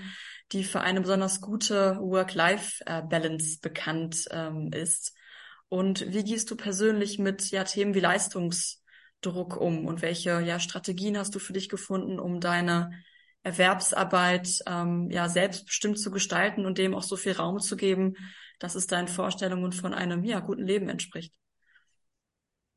die 0.51 0.63
für 0.63 0.81
eine 0.81 1.01
besonders 1.01 1.39
gute 1.41 1.97
Work-Life-Balance 1.99 3.59
bekannt 3.61 4.25
ähm, 4.31 4.71
ist. 4.73 5.15
Und 5.69 6.11
wie 6.11 6.23
gehst 6.23 6.49
du 6.51 6.55
persönlich 6.55 7.19
mit 7.19 7.51
ja, 7.51 7.63
Themen 7.63 7.93
wie 7.93 7.99
Leistungsdruck 7.99 9.55
um 9.55 9.85
und 9.85 10.01
welche 10.01 10.41
ja, 10.41 10.59
Strategien 10.59 11.17
hast 11.17 11.35
du 11.35 11.39
für 11.39 11.53
dich 11.53 11.69
gefunden, 11.69 12.19
um 12.19 12.39
deine 12.39 12.91
Erwerbsarbeit 13.43 14.49
ähm, 14.67 15.09
ja 15.11 15.29
selbstbestimmt 15.29 15.99
zu 15.99 16.11
gestalten 16.11 16.65
und 16.65 16.77
dem 16.77 16.93
auch 16.93 17.03
so 17.03 17.15
viel 17.15 17.33
Raum 17.33 17.59
zu 17.59 17.77
geben, 17.77 18.15
dass 18.59 18.75
es 18.75 18.87
deinen 18.87 19.07
Vorstellungen 19.07 19.71
von 19.71 19.93
einem 19.93 20.23
ja 20.23 20.39
guten 20.39 20.65
Leben 20.65 20.89
entspricht? 20.89 21.33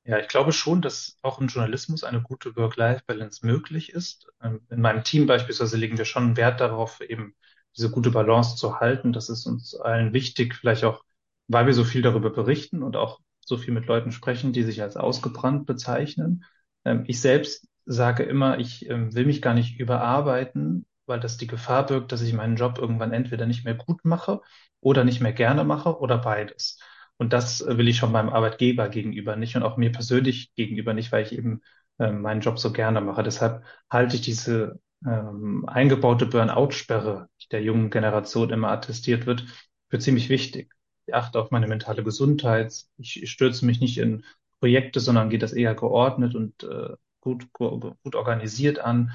Ja, 0.05 0.19
ich 0.19 0.29
glaube 0.29 0.53
schon, 0.53 0.83
dass 0.83 1.17
auch 1.23 1.41
im 1.41 1.47
Journalismus 1.47 2.03
eine 2.03 2.21
gute 2.23 2.57
Work-Life-Balance 2.57 3.47
möglich 3.47 3.93
ist. 3.93 4.27
Ähm, 4.43 4.61
in 4.69 4.81
meinem 4.81 5.05
Team 5.05 5.27
beispielsweise 5.27 5.77
legen 5.77 5.97
wir 5.97 6.05
schon 6.05 6.37
Wert 6.37 6.61
darauf, 6.61 7.01
eben 7.01 7.35
diese 7.77 7.91
gute 7.91 8.11
Balance 8.11 8.57
zu 8.57 8.81
halten. 8.81 9.13
Das 9.13 9.29
ist 9.29 9.47
uns 9.47 9.75
allen 9.77 10.13
wichtig, 10.13 10.55
vielleicht 10.57 10.85
auch, 10.85 11.05
weil 11.49 11.67
wir 11.67 11.75
so 11.75 11.85
viel 11.85 12.03
darüber 12.03 12.31
berichten 12.31 12.83
und 12.83 12.97
auch 12.97 13.21
so 13.41 13.57
viel 13.57 13.75
mit 13.75 13.87
Leuten 13.87 14.13
sprechen, 14.13 14.53
die 14.53 14.63
sich 14.63 14.83
als 14.83 14.97
ausgebrannt 14.97 15.67
bezeichnen. 15.67 16.45
Ähm, 16.85 17.05
ich 17.07 17.21
selbst 17.21 17.69
sage 17.85 18.23
immer, 18.23 18.59
ich 18.59 18.89
ähm, 18.89 19.15
will 19.15 19.27
mich 19.27 19.43
gar 19.43 19.55
nicht 19.55 19.79
überarbeiten, 19.79 20.87
weil 21.07 21.21
das 21.21 21.37
die 21.37 21.47
Gefahr 21.47 21.87
birgt, 21.87 22.13
dass 22.13 22.23
ich 22.23 22.33
meinen 22.33 22.57
Job 22.57 22.79
irgendwann 22.79 23.13
entweder 23.13 23.47
nicht 23.47 23.65
mehr 23.65 23.75
gut 23.75 24.05
mache 24.05 24.41
oder 24.81 25.05
nicht 25.05 25.21
mehr 25.21 25.33
gerne 25.33 25.65
mache 25.65 25.99
oder 25.99 26.19
beides. 26.19 26.79
Und 27.17 27.33
das 27.33 27.65
will 27.67 27.89
ich 27.89 27.97
schon 27.99 28.13
meinem 28.13 28.31
Arbeitgeber 28.31 28.89
gegenüber 28.89 29.37
nicht 29.37 29.57
und 29.57 29.63
auch 29.63 29.77
mir 29.77 29.93
persönlich 29.93 30.55
gegenüber 30.55 30.95
nicht, 30.95 31.13
weil 31.13 31.25
ich 31.25 31.33
eben 31.33 31.61
äh, 31.99 32.11
meinen 32.11 32.41
Job 32.41 32.59
so 32.59 32.73
gerne 32.73 33.01
mache. 33.01 33.23
Deshalb 33.23 33.65
halte 33.91 34.17
ich 34.17 34.23
diese 34.23 34.81
ähm, 35.07 35.65
eingebaute 35.69 36.27
Burnout-Sperre, 36.27 37.29
die 37.43 37.49
der 37.49 37.63
jungen 37.63 37.91
Generation 37.91 38.51
immer 38.51 38.71
attestiert 38.71 39.27
wird, 39.27 39.45
für 39.89 39.99
ziemlich 39.99 40.29
wichtig. 40.29 40.73
Ich 41.07 41.15
achte 41.15 41.41
auf 41.41 41.51
meine 41.51 41.69
mentale 41.69 42.03
Gesundheit. 42.05 42.85
Ich, 42.99 43.31
stürze 43.31 43.67
mich 43.67 43.81
nicht 43.81 43.99
in 43.99 44.25
Projekte, 44.61 45.01
sondern 45.01 45.31
gehe 45.31 45.39
das 45.39 45.53
eher 45.53 45.75
geordnet 45.75 46.35
und 46.35 46.63
äh, 46.65 46.95
gut, 47.21 47.53
gut 47.53 48.15
organisiert 48.15 48.79
an. 48.79 49.13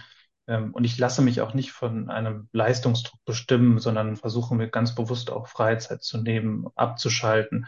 Ähm, 0.48 0.74
und 0.74 0.84
ich 0.84 0.98
lasse 0.98 1.22
mich 1.22 1.42
auch 1.42 1.54
nicht 1.54 1.72
von 1.72 2.10
einem 2.10 2.50
Leistungsdruck 2.52 3.20
bestimmen, 3.26 3.80
sondern 3.80 4.18
versuche 4.18 4.56
mir 4.56 4.70
ganz 4.70 4.96
bewusst 4.96 5.32
auch 5.32 5.48
Freizeit 5.48 6.04
zu 6.04 6.18
nehmen, 6.18 6.68
abzuschalten 6.76 7.68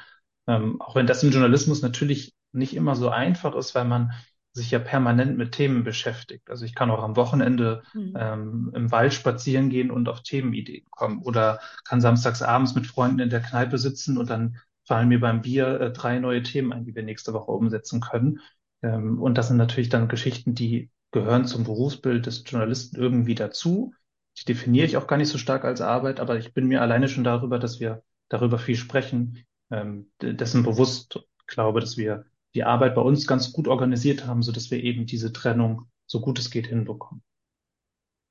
ähm, 0.49 0.82
auch 0.82 0.95
wenn 0.95 1.08
das 1.08 1.23
im 1.23 1.29
Journalismus 1.32 1.82
natürlich 1.84 2.34
nicht 2.51 2.75
immer 2.75 2.95
so 2.95 3.10
einfach 3.10 3.55
ist, 3.55 3.75
weil 3.75 3.86
man 3.86 4.13
sich 4.53 4.71
ja 4.71 4.79
permanent 4.79 5.38
mit 5.38 5.53
Themen 5.53 5.83
beschäftigt. 5.83 6.49
Also 6.49 6.65
ich 6.65 6.75
kann 6.75 6.91
auch 6.91 7.03
am 7.03 7.15
Wochenende 7.15 7.83
mhm. 7.93 8.13
ähm, 8.17 8.71
im 8.75 8.91
Wald 8.91 9.13
spazieren 9.13 9.69
gehen 9.69 9.91
und 9.91 10.09
auf 10.09 10.23
Themenideen 10.23 10.85
kommen 10.89 11.21
oder 11.21 11.59
kann 11.85 12.01
samstags 12.01 12.41
abends 12.41 12.75
mit 12.75 12.88
Freunden 12.88 13.19
in 13.19 13.29
der 13.29 13.41
Kneipe 13.41 13.77
sitzen 13.77 14.17
und 14.17 14.29
dann 14.29 14.57
fallen 14.85 15.07
mir 15.07 15.19
beim 15.19 15.41
Bier 15.41 15.79
äh, 15.79 15.91
drei 15.91 16.19
neue 16.19 16.41
Themen 16.41 16.73
ein, 16.73 16.83
die 16.83 16.95
wir 16.95 17.03
nächste 17.03 17.33
Woche 17.33 17.51
umsetzen 17.51 18.01
können. 18.01 18.39
Ähm, 18.81 19.21
und 19.21 19.38
das 19.38 19.49
sind 19.49 19.57
natürlich 19.57 19.89
dann 19.89 20.07
Geschichten, 20.07 20.55
die 20.55 20.89
gehören 21.12 21.45
zum 21.45 21.63
Berufsbild 21.63 22.25
des 22.25 22.43
Journalisten 22.45 22.97
irgendwie 22.97 23.35
dazu. 23.35 23.93
Die 24.38 24.45
definiere 24.45 24.85
ich 24.85 24.97
auch 24.97 25.07
gar 25.07 25.17
nicht 25.17 25.29
so 25.29 25.38
stark 25.38 25.63
als 25.63 25.81
Arbeit, 25.81 26.19
aber 26.19 26.38
ich 26.38 26.53
bin 26.53 26.67
mir 26.67 26.81
alleine 26.81 27.07
schon 27.07 27.23
darüber, 27.23 27.59
dass 27.59 27.79
wir 27.79 28.03
darüber 28.29 28.57
viel 28.57 28.75
sprechen, 28.75 29.43
ähm, 29.69 30.12
dessen 30.21 30.63
bewusst 30.63 31.19
glaube, 31.47 31.79
dass 31.81 31.97
wir 31.97 32.25
die 32.55 32.63
Arbeit 32.63 32.95
bei 32.95 33.01
uns 33.01 33.27
ganz 33.27 33.51
gut 33.51 33.67
organisiert 33.67 34.25
haben, 34.25 34.41
so 34.41 34.51
dass 34.51 34.71
wir 34.71 34.83
eben 34.83 35.05
diese 35.05 35.31
Trennung 35.31 35.89
so 36.05 36.19
gut 36.21 36.39
es 36.39 36.49
geht 36.49 36.67
hinbekommen. 36.67 37.23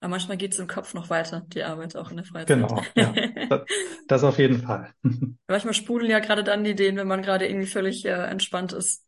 Aber 0.00 0.10
manchmal 0.10 0.36
geht 0.36 0.52
es 0.52 0.58
im 0.58 0.68
Kopf 0.68 0.94
noch 0.94 1.10
weiter, 1.10 1.44
die 1.48 1.64
Arbeit 1.64 1.96
auch 1.96 2.10
in 2.10 2.16
der 2.16 2.24
Freizeit. 2.24 2.56
Genau, 2.56 2.82
ja, 2.94 3.12
das, 3.48 3.60
das 4.06 4.24
auf 4.24 4.38
jeden 4.38 4.62
Fall. 4.62 4.92
manchmal 5.48 5.74
sprudeln 5.74 6.10
ja 6.10 6.20
gerade 6.20 6.44
dann 6.44 6.62
die 6.62 6.70
Ideen, 6.70 6.96
wenn 6.96 7.08
man 7.08 7.22
gerade 7.22 7.48
irgendwie 7.48 7.66
völlig 7.66 8.04
äh, 8.04 8.10
entspannt 8.10 8.72
ist. 8.72 9.04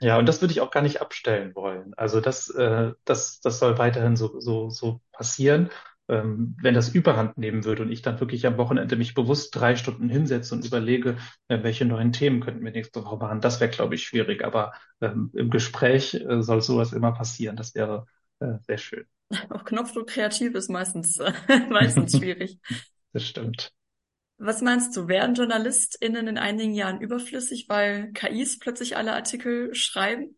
Ja, 0.00 0.18
und 0.18 0.26
das 0.26 0.40
würde 0.40 0.52
ich 0.52 0.60
auch 0.60 0.70
gar 0.70 0.82
nicht 0.82 1.00
abstellen 1.00 1.54
wollen. 1.54 1.92
Also 1.96 2.20
das, 2.20 2.50
äh, 2.50 2.92
das, 3.04 3.40
das 3.40 3.58
soll 3.58 3.78
weiterhin 3.78 4.16
so, 4.16 4.38
so, 4.38 4.70
so 4.70 5.00
passieren 5.12 5.70
ähm, 6.08 6.56
wenn 6.60 6.74
das 6.74 6.88
Überhand 6.88 7.36
nehmen 7.38 7.64
würde 7.64 7.82
und 7.82 7.92
ich 7.92 8.02
dann 8.02 8.18
wirklich 8.20 8.46
am 8.46 8.56
Wochenende 8.56 8.96
mich 8.96 9.14
bewusst 9.14 9.54
drei 9.54 9.76
Stunden 9.76 10.08
hinsetze 10.08 10.54
und 10.54 10.64
überlege, 10.64 11.16
äh, 11.48 11.62
welche 11.62 11.84
neuen 11.84 12.12
Themen 12.12 12.40
könnten 12.40 12.64
wir 12.64 12.72
nächste 12.72 13.04
Woche 13.04 13.16
machen, 13.18 13.40
das 13.40 13.60
wäre, 13.60 13.70
glaube 13.70 13.94
ich, 13.94 14.04
schwierig. 14.04 14.44
Aber 14.44 14.72
ähm, 15.00 15.30
im 15.34 15.50
Gespräch 15.50 16.14
äh, 16.14 16.42
soll 16.42 16.62
sowas 16.62 16.92
immer 16.92 17.12
passieren. 17.12 17.56
Das 17.56 17.74
wäre 17.74 18.06
äh, 18.40 18.54
sehr 18.66 18.78
schön. 18.78 19.04
Auch 19.50 19.64
Knopfdruck 19.64 20.08
kreativ 20.08 20.54
ist 20.54 20.70
meistens, 20.70 21.18
äh, 21.18 21.32
meistens 21.70 22.16
schwierig. 22.16 22.58
das 23.12 23.24
stimmt. 23.24 23.72
Was 24.40 24.62
meinst 24.62 24.96
du, 24.96 25.08
werden 25.08 25.34
JournalistInnen 25.34 26.28
in 26.28 26.38
einigen 26.38 26.72
Jahren 26.72 27.00
überflüssig, 27.00 27.68
weil 27.68 28.12
KIs 28.12 28.60
plötzlich 28.60 28.96
alle 28.96 29.12
Artikel 29.12 29.74
schreiben? 29.74 30.36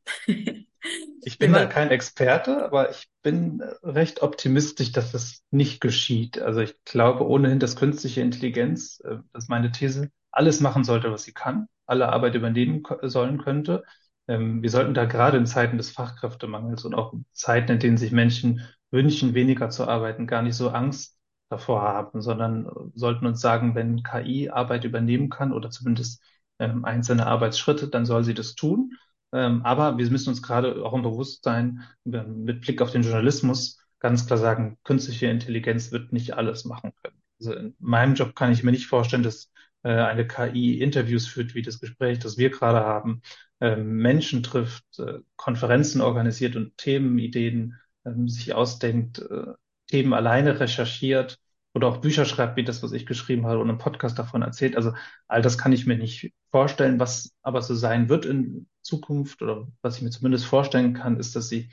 Ich 1.23 1.39
bin 1.39 1.53
da 1.53 1.67
kein 1.67 1.91
Experte, 1.91 2.65
aber 2.65 2.91
ich 2.91 3.09
bin 3.23 3.63
recht 3.83 4.23
optimistisch, 4.23 4.93
dass 4.93 5.13
das 5.13 5.43
nicht 5.51 5.81
geschieht. 5.81 6.39
Also 6.41 6.61
ich 6.61 6.75
glaube 6.85 7.27
ohnehin, 7.29 7.59
dass 7.59 7.77
künstliche 7.77 8.23
Intelligenz, 8.23 9.01
äh, 9.05 9.17
das 9.33 9.45
ist 9.45 9.49
meine 9.51 9.71
These, 9.71 10.11
alles 10.33 10.61
machen 10.61 10.85
sollte, 10.85 11.13
was 11.13 11.25
sie 11.25 11.33
kann, 11.33 11.67
alle 11.87 12.09
Arbeit 12.09 12.35
übernehmen 12.35 12.83
sollen 13.03 13.39
könnte. 13.43 13.85
Ähm, 14.29 14.63
wir 14.63 14.71
sollten 14.71 14.95
da 14.95 15.05
gerade 15.05 15.37
in 15.37 15.47
Zeiten 15.47 15.77
des 15.77 15.91
Fachkräftemangels 15.91 16.85
und 16.85 16.95
auch 16.95 17.13
in 17.13 17.27
Zeiten, 17.33 17.73
in 17.73 17.79
denen 17.81 17.97
sich 17.99 18.13
Menschen 18.13 18.67
wünschen, 18.91 19.35
weniger 19.35 19.69
zu 19.71 19.87
arbeiten, 19.87 20.27
gar 20.27 20.43
nicht 20.43 20.57
so 20.57 20.71
Angst 20.71 21.19
davor 21.51 21.83
haben, 21.83 22.23
sondern 22.23 22.71
sollten 22.95 23.27
uns 23.27 23.41
sagen, 23.41 23.75
wenn 23.75 24.03
KI 24.03 24.49
Arbeit 24.51 24.85
übernehmen 24.85 25.29
kann 25.29 25.53
oder 25.53 25.71
zumindest 25.71 26.23
ähm, 26.59 26.85
einzelne 26.85 27.27
Arbeitsschritte, 27.27 27.89
dann 27.89 28.07
soll 28.07 28.25
sie 28.25 28.35
das 28.35 28.55
tun. 28.55 28.93
Ähm, 29.33 29.63
aber 29.65 29.99
wir 29.99 30.11
müssen 30.11 30.31
uns 30.31 30.43
gerade 30.43 30.85
auch 30.85 30.93
im 30.93 31.03
Bewusstsein 31.03 31.85
mit 32.05 32.63
Blick 32.63 32.83
auf 32.83 32.91
den 32.91 33.03
Journalismus 33.03 33.79
ganz 34.01 34.27
klar 34.27 34.39
sagen, 34.39 34.79
künstliche 34.83 35.27
Intelligenz 35.27 35.93
wird 35.93 36.13
nicht 36.13 36.35
alles 36.35 36.65
machen 36.65 36.93
können. 37.03 37.23
Also 37.39 37.55
in 37.55 37.75
meinem 37.79 38.15
Job 38.15 38.35
kann 38.35 38.53
ich 38.53 38.65
mir 38.65 38.73
nicht 38.73 38.87
vorstellen, 38.87 39.23
dass 39.23 39.51
äh, 39.83 39.91
eine 39.91 40.27
KI 40.27 40.81
Interviews 40.81 41.27
führt, 41.27 41.55
wie 41.55 41.63
das 41.63 41.81
Gespräch, 41.81 42.19
das 42.19 42.39
wir 42.39 42.51
gerade 42.51 42.81
haben, 42.81 43.23
äh, 43.61 43.77
Menschen 43.77 44.43
trifft, 44.43 44.99
äh, 44.99 45.21
Konferenzen 45.37 46.01
organisiert 46.01 46.57
und 46.57 46.77
Themenideen 46.77 47.79
ähm, 48.05 48.29
sich 48.29 48.55
ausdenkt, 48.55 49.19
äh, 49.19 49.53
Themen 49.87 50.13
alleine 50.13 50.61
recherchiert 50.61 51.39
oder 51.75 51.89
auch 51.89 51.99
Bücher 51.99 52.25
schreibt, 52.25 52.57
wie 52.57 52.65
das, 52.65 52.83
was 52.83 52.93
ich 52.93 53.07
geschrieben 53.07 53.47
habe 53.47 53.61
und 53.61 53.69
einen 53.69 53.79
Podcast 53.79 54.19
davon 54.19 54.43
erzählt. 54.43 54.77
Also 54.77 54.93
all 55.29 55.43
das 55.43 55.59
kann 55.59 55.73
ich 55.73 55.87
mir 55.87 55.97
nicht 55.97 56.33
vorstellen. 56.51 56.99
Was 56.99 57.33
aber 57.43 57.63
so 57.63 57.75
sein 57.75 58.09
wird 58.09 58.27
in 58.27 58.69
Zukunft 58.83 59.43
oder 59.43 59.69
was 59.83 59.97
ich 59.97 60.03
mir 60.03 60.11
zumindest 60.11 60.47
vorstellen 60.47 60.95
kann, 60.95 61.19
ist, 61.19 61.37
dass 61.37 61.49
sie 61.49 61.71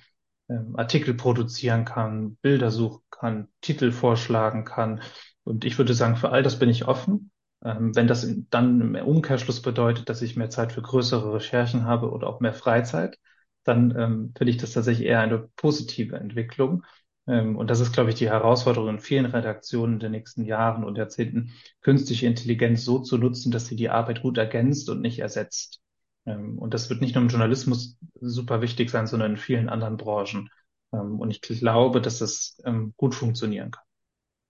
ähm, 0.50 0.76
Artikel 0.76 1.14
produzieren 1.14 1.86
kann, 1.86 2.36
Bilder 2.38 2.72
suchen 2.72 3.02
kann, 3.10 3.48
Titel 3.62 3.92
vorschlagen 3.92 4.66
kann. 4.66 5.02
Und 5.44 5.66
ich 5.66 5.78
würde 5.78 5.94
sagen, 5.94 6.16
für 6.16 6.30
all 6.30 6.44
das 6.44 6.60
bin 6.60 6.70
ich 6.70 6.88
offen. 6.88 7.32
Ähm, 7.64 7.96
wenn 7.96 8.08
das 8.08 8.28
dann 8.50 8.82
im 8.82 8.96
Umkehrschluss 8.96 9.62
bedeutet, 9.62 10.10
dass 10.10 10.22
ich 10.22 10.36
mehr 10.36 10.50
Zeit 10.50 10.72
für 10.72 10.82
größere 10.82 11.34
Recherchen 11.34 11.86
habe 11.86 12.12
oder 12.12 12.28
auch 12.28 12.40
mehr 12.40 12.54
Freizeit, 12.54 13.18
dann 13.64 13.92
ähm, 13.98 14.34
finde 14.38 14.52
ich 14.52 14.58
das 14.58 14.72
tatsächlich 14.74 15.08
eher 15.08 15.20
eine 15.22 15.50
positive 15.56 16.16
Entwicklung. 16.18 16.86
Ähm, 17.28 17.56
und 17.58 17.70
das 17.70 17.80
ist, 17.80 17.94
glaube 17.94 18.10
ich, 18.10 18.16
die 18.16 18.30
Herausforderung 18.30 18.90
in 18.90 19.00
vielen 19.00 19.26
Redaktionen 19.26 19.96
in 19.96 20.00
den 20.00 20.12
nächsten 20.12 20.46
Jahren 20.46 20.84
und 20.84 20.98
Jahrzehnten, 20.98 21.52
künstliche 21.82 22.26
Intelligenz 22.26 22.86
so 22.86 23.00
zu 23.00 23.18
nutzen, 23.18 23.52
dass 23.52 23.68
sie 23.68 23.76
die 23.76 23.90
Arbeit 23.90 24.22
gut 24.22 24.38
ergänzt 24.38 24.90
und 24.90 25.02
nicht 25.02 25.20
ersetzt. 25.20 25.82
Ähm, 26.26 26.58
und 26.58 26.74
das 26.74 26.90
wird 26.90 27.02
nicht 27.02 27.16
nur 27.16 27.24
im 27.24 27.30
Journalismus 27.30 27.98
super 28.20 28.62
wichtig 28.62 28.90
sein, 28.90 29.08
sondern 29.08 29.32
in 29.32 29.38
vielen 29.38 29.70
anderen 29.70 29.98
Branchen. 29.98 30.50
Ähm, 30.94 31.20
und 31.20 31.32
ich 31.32 31.42
glaube, 31.42 32.02
dass 32.02 32.20
das 32.20 32.58
gut 32.96 33.14
funktionieren 33.14 33.72
kann. 33.72 33.84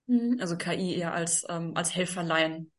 Mhm. 0.07 0.37
Also 0.39 0.55
KI 0.55 0.95
eher 0.95 1.13
als, 1.13 1.43
als 1.45 1.93
Helferlein. 1.95 2.71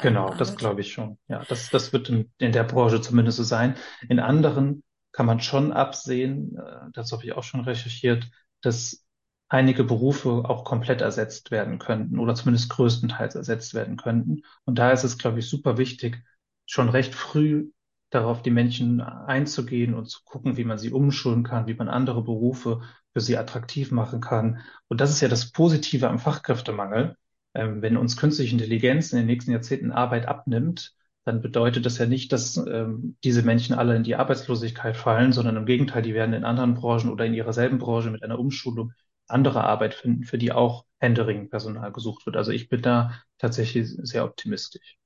Genau, 0.00 0.32
das 0.32 0.56
glaube 0.56 0.80
ich 0.80 0.92
schon. 0.92 1.18
Ja, 1.28 1.44
das, 1.48 1.68
das 1.68 1.92
wird 1.92 2.08
in, 2.08 2.32
in 2.38 2.52
der 2.52 2.64
Branche 2.64 3.02
zumindest 3.02 3.36
so 3.36 3.42
sein. 3.42 3.76
In 4.08 4.20
anderen 4.20 4.82
kann 5.12 5.26
man 5.26 5.40
schon 5.40 5.72
absehen, 5.72 6.56
äh, 6.56 6.90
das 6.92 7.12
habe 7.12 7.24
ich 7.24 7.32
auch 7.34 7.42
schon 7.42 7.60
recherchiert, 7.60 8.30
dass 8.62 9.04
einige 9.48 9.84
Berufe 9.84 10.30
auch 10.48 10.64
komplett 10.64 11.02
ersetzt 11.02 11.50
werden 11.50 11.78
könnten 11.78 12.18
oder 12.18 12.34
zumindest 12.34 12.70
größtenteils 12.70 13.34
ersetzt 13.34 13.74
werden 13.74 13.96
könnten. 13.98 14.42
Und 14.64 14.78
da 14.78 14.92
ist 14.92 15.04
es, 15.04 15.18
glaube 15.18 15.40
ich, 15.40 15.48
super 15.48 15.76
wichtig, 15.76 16.24
schon 16.64 16.88
recht 16.88 17.14
früh 17.14 17.70
darauf 18.08 18.42
die 18.42 18.50
Menschen 18.50 19.00
einzugehen 19.00 19.94
und 19.94 20.06
zu 20.06 20.20
gucken, 20.24 20.56
wie 20.56 20.64
man 20.64 20.78
sie 20.78 20.90
umschulen 20.90 21.44
kann, 21.44 21.66
wie 21.66 21.74
man 21.74 21.88
andere 21.88 22.22
Berufe 22.22 22.82
für 23.12 23.20
sie 23.20 23.36
attraktiv 23.36 23.90
machen 23.90 24.20
kann. 24.20 24.60
Und 24.88 25.00
das 25.00 25.10
ist 25.10 25.20
ja 25.20 25.28
das 25.28 25.50
Positive 25.52 26.08
am 26.08 26.18
Fachkräftemangel. 26.18 27.16
Ähm, 27.54 27.82
wenn 27.82 27.96
uns 27.96 28.16
künstliche 28.16 28.52
Intelligenz 28.52 29.12
in 29.12 29.18
den 29.18 29.26
nächsten 29.26 29.52
Jahrzehnten 29.52 29.92
Arbeit 29.92 30.26
abnimmt, 30.26 30.94
dann 31.24 31.40
bedeutet 31.40 31.86
das 31.86 31.98
ja 31.98 32.06
nicht, 32.06 32.32
dass 32.32 32.56
ähm, 32.56 33.16
diese 33.22 33.42
Menschen 33.42 33.74
alle 33.74 33.94
in 33.94 34.02
die 34.02 34.16
Arbeitslosigkeit 34.16 34.96
fallen, 34.96 35.32
sondern 35.32 35.56
im 35.56 35.66
Gegenteil, 35.66 36.02
die 36.02 36.14
werden 36.14 36.34
in 36.34 36.44
anderen 36.44 36.74
Branchen 36.74 37.10
oder 37.10 37.24
in 37.24 37.34
ihrer 37.34 37.52
selben 37.52 37.78
Branche 37.78 38.10
mit 38.10 38.22
einer 38.22 38.38
Umschulung 38.38 38.92
andere 39.28 39.64
Arbeit 39.64 39.94
finden, 39.94 40.24
für 40.24 40.38
die 40.38 40.52
auch 40.52 40.84
Händering 40.98 41.48
Personal 41.48 41.92
gesucht 41.92 42.26
wird. 42.26 42.36
Also 42.36 42.50
ich 42.50 42.68
bin 42.68 42.82
da 42.82 43.22
tatsächlich 43.38 43.88
sehr 44.02 44.24
optimistisch. 44.24 44.98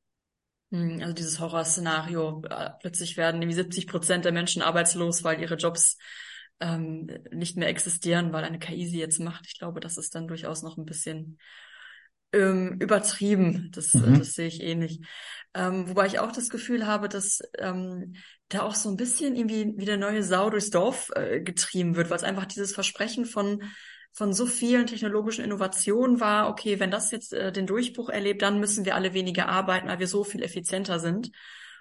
Hm, 0.73 1.01
also 1.01 1.13
dieses 1.13 1.39
Horrorszenario, 1.39 2.43
äh, 2.51 2.71
plötzlich 2.81 3.17
werden 3.17 3.39
nämlich 3.39 3.57
70 3.57 3.87
Prozent 3.87 4.25
der 4.25 4.33
Menschen 4.33 4.63
arbeitslos, 4.63 5.23
weil 5.23 5.41
ihre 5.41 5.57
Jobs 5.57 5.97
ähm, 6.61 7.11
nicht 7.31 7.57
mehr 7.57 7.69
existieren, 7.69 8.33
weil 8.33 8.45
eine 8.45 8.59
KI 8.59 8.87
sie 8.87 8.99
jetzt 8.99 9.21
macht. 9.21 9.47
Ich 9.47 9.59
glaube, 9.59 9.81
das 9.81 9.99
ist 9.99 10.15
dann 10.15 10.29
durchaus 10.29 10.63
noch 10.63 10.77
ein 10.77 10.87
bisschen 10.87 11.39
ähm, 12.37 12.77
übertrieben. 12.81 13.71
Das, 13.75 13.95
mhm. 13.95 14.19
das 14.19 14.35
sehe 14.35 14.49
ich 14.49 14.63
ähnlich. 14.63 15.01
Ähm, 15.55 15.89
wobei 15.89 16.07
ich 16.07 16.19
auch 16.19 16.33
das 16.33 16.51
Gefühl 16.51 16.87
habe, 16.87 17.09
dass 17.09 17.41
ähm, 17.59 18.15
da 18.49 18.63
auch 18.63 18.75
so 18.75 18.91
ein 18.91 18.97
bisschen 18.97 19.35
irgendwie 19.35 19.73
wie 19.77 19.85
der 19.85 19.97
neue 19.97 20.23
Sau 20.23 20.51
durchs 20.51 20.71
Dorf 20.71 21.11
äh, 21.15 21.41
getrieben 21.41 21.97
wird, 21.97 22.11
weil 22.11 22.19
es 22.19 22.25
einfach 22.25 22.47
dieses 22.47 22.75
Versprechen 22.75 23.25
von 23.25 23.63
von 24.13 24.33
so 24.33 24.47
vielen 24.47 24.87
technologischen 24.87 25.45
Innovationen 25.45 26.21
war, 26.21 26.49
okay, 26.49 26.81
wenn 26.81 26.91
das 26.91 27.11
jetzt 27.11 27.35
äh, 27.35 27.53
den 27.53 27.67
Durchbruch 27.67 28.09
erlebt, 28.09 28.41
dann 28.41 28.61
müssen 28.61 28.87
wir 28.87 28.95
alle 28.95 29.13
weniger 29.13 29.47
arbeiten, 29.47 29.89
weil 29.89 29.99
wir 29.99 30.07
so 30.07 30.25
viel 30.25 30.43
effizienter 30.43 30.99
sind. 30.99 31.31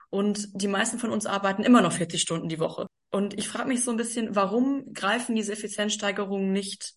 Und 0.09 0.49
die 0.53 0.67
meisten 0.67 0.99
von 0.99 1.11
uns 1.11 1.25
arbeiten 1.25 1.63
immer 1.63 1.81
noch 1.81 1.93
40 1.93 2.21
Stunden 2.21 2.49
die 2.49 2.59
Woche. 2.59 2.87
Und 3.09 3.39
ich 3.39 3.47
frage 3.47 3.69
mich 3.69 3.85
so 3.85 3.91
ein 3.91 3.95
bisschen, 3.95 4.35
warum 4.35 4.93
greifen 4.93 5.33
diese 5.33 5.53
Effizienzsteigerungen 5.53 6.51
nicht 6.51 6.95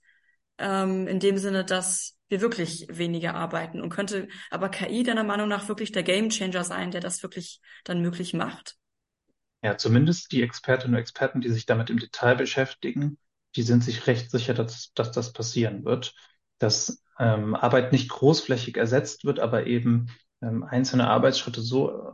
ähm, 0.59 1.07
in 1.07 1.21
dem 1.21 1.39
Sinne, 1.39 1.65
dass 1.65 2.17
wir 2.29 2.41
wirklich 2.41 2.87
weniger 2.91 3.35
arbeiten 3.35 3.81
und 3.81 3.91
könnte 3.91 4.29
aber 4.51 4.69
KI 4.69 5.03
deiner 5.03 5.25
Meinung 5.25 5.49
nach 5.49 5.69
wirklich 5.69 5.93
der 5.93 6.03
Gamechanger 6.03 6.65
sein, 6.65 6.91
der 6.91 7.01
das 7.01 7.23
wirklich 7.23 7.61
dann 7.85 8.03
möglich 8.03 8.35
macht? 8.35 8.77
Ja, 9.63 9.77
zumindest 9.77 10.31
die 10.33 10.43
Expertinnen 10.43 10.95
und 10.95 11.01
Experten, 11.01 11.41
die 11.41 11.51
sich 11.51 11.67
damit 11.67 11.91
im 11.91 11.99
Detail 11.99 12.37
beschäftigen, 12.37 13.19
die 13.57 13.63
sind 13.63 13.83
sich 13.83 14.07
recht 14.07 14.31
sicher, 14.31 14.55
dass, 14.55 14.93
dass 14.95 15.11
das 15.11 15.33
passieren 15.33 15.85
wird, 15.85 16.15
dass 16.59 17.03
ähm, 17.19 17.55
Arbeit 17.55 17.93
nicht 17.93 18.09
großflächig 18.09 18.77
ersetzt 18.77 19.25
wird, 19.25 19.41
aber 19.41 19.67
eben 19.67 20.11
ähm, 20.43 20.63
einzelne 20.63 21.09
Arbeitsschritte 21.09 21.61
so 21.61 22.13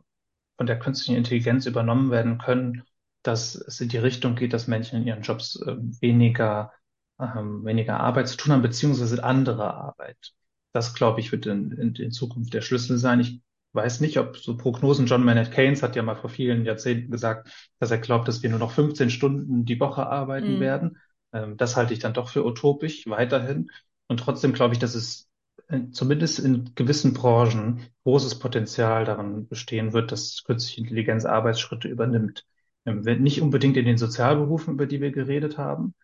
von 0.57 0.67
der 0.67 0.79
künstlichen 0.79 1.17
Intelligenz 1.17 1.67
übernommen 1.67 2.11
werden 2.11 2.39
können, 2.39 2.85
dass 3.23 3.55
es 3.55 3.81
in 3.81 3.89
die 3.89 3.99
Richtung 3.99 4.37
geht, 4.37 4.53
dass 4.53 4.69
Menschen 4.69 5.01
in 5.01 5.07
ihren 5.07 5.23
Jobs 5.23 5.57
äh, 5.57 5.77
weniger 6.01 6.73
ähm, 7.21 7.65
weniger 7.65 8.01
Arbeit 8.01 8.29
zu 8.29 8.37
tun 8.37 8.53
haben, 8.53 8.63
beziehungsweise 8.63 9.23
andere 9.23 9.75
Arbeit. 9.75 10.33
Das, 10.73 10.95
glaube 10.95 11.21
ich, 11.21 11.31
wird 11.33 11.47
in, 11.47 11.71
in, 11.73 11.95
in 11.95 12.11
Zukunft 12.11 12.53
der 12.53 12.61
Schlüssel 12.61 12.99
sein. 12.99 13.21
Ich 13.21 13.41
weiß 13.73 14.01
nicht, 14.01 14.19
ob 14.19 14.37
so 14.37 14.57
Prognosen, 14.57 15.07
John 15.07 15.25
Maynard 15.25 15.53
Keynes 15.53 15.83
hat 15.83 15.97
ja 15.97 16.03
mal 16.03 16.17
vor 16.17 16.31
vielen 16.31 16.65
Jahrzehnten 16.65 17.11
gesagt, 17.11 17.49
dass 17.79 17.91
er 17.91 17.99
glaubt, 17.99 18.29
dass 18.29 18.43
wir 18.43 18.51
nur 18.51 18.59
noch 18.59 18.73
15 18.73 19.11
Stunden 19.11 19.65
die 19.65 19.81
Woche 19.81 20.07
arbeiten 20.07 20.57
mhm. 20.57 20.61
werden. 20.61 20.99
Ähm, 21.33 21.57
das 21.57 21.77
halte 21.77 21.93
ich 21.93 22.01
dann 22.01 22.15
doch 22.15 22.29
für 22.29 22.45
utopisch 22.45 23.05
weiterhin. 23.07 23.71
Und 24.07 24.21
trotzdem 24.21 24.53
glaube 24.53 24.75
ich, 24.75 24.81
dass 24.81 24.95
es 24.95 25.29
äh, 25.69 25.81
zumindest 25.91 26.39
in 26.39 26.75
gewissen 26.75 27.15
Branchen 27.15 27.87
großes 28.05 28.39
Potenzial 28.39 29.05
daran 29.05 29.49
bestehen 29.49 29.93
wird, 29.93 30.13
dass 30.13 30.45
künstliche 30.45 30.81
Intelligenz 30.81 31.25
Arbeitsschritte 31.25 31.89
übernimmt. 31.89 32.45
Ähm, 32.87 33.01
nicht 33.01 33.41
unbedingt 33.41 33.77
in 33.77 33.87
den 33.87 33.99
Sozialberufen, 33.99 34.75
über 34.75 34.87
die 34.87 35.01
wir 35.01 35.11
geredet 35.11 35.59
haben, 35.59 35.95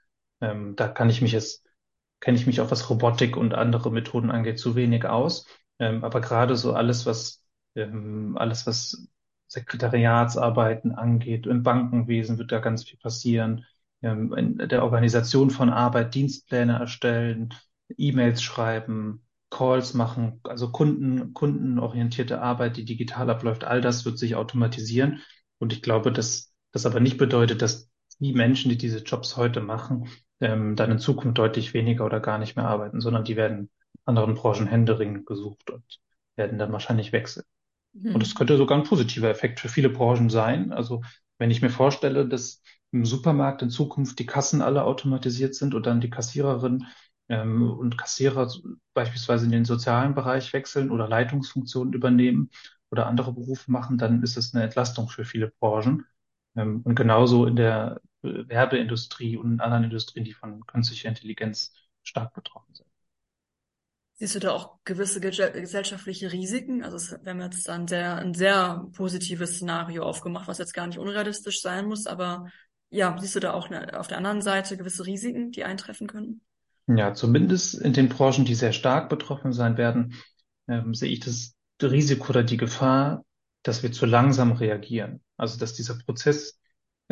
ähm, 0.40 0.76
da 0.76 0.88
kann 0.88 1.10
ich 1.10 1.22
mich 1.22 1.32
jetzt, 1.32 1.64
kenne 2.20 2.38
ich 2.38 2.46
mich 2.46 2.60
auch 2.60 2.70
was 2.70 2.88
Robotik 2.90 3.36
und 3.36 3.54
andere 3.54 3.90
Methoden 3.90 4.30
angeht, 4.30 4.58
zu 4.58 4.74
wenig 4.74 5.04
aus. 5.06 5.46
Ähm, 5.78 6.04
aber 6.04 6.20
gerade 6.20 6.56
so 6.56 6.74
alles, 6.74 7.06
was, 7.06 7.42
ähm, 7.74 8.36
alles, 8.38 8.66
was 8.66 9.08
Sekretariatsarbeiten 9.48 10.92
angeht, 10.92 11.46
im 11.46 11.62
Bankenwesen 11.62 12.38
wird 12.38 12.52
da 12.52 12.60
ganz 12.60 12.84
viel 12.84 12.98
passieren. 12.98 13.66
Ähm, 14.02 14.32
in 14.34 14.56
der 14.58 14.84
Organisation 14.84 15.50
von 15.50 15.70
Arbeit, 15.70 16.14
Dienstpläne 16.14 16.78
erstellen, 16.78 17.54
E-Mails 17.96 18.42
schreiben, 18.42 19.26
Calls 19.50 19.94
machen, 19.94 20.40
also 20.44 20.70
Kunden, 20.70 21.34
kundenorientierte 21.34 22.40
Arbeit, 22.40 22.76
die 22.76 22.84
digital 22.84 23.28
abläuft, 23.30 23.64
all 23.64 23.80
das 23.80 24.04
wird 24.04 24.18
sich 24.18 24.36
automatisieren. 24.36 25.20
Und 25.58 25.72
ich 25.72 25.82
glaube, 25.82 26.12
dass 26.12 26.54
das 26.72 26.86
aber 26.86 27.00
nicht 27.00 27.18
bedeutet, 27.18 27.60
dass 27.60 27.90
die 28.20 28.32
Menschen, 28.32 28.68
die 28.68 28.78
diese 28.78 28.98
Jobs 29.02 29.36
heute 29.36 29.60
machen, 29.60 30.08
ähm, 30.40 30.76
dann 30.76 30.90
in 30.90 30.98
Zukunft 30.98 31.38
deutlich 31.38 31.74
weniger 31.74 32.04
oder 32.04 32.20
gar 32.20 32.38
nicht 32.38 32.56
mehr 32.56 32.66
arbeiten, 32.66 33.00
sondern 33.00 33.24
die 33.24 33.36
werden 33.36 33.70
anderen 34.04 34.34
Branchen 34.34 34.66
händeringend 34.66 35.26
gesucht 35.26 35.70
und 35.70 35.84
werden 36.36 36.58
dann 36.58 36.72
wahrscheinlich 36.72 37.12
wechseln. 37.12 37.44
Mhm. 37.92 38.14
Und 38.14 38.22
es 38.22 38.34
könnte 38.34 38.56
sogar 38.56 38.78
ein 38.78 38.84
positiver 38.84 39.28
Effekt 39.28 39.60
für 39.60 39.68
viele 39.68 39.90
Branchen 39.90 40.30
sein. 40.30 40.72
Also 40.72 41.02
wenn 41.38 41.50
ich 41.50 41.62
mir 41.62 41.70
vorstelle, 41.70 42.26
dass 42.26 42.62
im 42.92 43.04
Supermarkt 43.04 43.62
in 43.62 43.70
Zukunft 43.70 44.18
die 44.18 44.26
Kassen 44.26 44.62
alle 44.62 44.84
automatisiert 44.84 45.54
sind 45.54 45.74
und 45.74 45.86
dann 45.86 46.00
die 46.00 46.10
Kassiererin 46.10 46.86
ähm, 47.28 47.70
und 47.70 47.96
Kassierer 47.96 48.50
beispielsweise 48.94 49.44
in 49.44 49.52
den 49.52 49.64
sozialen 49.64 50.14
Bereich 50.14 50.52
wechseln 50.52 50.90
oder 50.90 51.08
Leitungsfunktionen 51.08 51.94
übernehmen 51.94 52.50
oder 52.90 53.06
andere 53.06 53.32
Berufe 53.32 53.70
machen, 53.70 53.98
dann 53.98 54.22
ist 54.22 54.36
es 54.36 54.52
eine 54.54 54.64
Entlastung 54.64 55.08
für 55.08 55.24
viele 55.24 55.52
Branchen. 55.60 56.04
Ähm, 56.56 56.80
und 56.84 56.96
genauso 56.96 57.46
in 57.46 57.56
der 57.56 58.00
Werbeindustrie 58.22 59.36
und 59.36 59.60
anderen 59.60 59.84
Industrien, 59.84 60.24
die 60.24 60.32
von 60.32 60.66
künstlicher 60.66 61.08
Intelligenz 61.08 61.72
stark 62.02 62.34
betroffen 62.34 62.74
sind. 62.74 62.88
Siehst 64.14 64.34
du 64.34 64.38
da 64.38 64.52
auch 64.52 64.76
gewisse 64.84 65.18
gesellschaftliche 65.20 66.30
Risiken? 66.30 66.84
Also 66.84 67.16
wir 67.22 67.30
haben 67.30 67.40
jetzt 67.40 67.70
ein 67.70 67.88
sehr, 67.88 68.16
ein 68.16 68.34
sehr 68.34 68.86
positives 68.94 69.56
Szenario 69.56 70.02
aufgemacht, 70.02 70.46
was 70.46 70.58
jetzt 70.58 70.74
gar 70.74 70.86
nicht 70.86 70.98
unrealistisch 70.98 71.62
sein 71.62 71.86
muss, 71.86 72.06
aber 72.06 72.50
ja, 72.90 73.16
siehst 73.18 73.36
du 73.36 73.40
da 73.40 73.54
auch 73.54 73.70
auf 73.70 74.08
der 74.08 74.18
anderen 74.18 74.42
Seite 74.42 74.76
gewisse 74.76 75.06
Risiken, 75.06 75.52
die 75.52 75.64
eintreffen 75.64 76.06
können? 76.06 76.42
Ja, 76.86 77.14
zumindest 77.14 77.80
in 77.80 77.94
den 77.94 78.10
Branchen, 78.10 78.44
die 78.44 78.54
sehr 78.54 78.72
stark 78.72 79.08
betroffen 79.08 79.54
sein 79.54 79.78
werden, 79.78 80.14
ähm, 80.68 80.92
sehe 80.92 81.10
ich 81.10 81.20
das 81.20 81.54
Risiko 81.80 82.30
oder 82.30 82.42
die 82.42 82.58
Gefahr, 82.58 83.24
dass 83.62 83.82
wir 83.82 83.90
zu 83.90 84.04
langsam 84.04 84.52
reagieren. 84.52 85.22
Also 85.38 85.58
dass 85.58 85.72
dieser 85.72 85.96
Prozess 85.96 86.59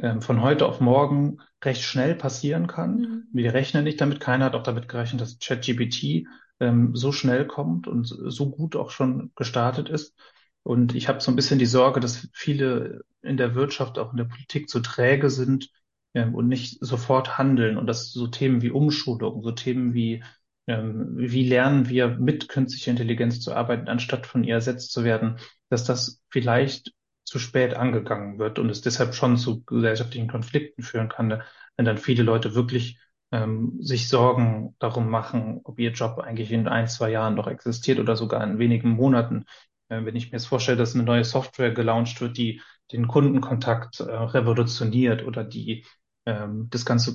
ähm, 0.01 0.23
von 0.23 0.43
heute 0.43 0.67
auf 0.67 0.81
morgen 0.81 1.39
recht 1.65 1.83
schnell 1.83 2.15
passieren 2.15 2.67
kann. 2.67 2.99
Mhm. 2.99 3.25
Wir 3.33 3.55
rechnen 3.55 3.85
nicht 3.85 4.01
damit. 4.01 4.21
Keiner 4.21 4.47
hat 4.47 4.55
auch 4.55 4.63
damit 4.63 4.89
gerechnet, 4.89 5.21
dass 5.21 5.39
ChatGPT 5.39 6.27
ähm, 6.61 6.95
so 6.95 7.13
schnell 7.13 7.47
kommt 7.47 7.87
und 7.87 8.07
so 8.07 8.51
gut 8.51 8.77
auch 8.77 8.91
schon 8.91 9.33
gestartet 9.35 9.89
ist. 9.89 10.15
Und 10.63 10.95
ich 10.95 11.09
habe 11.09 11.21
so 11.21 11.31
ein 11.33 11.37
bisschen 11.37 11.59
die 11.59 11.67
Sorge, 11.67 12.01
dass 12.01 12.29
viele 12.33 13.03
in 13.23 13.37
der 13.37 13.55
Wirtschaft, 13.55 13.99
auch 13.99 14.13
in 14.13 14.19
der 14.19 14.25
Politik 14.25 14.69
zu 14.69 14.81
träge 14.81 15.31
sind 15.31 15.71
ähm, 16.15 16.35
und 16.35 16.49
nicht 16.49 16.79
sofort 16.81 17.39
handeln. 17.39 17.77
Und 17.77 17.87
dass 17.87 18.13
so 18.13 18.27
Themen 18.27 18.63
wie 18.63 18.71
Umschulung, 18.71 19.43
so 19.43 19.53
Themen 19.53 19.95
wie 19.95 20.23
ähm, 20.69 21.15
wie 21.17 21.49
lernen 21.49 21.89
wir 21.89 22.09
mit 22.09 22.49
künstlicher 22.49 22.91
Intelligenz 22.91 23.41
zu 23.41 23.55
arbeiten, 23.55 23.89
anstatt 23.89 24.27
von 24.27 24.45
ihr 24.45 24.55
ersetzt 24.55 24.93
zu 24.93 25.03
werden, 25.03 25.39
dass 25.71 25.85
das 25.85 26.21
vielleicht 26.29 26.93
zu 27.29 27.39
spät 27.39 27.75
angegangen 27.75 28.39
wird 28.39 28.59
und 28.59 28.71
es 28.71 28.81
deshalb 28.81 29.15
schon 29.15 29.37
zu 29.37 29.63
gesellschaftlichen 29.65 30.29
Konflikten 30.29 30.83
führen 30.83 31.11
kann, 31.11 31.43
wenn 31.77 31.85
dann 31.85 31.99
viele 31.99 32.23
Leute 32.23 32.55
wirklich 32.55 32.99
ähm, 33.33 33.77
sich 33.83 34.09
Sorgen 34.09 34.75
darum 34.79 35.11
machen, 35.11 35.61
ob 35.65 35.79
ihr 35.79 35.93
Job 35.93 36.19
eigentlich 36.19 36.51
in 36.51 36.67
ein, 36.69 36.89
zwei 36.89 37.11
Jahren 37.11 37.35
noch 37.35 37.47
existiert 37.47 37.99
oder 37.99 38.17
sogar 38.17 38.43
in 38.43 38.59
wenigen 38.59 38.91
Monaten. 38.91 39.45
Äh, 39.91 40.05
wenn 40.07 40.17
ich 40.17 40.27
mir 40.33 40.39
jetzt 40.39 40.47
vorstelle, 40.47 40.79
dass 40.79 40.95
eine 40.95 41.05
neue 41.05 41.25
Software 41.25 41.73
gelauncht 41.73 42.19
wird, 42.23 42.39
die 42.39 42.63
den 42.93 43.07
Kundenkontakt 43.09 44.01
äh, 44.01 44.05
revolutioniert 44.05 45.23
oder 45.27 45.45
die 45.45 45.85
ähm, 46.25 46.69
das 46.71 46.87
ganze 46.87 47.15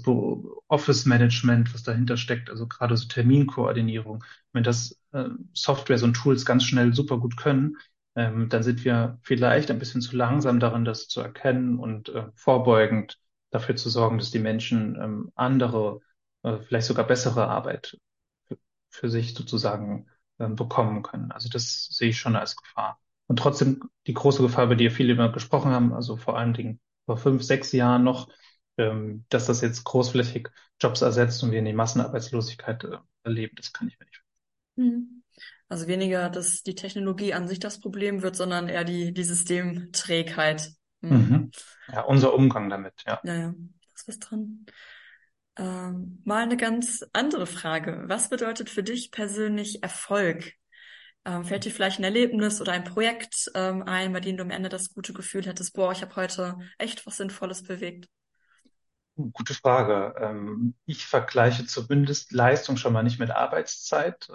Office-Management, 0.68 1.74
was 1.74 1.82
dahinter 1.82 2.18
steckt, 2.18 2.52
also 2.52 2.68
gerade 2.68 2.96
so 2.98 3.08
Terminkoordinierung, 3.08 4.24
wenn 4.54 4.64
das 4.64 5.00
äh, 5.12 5.26
Software 5.54 6.04
und 6.04 6.14
Tools 6.14 6.46
ganz 6.46 6.66
schnell 6.66 6.94
super 6.94 7.18
gut 7.18 7.36
können, 7.36 7.78
ähm, 8.16 8.50
dann 8.50 8.64
sind 8.64 8.86
wir 8.86 9.20
vielleicht 9.24 9.72
ein 9.72 9.80
bisschen 9.80 10.02
zu 10.02 10.16
langsam 10.16 10.60
darin, 10.60 10.86
das 10.86 11.08
zu 11.08 11.22
erkennen 11.22 11.80
und 11.80 12.10
äh, 12.10 12.26
vorbeugend 12.36 13.20
dafür 13.50 13.76
zu 13.76 13.90
sorgen, 13.90 14.18
dass 14.18 14.32
die 14.32 14.40
Menschen 14.40 14.96
ähm, 15.02 15.32
andere, 15.36 16.02
äh, 16.44 16.60
vielleicht 16.60 16.88
sogar 16.88 17.08
bessere 17.08 17.48
Arbeit 17.48 17.98
für, 18.90 19.10
sich 19.10 19.34
sozusagen 19.34 20.08
äh, 20.38 20.48
bekommen 20.48 21.04
können. 21.04 21.32
Also 21.32 21.50
das 21.50 21.88
sehe 21.88 22.10
ich 22.10 22.20
schon 22.20 22.36
als 22.36 22.56
Gefahr. 22.56 23.00
Und 23.28 23.38
trotzdem 23.40 23.82
die 24.08 24.14
große 24.14 24.42
Gefahr, 24.42 24.66
über 24.66 24.76
die 24.76 24.90
viele 24.90 25.14
immer 25.14 25.32
gesprochen 25.32 25.72
haben, 25.72 25.94
also 25.94 26.18
vor 26.18 26.38
allen 26.38 26.54
Dingen 26.54 26.80
vor 27.06 27.18
fünf, 27.18 27.44
sechs 27.44 27.72
Jahren 27.72 28.04
noch, 28.04 28.30
ähm, 28.78 29.26
dass 29.30 29.48
das 29.48 29.62
jetzt 29.62 29.84
großflächig 29.84 30.50
Jobs 30.80 31.02
ersetzt 31.02 31.44
und 31.44 31.52
wir 31.52 31.60
in 31.60 31.66
die 31.66 31.74
Massenarbeitslosigkeit 31.74 32.84
äh, 32.84 32.98
erleben, 33.24 33.56
das 33.56 33.74
kann 33.74 33.88
ich 33.88 34.00
mir 34.00 34.06
nicht 34.06 34.22
vorstellen. 34.76 34.92
Mhm. 34.92 35.23
Also 35.70 35.88
weniger, 35.88 36.30
dass 36.30 36.64
die 36.64 36.76
Technologie 36.76 37.34
an 37.34 37.48
sich 37.48 37.60
das 37.60 37.80
Problem 37.80 38.22
wird, 38.22 38.36
sondern 38.36 38.70
eher 38.70 38.84
die, 38.84 39.14
die 39.14 39.24
Systemträgheit. 39.24 40.72
Mhm. 41.02 41.12
Mhm. 41.12 41.52
Ja, 41.92 42.02
unser 42.02 42.34
Umgang 42.34 42.70
damit, 42.70 42.94
ja. 43.08 43.20
Ja, 43.24 43.34
ja, 43.36 43.54
da 43.58 43.90
ist 43.96 44.08
was 44.08 44.20
dran. 44.20 44.66
Ähm, 45.56 46.22
mal 46.26 46.44
eine 46.44 46.58
ganz 46.58 47.06
andere 47.14 47.46
Frage. 47.46 48.04
Was 48.08 48.30
bedeutet 48.30 48.70
für 48.70 48.84
dich 48.84 49.12
persönlich 49.12 49.84
Erfolg? 49.84 50.54
Ähm, 51.26 51.46
fällt 51.46 51.66
dir 51.66 51.72
vielleicht 51.72 52.00
ein 52.00 52.04
Erlebnis 52.04 52.60
oder 52.60 52.74
ein 52.74 52.84
Projekt 52.84 53.50
ähm, 53.56 53.84
ein, 53.84 54.12
bei 54.14 54.20
dem 54.20 54.38
du 54.38 54.44
am 54.44 54.50
Ende 54.52 54.70
das 54.70 54.94
gute 54.94 55.14
Gefühl 55.14 55.46
hättest, 55.46 55.74
boah, 55.74 55.92
ich 55.92 56.02
habe 56.02 56.16
heute 56.16 56.58
echt 56.78 57.06
was 57.06 57.18
Sinnvolles 57.18 57.64
bewegt? 57.64 58.08
Gute 59.16 59.54
Frage. 59.54 60.16
Ähm, 60.20 60.74
ich 60.86 61.06
vergleiche 61.06 61.66
zumindest 61.66 62.32
Leistung 62.32 62.78
schon 62.78 62.94
mal 62.94 63.04
nicht 63.04 63.20
mit 63.20 63.30
Arbeitszeit. 63.30 64.28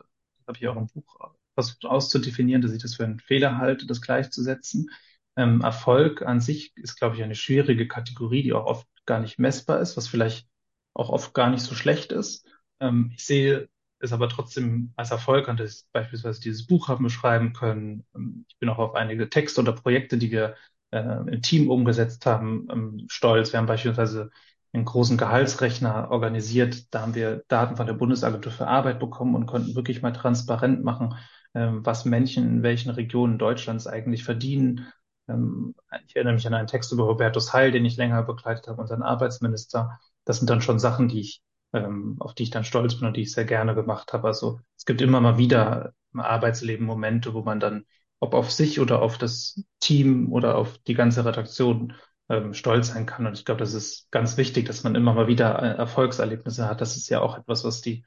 Habe 0.49 0.59
ich 0.59 0.69
auch 0.69 0.77
im 0.77 0.89
Buch 0.89 1.33
versucht 1.55 1.85
auszudefinieren, 1.87 2.63
dass 2.63 2.73
ich 2.73 2.83
das 2.83 2.95
für 2.97 3.05
einen 3.05 3.21
Fehler 3.21 3.59
halte, 3.59 3.87
das 3.87 4.01
gleichzusetzen. 4.01 4.91
Ähm, 5.37 5.61
Erfolg 5.61 6.23
an 6.23 6.41
sich 6.41 6.73
ist, 6.77 6.97
glaube 6.97 7.17
ich, 7.17 7.23
eine 7.23 7.35
schwierige 7.35 7.89
Kategorie, 7.89 8.43
die 8.43 8.53
auch 8.53 8.67
oft 8.67 8.89
gar 9.07 9.21
nicht 9.21 9.39
messbar 9.39 9.81
ist, 9.81 9.97
was 9.97 10.09
vielleicht 10.09 10.49
auch 10.95 11.11
oft 11.11 11.35
gar 11.35 11.51
nicht 11.51 11.63
so 11.63 11.75
schlecht 11.75 12.13
ist. 12.13 12.47
Ähm, 12.81 13.13
ich 13.15 13.25
sehe 13.25 13.69
es 14.01 14.13
aber 14.13 14.29
trotzdem 14.29 14.93
als 14.97 15.11
Erfolg 15.11 15.49
an, 15.49 15.57
dass 15.57 15.81
ich 15.81 15.87
beispielsweise 15.93 16.41
dieses 16.41 16.67
Buch 16.67 16.89
haben 16.89 17.05
beschreiben 17.05 17.53
können. 17.53 18.05
Ich 18.49 18.57
bin 18.59 18.69
auch 18.69 18.79
auf 18.79 18.95
einige 18.95 19.29
Texte 19.29 19.61
oder 19.61 19.73
Projekte, 19.73 20.19
die 20.19 20.31
wir 20.31 20.55
äh, 20.93 20.99
im 21.01 21.43
Team 21.43 21.71
umgesetzt 21.71 22.25
haben, 22.27 23.07
stolz. 23.09 23.53
Wir 23.53 23.59
haben 23.59 23.67
beispielsweise 23.67 24.31
einen 24.79 24.87
großen 24.87 25.17
Gehaltsrechner 25.19 26.11
organisiert. 26.11 26.93
Da 26.95 27.03
haben 27.03 27.15
wir 27.15 27.45
Daten 27.49 27.77
von 27.77 27.87
der 27.87 27.95
Bundesagentur 27.95 28.53
für 28.53 28.67
Arbeit 28.67 28.99
bekommen 29.01 29.35
und 29.35 29.47
konnten 29.47 29.75
wirklich 29.75 30.03
mal 30.03 30.13
transparent 30.13 30.83
machen, 30.85 31.15
ähm, 31.55 31.85
was 31.85 32.05
Menschen 32.05 32.45
in 32.45 32.63
welchen 32.63 32.91
Regionen 32.91 33.39
Deutschlands 33.39 33.87
eigentlich 33.87 34.25
verdienen. 34.25 34.93
Ähm, 35.29 35.75
ich 36.07 36.17
erinnere 36.17 36.35
mich 36.35 36.47
an 36.47 36.55
einen 36.55 36.67
Text 36.69 36.93
über 36.93 37.07
Hubertus 37.07 37.53
Heil, 37.53 37.73
den 37.73 37.85
ich 37.85 37.97
länger 37.97 38.23
begleitet 38.23 38.69
habe, 38.69 38.81
unseren 38.81 39.03
Arbeitsminister. 39.03 39.99
Das 40.25 40.39
sind 40.39 40.49
dann 40.51 40.63
schon 40.63 40.79
Sachen, 40.79 41.09
die 41.09 41.21
ich, 41.21 41.43
ähm, 41.73 42.17
auf 42.21 42.35
die 42.35 42.45
ich 42.45 42.51
dann 42.51 42.65
stolz 42.65 42.97
bin 42.97 43.09
und 43.09 43.17
die 43.17 43.23
ich 43.23 43.33
sehr 43.33 43.45
gerne 43.45 43.75
gemacht 43.75 44.13
habe. 44.13 44.27
Also 44.29 44.61
es 44.77 44.85
gibt 44.87 45.01
immer 45.01 45.21
mal 45.21 45.39
wieder 45.39 45.93
im 46.13 46.21
Arbeitsleben 46.21 46.87
Momente, 46.87 47.35
wo 47.35 47.43
man 47.43 47.61
dann, 47.61 47.85
ob 48.21 48.35
auf 48.35 48.51
sich 48.51 48.81
oder 48.81 49.03
auf 49.03 49.19
das 49.19 49.63
Team 49.81 50.33
oder 50.33 50.57
auf 50.57 50.79
die 50.79 50.95
ganze 50.95 51.25
Redaktion 51.25 51.95
ähm, 52.29 52.55
stolz 52.55 52.89
sein 52.89 53.07
kann. 53.07 53.27
Und 53.27 53.35
ich 53.35 53.45
glaube, 53.45 53.61
das 53.61 53.75
ist 53.75 54.11
ganz 54.11 54.37
wichtig, 54.37 54.67
dass 54.67 54.85
man 54.85 54.95
immer 54.95 55.15
mal 55.15 55.29
wieder 55.29 55.63
äh, 55.63 55.77
Erfolgserlebnisse 55.77 56.69
hat. 56.69 56.81
Das 56.81 56.97
ist 56.97 57.09
ja 57.09 57.21
auch 57.21 57.39
etwas, 57.39 57.65
was 57.65 57.81
die 57.81 58.05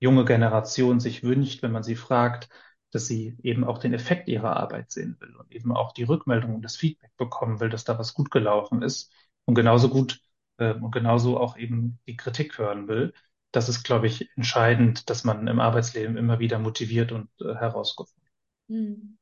junge 0.00 0.24
Generation 0.24 1.00
sich 1.00 1.22
wünscht, 1.22 1.62
wenn 1.62 1.72
man 1.72 1.82
sie 1.82 1.96
fragt, 1.96 2.48
dass 2.90 3.06
sie 3.06 3.36
eben 3.42 3.64
auch 3.64 3.78
den 3.78 3.94
Effekt 3.94 4.28
ihrer 4.28 4.56
Arbeit 4.56 4.90
sehen 4.90 5.16
will 5.20 5.34
und 5.36 5.50
eben 5.52 5.72
auch 5.74 5.92
die 5.92 6.02
Rückmeldung 6.04 6.54
und 6.54 6.62
das 6.62 6.76
Feedback 6.76 7.16
bekommen 7.16 7.60
will, 7.60 7.70
dass 7.70 7.84
da 7.84 7.98
was 7.98 8.12
gut 8.14 8.30
gelaufen 8.30 8.82
ist 8.82 9.12
und 9.44 9.54
genauso 9.54 9.88
gut 9.88 10.20
äh, 10.58 10.74
und 10.74 10.90
genauso 10.92 11.38
auch 11.40 11.56
eben 11.56 11.98
die 12.06 12.16
Kritik 12.16 12.58
hören 12.58 12.88
will. 12.88 13.14
Das 13.52 13.68
ist, 13.68 13.82
glaube 13.84 14.06
ich, 14.06 14.30
entscheidend, 14.36 15.08
dass 15.10 15.24
man 15.24 15.46
im 15.46 15.60
Arbeitsleben 15.60 16.16
immer 16.16 16.38
wieder 16.38 16.58
motiviert 16.58 17.12
und 17.12 17.28
äh, 17.40 17.54
herausgefunden. 17.54 18.28
Hm 18.68 19.18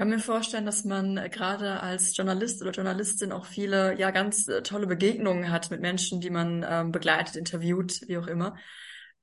kann 0.00 0.08
mir 0.08 0.18
vorstellen, 0.18 0.64
dass 0.64 0.86
man 0.86 1.18
äh, 1.18 1.28
gerade 1.28 1.80
als 1.80 2.16
Journalist 2.16 2.62
oder 2.62 2.70
Journalistin 2.70 3.32
auch 3.32 3.44
viele, 3.44 3.98
ja, 3.98 4.12
ganz 4.12 4.48
äh, 4.48 4.62
tolle 4.62 4.86
Begegnungen 4.86 5.50
hat 5.50 5.70
mit 5.70 5.82
Menschen, 5.82 6.22
die 6.22 6.30
man 6.30 6.64
ähm, 6.66 6.90
begleitet, 6.90 7.36
interviewt, 7.36 8.00
wie 8.08 8.16
auch 8.16 8.26
immer. 8.26 8.56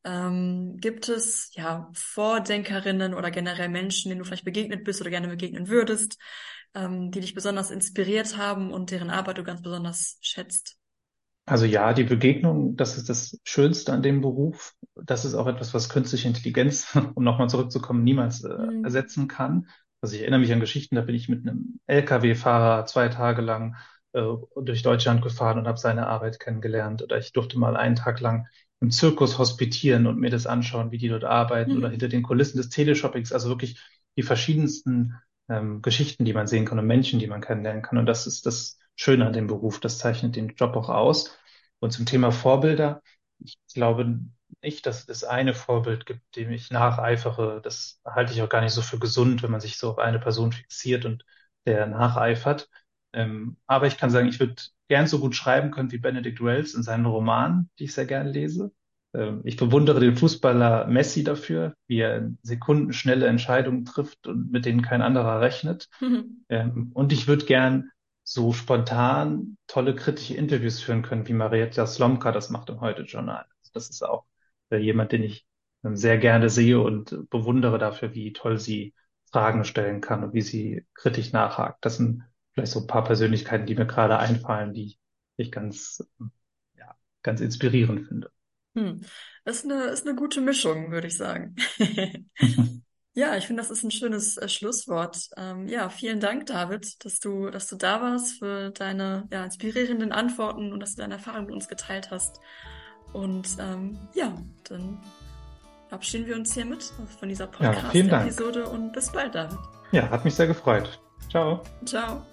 Ähm, 0.04 0.78
gibt 0.78 1.10
es, 1.10 1.50
ja, 1.56 1.90
Vordenkerinnen 1.94 3.16
oder 3.16 3.32
generell 3.32 3.70
Menschen, 3.70 4.10
denen 4.10 4.20
du 4.20 4.26
vielleicht 4.26 4.46
begegnet 4.46 4.84
bist 4.84 5.02
oder 5.02 5.10
gerne 5.10 5.30
begegnen 5.30 5.68
würdest, 5.68 6.20
ähm, 6.76 7.10
die 7.10 7.22
dich 7.22 7.34
besonders 7.34 7.72
inspiriert 7.72 8.38
haben 8.38 8.72
und 8.72 8.92
deren 8.92 9.10
Arbeit 9.10 9.40
du 9.40 9.44
ganz 9.44 9.64
besonders 9.64 10.20
schätzt? 10.22 10.78
Also 11.48 11.66
ja, 11.66 11.92
die 11.94 12.04
Begegnung, 12.04 12.76
das 12.76 12.98
ist 12.98 13.10
das 13.10 13.40
Schönste 13.46 13.94
an 13.94 14.04
dem 14.04 14.22
Beruf. 14.22 14.76
Das 14.94 15.26
ist 15.26 15.34
auch 15.34 15.48
etwas, 15.48 15.74
was 15.74 15.90
künstliche 15.90 16.28
Intelligenz, 16.28 16.96
um 17.16 17.24
nochmal 17.24 17.50
zurückzukommen, 17.50 18.04
niemals 18.04 18.44
äh, 18.44 18.50
mhm. 18.50 18.84
ersetzen 18.84 19.28
kann. 19.28 19.66
Also 20.02 20.16
ich 20.16 20.22
erinnere 20.22 20.40
mich 20.40 20.54
an 20.54 20.60
Geschichten, 20.60 20.96
da 20.96 21.02
bin 21.02 21.16
ich 21.16 21.30
mit 21.30 21.48
einem 21.48 21.80
Lkw-Fahrer 21.88 22.86
zwei 22.86 23.10
Tage 23.10 23.42
lang 23.42 23.76
äh, 24.14 24.22
durch 24.56 24.84
Deutschland 24.84 25.22
gefahren 25.22 25.58
und 25.60 25.68
habe 25.68 25.78
seine 25.78 26.08
Arbeit 26.08 26.40
kennengelernt. 26.40 27.02
Oder 27.02 27.18
ich 27.18 27.34
durfte 27.34 27.58
mal 27.60 27.76
einen 27.76 27.96
Tag 27.96 28.20
lang 28.20 28.48
im 28.80 28.92
Zirkus 28.92 29.38
hospitieren 29.38 30.06
und 30.08 30.20
mir 30.20 30.30
das 30.30 30.46
anschauen, 30.46 30.92
wie 30.92 30.98
die 30.98 31.10
dort 31.10 31.24
arbeiten 31.24 31.72
mhm. 31.72 31.78
oder 31.78 31.90
hinter 31.90 32.08
den 32.10 32.24
Kulissen 32.24 32.58
des 32.58 32.70
Teleshoppings. 32.70 33.32
Also 33.32 33.50
wirklich 33.50 33.80
die 34.16 34.24
verschiedensten 34.24 35.16
ähm, 35.50 35.82
Geschichten, 35.82 36.26
die 36.26 36.34
man 36.34 36.48
sehen 36.48 36.66
kann 36.66 36.80
und 36.80 36.88
Menschen, 36.88 37.20
die 37.20 37.28
man 37.28 37.42
kennenlernen 37.42 37.82
kann. 37.82 37.98
Und 37.98 38.06
das 38.06 38.28
ist 38.28 38.46
das 38.46 38.78
Schöne 38.96 39.26
an 39.26 39.34
dem 39.34 39.48
Beruf. 39.48 39.80
Das 39.80 39.98
zeichnet 39.98 40.36
den 40.36 40.50
Job 40.50 40.76
auch 40.76 40.90
aus. 40.90 41.38
Und 41.80 41.92
zum 41.92 42.06
Thema 42.06 42.32
Vorbilder. 42.32 43.02
Ich 43.40 43.58
glaube, 43.74 44.20
nicht, 44.62 44.86
dass 44.86 45.08
es 45.08 45.24
eine 45.24 45.54
Vorbild 45.54 46.06
gibt, 46.06 46.36
dem 46.36 46.52
ich 46.52 46.72
nacheifere. 46.72 47.62
Das 47.62 48.02
halte 48.06 48.34
ich 48.34 48.42
auch 48.42 48.50
gar 48.50 48.62
nicht 48.62 48.74
so 48.74 48.82
für 48.82 49.00
gesund, 49.00 49.44
wenn 49.44 49.52
man 49.52 49.62
sich 49.62 49.78
so 49.78 49.92
auf 49.92 50.00
eine 50.00 50.20
Person 50.20 50.52
fixiert 50.52 51.06
und 51.06 51.26
der 51.66 51.88
nacheifert. 51.88 52.70
Ähm, 53.14 53.58
aber 53.68 53.88
ich 53.88 53.98
kann 53.98 54.10
sagen, 54.10 54.28
ich 54.28 54.40
würde 54.40 54.56
gern 54.88 55.08
so 55.08 55.20
gut 55.20 55.36
schreiben 55.36 55.72
können 55.72 55.92
wie 55.92 55.98
Benedict 55.98 56.42
Wells 56.44 56.74
in 56.74 56.84
seinen 56.84 57.06
Romanen, 57.06 57.70
die 57.80 57.86
ich 57.86 57.94
sehr 57.94 58.06
gerne 58.06 58.32
lese. 58.32 58.72
Ähm, 59.14 59.42
ich 59.44 59.58
bewundere 59.58 60.00
den 60.00 60.16
Fußballer 60.16 60.88
Messi 60.88 61.24
dafür, 61.24 61.74
wie 61.88 62.00
er 62.00 62.30
sekundenschnelle 62.44 63.28
Entscheidungen 63.28 63.86
trifft 63.86 64.28
und 64.28 64.52
mit 64.52 64.66
denen 64.66 64.82
kein 64.82 65.02
anderer 65.02 65.42
rechnet. 65.42 65.90
Mhm. 66.00 66.34
Ähm, 66.50 66.92
und 66.94 67.12
ich 67.12 67.28
würde 67.28 67.44
gern 67.44 67.92
so 68.24 68.54
spontan 68.54 69.58
tolle 69.68 69.94
kritische 69.96 70.34
Interviews 70.34 70.80
führen 70.82 71.02
können, 71.02 71.28
wie 71.28 71.34
Marietta 71.34 71.86
Slomka 71.86 72.32
das 72.32 72.50
macht 72.50 72.70
im 72.70 72.80
Heute-Journal. 72.80 73.46
Das 73.74 73.90
ist 73.90 74.02
auch 74.02 74.24
äh, 74.70 74.78
jemand, 74.78 75.12
den 75.12 75.24
ich 75.24 75.46
ähm, 75.84 75.96
sehr 75.96 76.18
gerne 76.18 76.50
sehe 76.50 76.80
und 76.80 77.30
bewundere 77.30 77.78
dafür, 77.78 78.14
wie 78.14 78.34
toll 78.34 78.58
sie 78.58 78.94
Fragen 79.32 79.64
stellen 79.66 80.02
kann 80.02 80.24
und 80.24 80.34
wie 80.34 80.42
sie 80.42 80.86
kritisch 80.94 81.34
nachhakt. 81.34 81.84
Das 81.84 81.98
sind 81.98 82.24
vielleicht 82.54 82.72
so 82.72 82.82
ein 82.82 82.88
paar 82.88 83.04
Persönlichkeiten, 83.04 83.66
die 83.66 83.76
mir 83.76 83.86
gerade 83.86 84.18
einfallen, 84.18 84.74
die 84.74 84.98
ich 85.36 85.52
ganz, 85.52 86.04
ja, 86.78 86.96
ganz 87.22 87.42
inspirierend 87.42 88.08
finde. 88.08 88.32
Hm. 88.76 89.02
Das 89.44 89.58
ist 89.58 89.66
eine, 89.66 89.86
ist 89.86 90.08
eine 90.08 90.16
gute 90.16 90.42
Mischung, 90.42 90.92
würde 90.92 91.08
ich 91.08 91.18
sagen. 91.18 91.56
Ja, 93.18 93.36
ich 93.36 93.48
finde, 93.48 93.64
das 93.64 93.72
ist 93.72 93.82
ein 93.82 93.90
schönes 93.90 94.38
äh, 94.38 94.48
Schlusswort. 94.48 95.32
Ähm, 95.38 95.68
ja, 95.68 95.90
vielen 95.90 96.20
Dank, 96.20 96.46
David, 96.46 97.04
dass 97.04 97.20
du, 97.20 97.50
dass 97.50 97.66
du 97.66 97.76
da 97.76 98.00
warst 98.00 98.38
für 98.38 98.70
deine 98.70 99.28
ja, 99.32 99.44
inspirierenden 99.44 100.12
Antworten 100.12 100.72
und 100.72 100.80
dass 100.80 100.94
du 100.94 101.02
deine 101.02 101.16
Erfahrungen 101.16 101.48
mit 101.48 101.56
uns 101.56 101.68
geteilt 101.68 102.12
hast. 102.12 102.40
Und 103.14 103.48
ähm, 103.60 103.98
ja, 104.14 104.34
dann 104.70 105.00
verabschieden 105.88 106.28
wir 106.28 106.36
uns 106.36 106.54
hiermit 106.54 106.92
von 107.20 107.30
dieser 107.30 107.48
Podcast-Episode 107.48 108.62
ja, 108.62 108.68
und 108.68 108.94
bis 108.94 109.12
bald, 109.12 109.36
David. 109.36 109.58
Ja, 109.92 110.10
hat 110.10 110.26
mich 110.26 110.36
sehr 110.36 110.48
gefreut. 110.48 111.00
Ciao. 111.30 111.64
Ciao. 111.86 112.26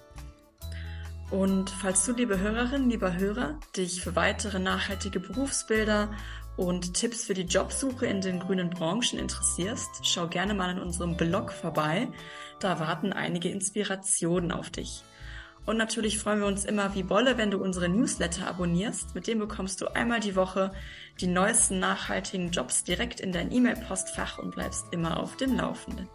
Und 1.31 1.69
falls 1.69 2.05
du, 2.05 2.13
liebe 2.13 2.39
Hörerinnen, 2.39 2.89
lieber 2.89 3.15
Hörer, 3.15 3.59
dich 3.75 4.01
für 4.01 4.15
weitere 4.15 4.59
nachhaltige 4.59 5.19
Berufsbilder 5.19 6.11
und 6.55 6.93
Tipps 6.93 7.25
für 7.25 7.33
die 7.33 7.43
Jobsuche 7.43 8.05
in 8.05 8.21
den 8.21 8.39
grünen 8.39 8.69
Branchen 8.69 9.19
interessierst, 9.19 10.05
schau 10.05 10.27
gerne 10.27 10.53
mal 10.53 10.71
in 10.71 10.79
unserem 10.79 11.17
Blog 11.17 11.51
vorbei. 11.51 12.07
Da 12.59 12.79
warten 12.79 13.11
einige 13.11 13.49
Inspirationen 13.49 14.51
auf 14.51 14.69
dich. 14.69 15.03
Und 15.65 15.77
natürlich 15.77 16.19
freuen 16.19 16.39
wir 16.39 16.47
uns 16.47 16.63
immer 16.63 16.93
wie 16.93 17.03
Bolle, 17.03 17.37
wenn 17.37 17.51
du 17.51 17.57
unsere 17.57 17.89
Newsletter 17.89 18.47
abonnierst. 18.47 19.15
Mit 19.15 19.27
dem 19.27 19.39
bekommst 19.39 19.81
du 19.81 19.87
einmal 19.87 20.19
die 20.19 20.35
Woche 20.35 20.71
die 21.19 21.27
neuesten 21.27 21.79
nachhaltigen 21.79 22.51
Jobs 22.51 22.83
direkt 22.83 23.19
in 23.19 23.31
dein 23.31 23.51
E-Mail-Postfach 23.51 24.37
und 24.37 24.51
bleibst 24.51 24.85
immer 24.91 25.19
auf 25.19 25.37
dem 25.37 25.55
Laufenden. 25.55 26.07